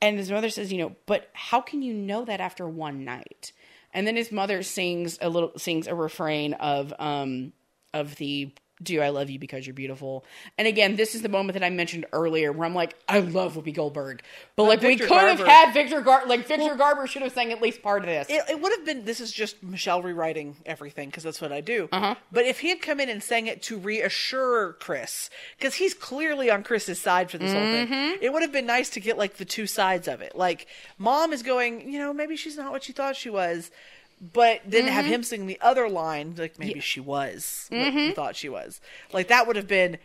[0.00, 3.52] And his mother says, you know, but how can you know that after one night?
[3.94, 7.52] And then his mother sings a little sings a refrain of um
[7.94, 8.50] of the
[8.84, 10.24] do I love you because you're beautiful.
[10.58, 13.54] And again, this is the moment that I mentioned earlier where I'm like, I love
[13.56, 14.22] Whoopi Goldberg.
[14.56, 17.60] But like we could have had Victor Gar like Victor Garber should have sang at
[17.60, 18.28] least part of this.
[18.30, 19.04] It, it would have been.
[19.04, 21.88] This is just Michelle rewriting everything because that's what I do.
[21.90, 22.14] Uh-huh.
[22.30, 26.50] But if he had come in and sang it to reassure Chris, because he's clearly
[26.50, 27.90] on Chris's side for this whole Mm-hmm.
[27.90, 30.36] thing, it would have been nice to get like the two sides of it.
[30.36, 30.66] Like,
[30.98, 33.70] mom is going, you know, maybe she's not what you thought she was.
[34.20, 34.94] But didn't Mm-hmm.
[34.94, 36.34] have him sing the other line.
[36.36, 38.12] Like maybe she was what Mm-hmm.
[38.12, 38.80] thought she was.
[39.12, 39.98] Like that would have been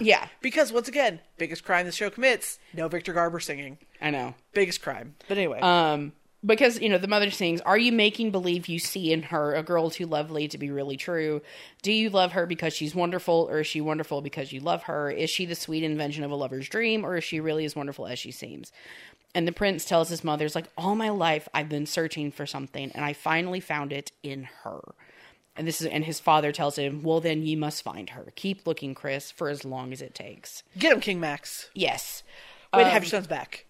[0.00, 3.78] Yeah, because once again, biggest crime the show commits: no Victor Garber singing.
[4.00, 4.34] I know.
[4.52, 5.14] Biggest crime.
[5.28, 6.12] But anyway, Um,
[6.44, 9.62] because you know the mother sings, "Are you making believe you see in her a
[9.62, 11.42] girl too lovely to be really true?
[11.82, 15.10] Do you love her because she's wonderful, or is she wonderful because you love her?
[15.10, 18.06] Is she the sweet invention of a lover's dream, or is she really as wonderful
[18.06, 18.72] as she seems?"
[19.34, 22.46] And the prince tells his mother, "It's like all my life I've been searching for
[22.46, 24.80] something, and I finally found it in her."
[25.56, 28.32] And this is, and his father tells him, "Well, then you must find her.
[28.34, 31.70] Keep looking, Chris, for as long as it takes." get him, King Max.
[31.74, 32.22] Yes.
[32.72, 33.66] Way to Um, have your sons back.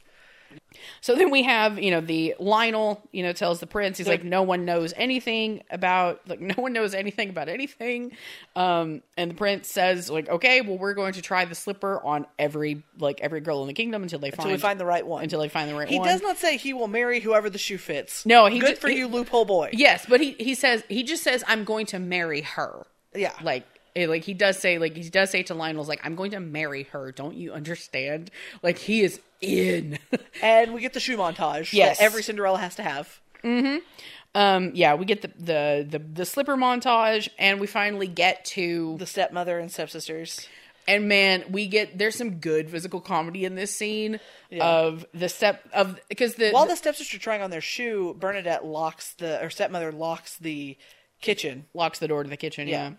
[1.02, 4.24] So then we have, you know, the Lionel, you know, tells the prince, he's like,
[4.24, 8.12] no one knows anything about, like, no one knows anything about anything.
[8.56, 12.26] Um, and the prince says, like, okay, well, we're going to try the slipper on
[12.38, 15.06] every, like, every girl in the kingdom until they find, Until we find the right
[15.06, 15.22] one.
[15.22, 16.06] until they find the right He one.
[16.08, 18.24] He does not say he will marry whoever the shoe fits.
[18.26, 19.70] No, he good ju- for he- you, loophole boy.
[19.72, 22.86] Yes, but he he says he just says I'm going to marry her.
[23.14, 23.32] Yeah.
[23.42, 23.64] Like
[23.94, 26.40] it, like he does say like he does say to Lionel's like I'm going to
[26.40, 27.12] marry her.
[27.12, 28.30] Don't you understand?
[28.62, 29.98] Like he is in.
[30.42, 32.00] And we get the shoe montage Yes.
[32.00, 33.20] every Cinderella has to have.
[34.34, 38.96] um yeah, we get the the the, the slipper montage and we finally get to
[38.98, 40.48] The stepmother and stepsisters.
[40.88, 44.20] and man, we get there's some good physical comedy in this scene
[44.60, 48.64] of the step of because the While the stepsisters are trying on their shoe, Bernadette
[48.64, 50.76] locks the or stepmother locks the
[51.20, 51.66] kitchen.
[51.74, 52.88] locks the door to the kitchen, yeah.
[52.90, 52.94] Yeah.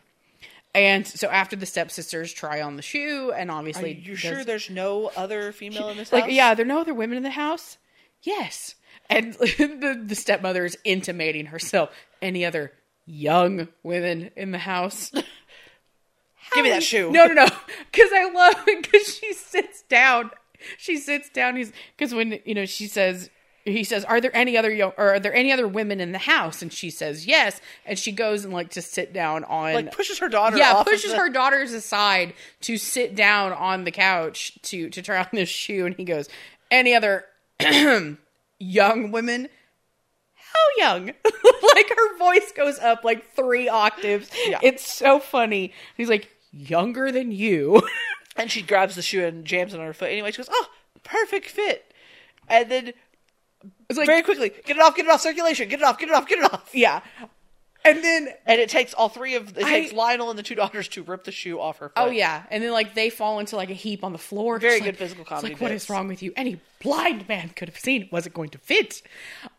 [0.73, 4.43] And so after the stepsisters try on the shoe and Are obviously you does- sure
[4.45, 6.31] there's no other female in this like house?
[6.33, 7.77] yeah, there are no other women in the house?
[8.21, 8.75] Yes.
[9.09, 11.89] And the the stepmother is intimating herself.
[12.21, 12.71] Any other
[13.05, 15.11] young women in the house?
[16.53, 17.11] Give me that shoe.
[17.11, 17.47] No, no, no.
[17.91, 20.31] Because I love it because she sits down.
[20.77, 21.55] She sits down.
[21.57, 23.29] He's because when you know she says
[23.65, 26.17] he says, "Are there any other young or are there any other women in the
[26.17, 29.91] house?" And she says, "Yes." And she goes and like to sit down on Like
[29.95, 30.57] pushes her daughter.
[30.57, 35.19] yeah pushes the- her daughters aside to sit down on the couch to to try
[35.19, 35.85] on this shoe.
[35.85, 36.27] And he goes,
[36.71, 37.25] "Any other
[38.59, 39.49] young women?"
[40.53, 41.05] How young?
[41.75, 44.29] like her voice goes up like three octaves.
[44.45, 44.59] Yeah.
[44.61, 45.71] It's so funny.
[45.95, 47.81] He's like, younger than you.
[48.37, 50.09] And she grabs the shoe and jams it on her foot.
[50.09, 50.67] Anyway, she goes, "Oh,
[51.03, 51.93] perfect fit."
[52.47, 52.93] And then
[53.91, 56.09] It's like, very quickly, get it off, get it off circulation, get it off, get
[56.09, 56.69] it off, get it off.
[56.73, 57.01] yeah.
[57.83, 60.55] And then, And it takes all three of it I- takes Lionel and the two
[60.55, 61.93] daughters to rip the shoe off her foot.
[61.97, 64.59] oh yeah, and then like they fall into like a heap on the floor.
[64.59, 66.31] Very It's good like- physical comedy Like, what is wrong with you?
[66.35, 69.01] Any blind man could have seen it wasn't going to fit.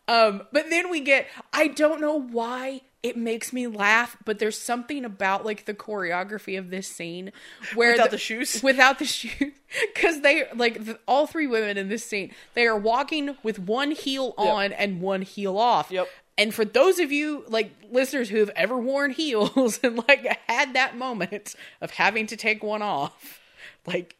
[0.07, 4.57] Um, but then we get, I don't know why it makes me laugh, but there's
[4.57, 7.31] something about like the choreography of this scene
[7.75, 8.63] where Without the shoes?
[8.63, 9.53] without the shoes,
[9.93, 13.91] because they like the, all three women in this scene, they are walking with one
[13.91, 15.91] heel on and one heel off.
[15.91, 16.07] Yep.
[16.37, 20.73] And for those of you like listeners who have ever worn heels and like had
[20.73, 23.39] that moment of having to take one off,
[23.85, 24.15] like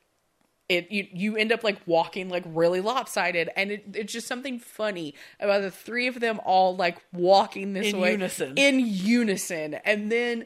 [0.70, 4.60] it you you end up like walking like really lopsided and it, it's just something
[4.60, 8.54] funny about the three of them all like walking this In way unison.
[8.58, 10.46] in unison and then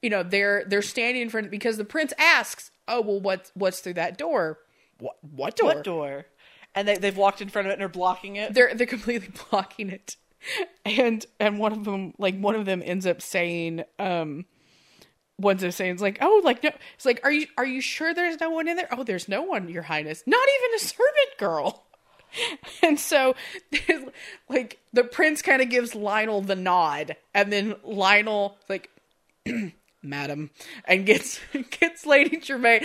[0.00, 3.80] you know they're they're standing in front because the prince asks oh well what's what's
[3.80, 4.58] through that door
[4.98, 6.26] what what door What door?
[6.74, 8.54] And they they've walked in front of it and are blocking it.
[8.54, 10.16] they're they're completely blocking it
[10.84, 14.44] and and one of them like one of them ends up saying um
[15.36, 18.14] one of saying it's like oh like no it's like are you are you sure
[18.14, 18.88] there's no one in there?
[18.92, 20.22] Oh there's no one your highness.
[20.26, 21.84] Not even a servant girl.
[22.82, 23.34] And so
[24.48, 28.88] like the prince kind of gives lionel the nod and then lionel like
[30.02, 30.48] madam
[30.86, 31.38] and gets
[31.78, 32.84] gets lady Tremaine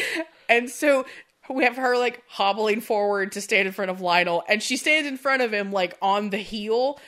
[0.49, 1.05] and so
[1.49, 5.07] we have her like hobbling forward to stand in front of lionel and she stands
[5.07, 6.99] in front of him like on the heel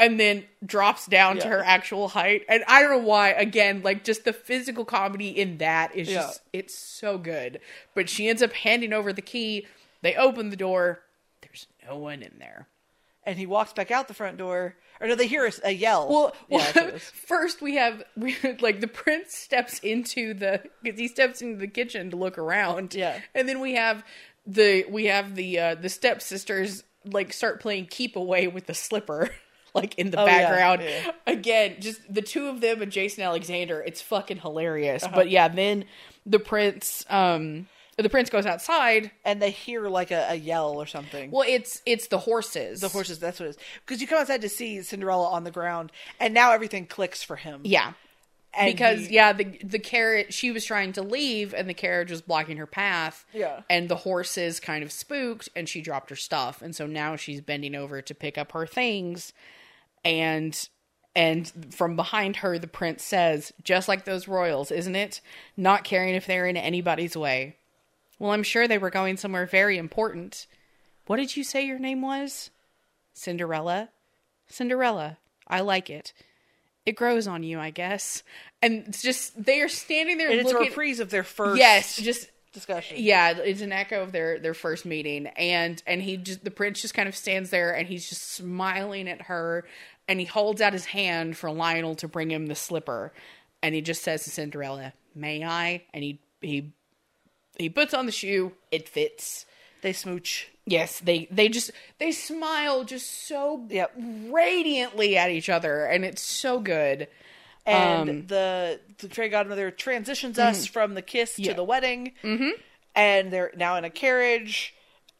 [0.00, 4.02] and then drops down to her actual height and i don't know why again like
[4.02, 6.22] just the physical comedy in that is Yeah.
[6.22, 7.60] just it's so good
[7.94, 9.66] but she ends up handing over the key
[10.02, 11.00] they open the door
[11.42, 12.66] there's no one in there
[13.26, 14.74] And he walks back out the front door.
[15.00, 16.08] Or no, they hear a, a yell.
[16.08, 17.02] Well, Yeah, well that's what it is.
[17.34, 21.68] first we have we like the prince steps into the because he steps into the
[21.68, 22.94] kitchen to look around.
[22.94, 23.18] Yeah.
[23.34, 24.02] and then we have
[24.46, 29.30] the we have the uh the stepsisters like start playing keep away with the slipper.
[29.74, 31.12] Like in the Oh, background, yeah.
[31.26, 33.80] again, just the two of them and Jason Alexander.
[33.80, 35.02] It's fucking hilarious.
[35.04, 35.14] Uh-huh.
[35.14, 35.84] But yeah, then
[36.26, 39.10] the prince, um, the prince goes outside.
[39.24, 41.30] and they hear like a, a yell or something.
[41.30, 42.80] Well, it's it's the horses.
[42.80, 43.58] the horses, that's what it is.
[43.86, 47.36] Because you come outside to see Cinderella on the ground, and now everything clicks for
[47.36, 47.60] him.
[47.64, 47.92] Yeah.
[48.52, 52.10] And because he- yeah, the the carrot she was trying to leave and the carriage
[52.10, 53.24] was blocking her path.
[53.32, 53.60] Yeah.
[53.70, 56.60] And the horses kind of spooked and she dropped her stuff.
[56.60, 59.32] And so now she's bending over to pick up her things
[60.04, 60.68] and
[61.14, 65.20] And from behind her, the prince says, just like those royals, isn't it?
[65.56, 67.56] Not caring if they're in anybody's way.
[68.18, 70.46] Well, I'm sure they were going somewhere very important.
[71.06, 72.50] What did you say your name was?
[73.12, 73.88] Cinderella.
[74.46, 75.18] Cinderella.
[75.48, 76.12] I like it.
[76.86, 78.22] It grows on you, I guess.
[78.62, 81.96] And it's just they are standing there And it's a reprise of their first yes,
[81.96, 82.96] just discussion.
[83.00, 86.80] yeah, it's an echo of their their first meeting, and and he just the prince
[86.82, 89.64] just kind of stands there and he's just smiling at her,
[90.08, 93.12] and he holds out his hand for Lionel to bring him the slipper,
[93.62, 96.72] and he just says to Cinderella, "May I?" And he he
[97.58, 98.52] he puts on the shoe.
[98.70, 99.46] It fits.
[99.82, 100.48] They smooch.
[100.66, 103.92] Yes, they they just they smile just so Yep.
[103.96, 107.08] radiantly at each other, and it's so good.
[107.70, 111.50] And Um, the the fairy godmother transitions us from the kiss Yeah.
[111.50, 112.12] to the wedding.
[112.22, 112.50] Mm-hmm.
[112.94, 114.74] And they're now in a carriage.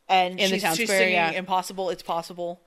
[0.08, 1.30] And In the she's, town she's square, singing yeah.
[1.30, 2.60] "Impossible, It's Possible."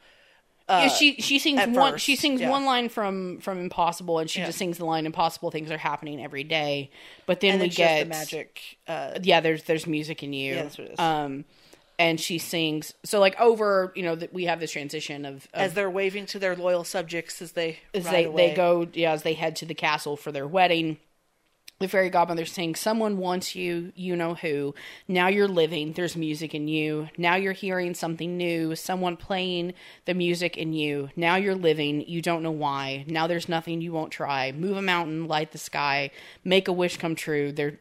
[0.70, 2.50] Yeah, she she sings one first, she sings yeah.
[2.50, 4.46] one line from from Impossible, and she Yeah.
[4.46, 6.90] just sings the line "Impossible things are happening every day."
[7.26, 8.78] But then we get the magic.
[8.88, 10.56] Uh, yeah, there's there's music in you.
[10.56, 11.00] Yeah, that's what it is.
[11.00, 11.44] Um,
[12.00, 15.62] and she sings so like over you know that we have this transition of, of
[15.62, 18.50] as they're waving to their loyal subjects as they as they away.
[18.50, 20.98] they go yeah as they head to the castle for their wedding.
[21.80, 24.74] The fairy godmother sings, Someone wants you, you know who.
[25.08, 27.10] Now you're living, there's music in you.
[27.18, 29.74] Now you're hearing something new, someone playing
[30.06, 31.10] the music in you.
[31.18, 33.04] Now you're living, you don't know why.
[33.08, 34.54] Now there's nothing you won't try.
[34.54, 36.12] Move a mountain, light the sky,
[36.46, 37.52] make a wish come true.
[37.52, 37.80] There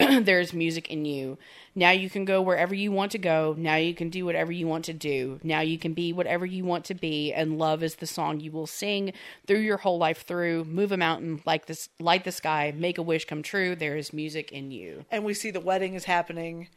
[0.22, 1.38] there's music in you.
[1.74, 3.54] Now you can go wherever you want to go.
[3.56, 5.38] Now you can do whatever you want to do.
[5.42, 7.32] Now you can be whatever you want to be.
[7.32, 9.12] And love is the song you will sing
[9.46, 10.64] through your whole life through.
[10.64, 13.74] Move a mountain, like this, light the sky, make a wish come true.
[13.76, 15.04] There is music in you.
[15.10, 16.68] and we see the wedding is happening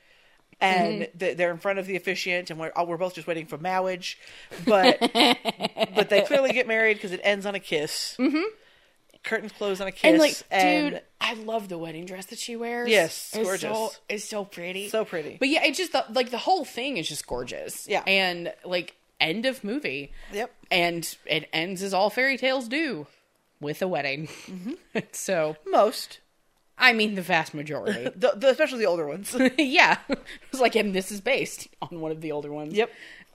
[0.59, 1.17] and Mm-hmm.
[1.19, 3.59] th- they're in front of the officiant and we're, oh, we're both just waiting for
[3.59, 4.17] marriage
[4.65, 4.99] but
[5.95, 8.41] but they clearly get married because it ends on a kiss mm-hmm.
[9.23, 12.39] Curtains close on a kiss And like, and dude, I love the wedding dress that
[12.39, 12.89] she wears.
[12.89, 13.61] Yes, it's gorgeous.
[13.61, 16.97] So, it's so pretty, so pretty But yeah, it's just the, like the whole thing
[16.97, 17.87] is just gorgeous.
[17.87, 18.03] Yeah.
[18.07, 20.11] and like end of movie.
[20.31, 20.51] Yep.
[20.71, 23.07] and it ends as all fairy tales do,
[23.59, 24.27] with a wedding.
[24.27, 24.99] Mm-hmm.
[25.11, 26.19] so most
[26.77, 28.03] I mean, the vast majority.
[28.15, 30.19] the, the, especially the older ones yeah, it
[30.51, 32.73] was like, and this is based on one of the older ones.
[32.73, 32.91] yep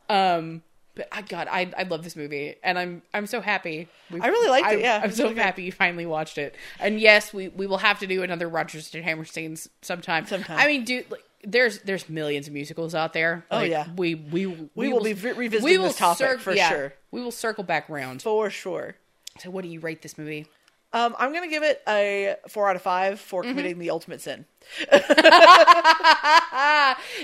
[0.09, 0.63] Um,
[0.95, 3.89] but I God, I I love this movie, and I'm I'm so happy.
[4.11, 5.39] we I really liked it, I'm- yeah, I'm so good.
[5.39, 6.55] happy you finally watched it.
[6.81, 10.27] And yes, we we will have to do another Rodgers and Hammersteins sometime.
[10.27, 10.59] Sometime.
[10.59, 13.45] I mean, dude, like, there's there's millions of musicals out there.
[13.51, 13.87] Oh, Like, yeah.
[13.97, 16.93] we we we, will be re- revisiting this topic for yeah, sure.
[17.11, 18.23] We will circle back round.
[18.23, 18.95] for sure
[19.41, 20.47] So, what do you rate this movie?
[20.95, 23.27] um, I'm gonna give it a four out of five Mm-hmm.
[23.29, 24.45] for committing the ultimate sin.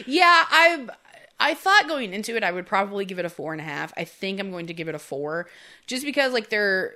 [0.06, 0.86] Yeah, I
[1.40, 3.92] I thought going into it I would probably give it a four and a half.
[3.96, 5.48] I think I'm going to give it a four,
[5.86, 6.94] just because like they're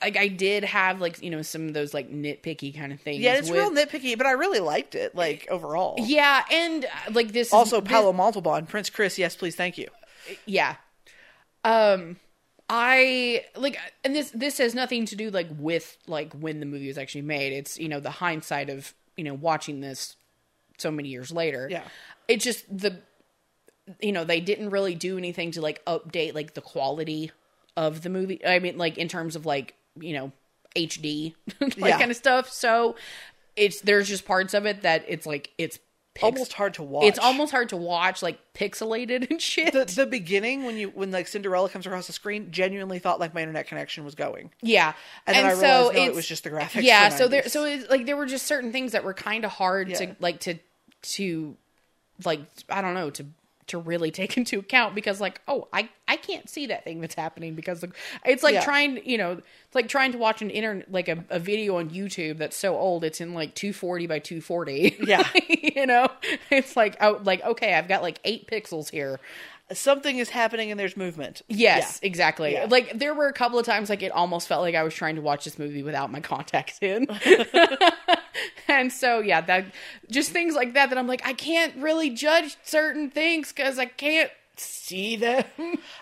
[0.00, 3.20] like I did have like you know some of those like nitpicky kind of things.
[3.20, 5.14] Yeah, it's with- real nitpicky, but I really liked it.
[5.14, 9.18] Like overall, Yeah, and uh, like this is- also this- Paolo Montalban, Prince Chris.
[9.18, 9.88] Yes, please, thank you.
[10.46, 10.76] yeah.
[11.64, 12.16] Um,
[12.70, 16.86] I like, and this this has nothing to do like with like when the movie
[16.88, 17.52] was actually made.
[17.52, 20.16] It's you know the hindsight of you know watching this
[20.78, 21.66] so many years later.
[21.70, 21.82] Yeah.
[22.28, 23.00] it's just the
[24.00, 27.30] you know they didn't really do anything to like update like the quality
[27.76, 28.44] of the movie.
[28.46, 30.32] I mean, like in terms of like you know
[30.76, 31.98] HD like Yeah.
[31.98, 32.50] kind of stuff.
[32.50, 32.96] So
[33.56, 35.78] it's there's just parts of it that it's like it's
[36.14, 37.04] pix- Almost hard to watch.
[37.04, 39.72] It's almost hard to watch, like pixelated and shit.
[39.72, 42.50] the the beginning when you when like Cinderella comes across the screen.
[42.50, 44.92] Genuinely thought like my internet connection was going, Yeah,
[45.26, 46.82] and, then I realized no, it was just the graphics.
[46.82, 47.08] yeah.
[47.10, 49.88] So there, so it's, like there were just certain things that were kind of hard
[49.90, 49.96] Yeah.
[49.98, 50.54] to like to
[51.02, 51.56] to
[52.24, 53.26] like I don't know to
[53.68, 57.14] to really take into account because like oh I I can't see that thing that's
[57.14, 57.84] happening because
[58.24, 58.64] it's like Yeah.
[58.64, 61.90] trying you know it's like trying to watch an internet like a, a video on
[61.90, 65.28] YouTube that's so old it's in like 240 by 240 Yeah.
[65.48, 66.08] you know
[66.50, 69.20] it's like oh like okay I've got like eight pixels here
[69.70, 71.42] something is happening and there's movement.
[71.46, 72.54] Yes, exactly.
[72.54, 72.68] Yeah.
[72.70, 75.16] Like there were a couple of times like it almost felt like I was trying
[75.16, 77.06] to watch this movie without my contacts in.
[78.68, 79.66] and so yeah, that
[80.10, 83.86] just things like that that I'm like I can't really judge certain things cuz I
[83.86, 85.44] can't see them.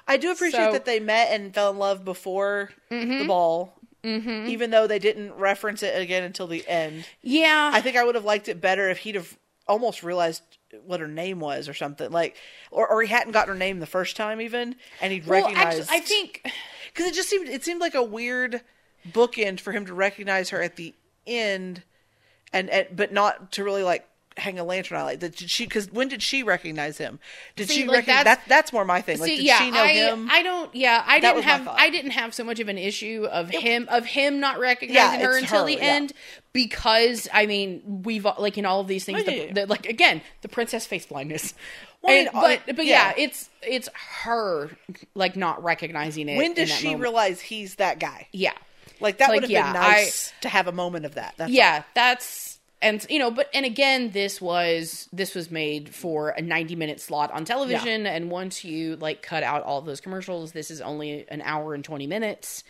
[0.09, 4.49] I do appreciate So- that they met and fell in love before the ball, mm-hmm.
[4.49, 7.05] even though they didn't reference it again until the end.
[7.23, 7.71] yeah.
[7.73, 9.37] I think I would have liked it better if he'd have
[9.69, 10.43] almost realized
[10.85, 12.37] what her name was or something like,
[12.71, 15.81] or or he hadn't gotten her name the first time even, and he'd well, recognized.
[15.91, 16.53] actually, I think
[16.95, 18.61] because it just seemed it seemed like a weird
[19.11, 20.95] bookend for him to recognize her at the
[21.27, 21.83] end,
[22.53, 24.07] and, and but not to really like
[24.39, 25.05] hang a lantern on?
[25.07, 25.65] Like, did she?
[25.65, 27.19] Because when did she recognize him?
[27.57, 28.25] Did See, she like, recognize?
[28.25, 29.19] that's- That, that's more my thing.
[29.19, 30.29] Like, See, did yeah, she know I, him?
[30.31, 30.75] I don't.
[30.75, 31.69] Yeah, I That didn't have.
[31.69, 35.27] I didn't have so much of an issue of him of him not recognizing Yeah,
[35.27, 35.85] her until her, the yeah.
[35.85, 36.13] end
[36.53, 39.21] because I mean we've like in all of these things.
[39.23, 41.55] Oh, the, the- like again, the princess face blindness.
[42.03, 43.15] Well, And- but uh, but yeah.
[43.17, 43.25] yeah.
[43.25, 43.89] it's it's
[44.23, 44.71] her
[45.15, 46.37] like not recognizing it.
[46.37, 47.03] when does she moment.
[47.03, 48.29] realize he's that guy?
[48.33, 48.53] Yeah,
[49.01, 51.35] Like that Like, would have yeah, been nice to have a moment of that.
[51.37, 56.31] That's yeah, that's and you know, but and again, this was this was made for
[56.31, 60.53] a ninety minute slot on television, and once you like cut out all those commercials,
[60.53, 62.65] this is only an hour and twenty minutes,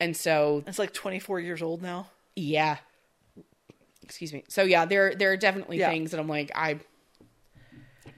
[0.00, 0.64] and so.
[0.66, 2.08] It's like 24 years old now.
[2.36, 2.78] yeah,
[4.02, 4.44] excuse me.
[4.48, 5.90] So yeah, there there are definitely Yeah.
[5.90, 6.80] things that I'm like I.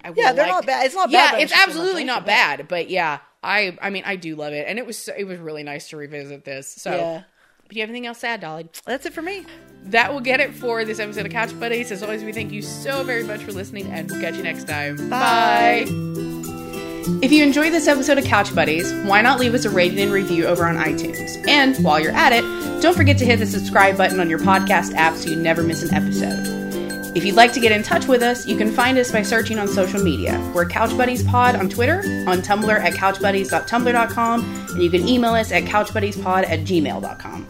[0.03, 0.87] I Yeah, they're like- not bad.
[0.87, 2.69] It's not bad, Yeah, it's it's just too absolutely not bad.
[2.69, 5.63] But yeah, I I mean I do love it, and it was it was really
[5.63, 6.69] nice to revisit this.
[6.69, 7.23] So, Yeah.
[7.69, 8.69] Do you have anything else to add, Dolly?
[8.87, 9.45] That's it for me.
[9.87, 11.91] that will get it for this episode of Couch Buddies.
[11.93, 14.67] As always, we thank you so very much for listening, and we'll catch you next
[14.67, 15.11] time.
[15.11, 15.85] Bye.
[17.23, 20.11] If you enjoyed this episode of Couch Buddies, why not leave us a rating and
[20.13, 21.47] review over on iTunes?
[21.49, 22.43] And while you're at it,
[22.81, 25.83] don't forget to hit the subscribe button on your podcast app so you never miss
[25.83, 26.64] an episode.
[27.15, 29.61] If you'd like to get in touch with us, you can find us by searching
[29.61, 30.41] on social media.
[30.53, 35.53] We're Couch Buddies Pod on Twitter, on Tumblr at couchbuddies.tumblr.com, and you can email us
[35.53, 37.47] at couchbuddiespod at gmail.com.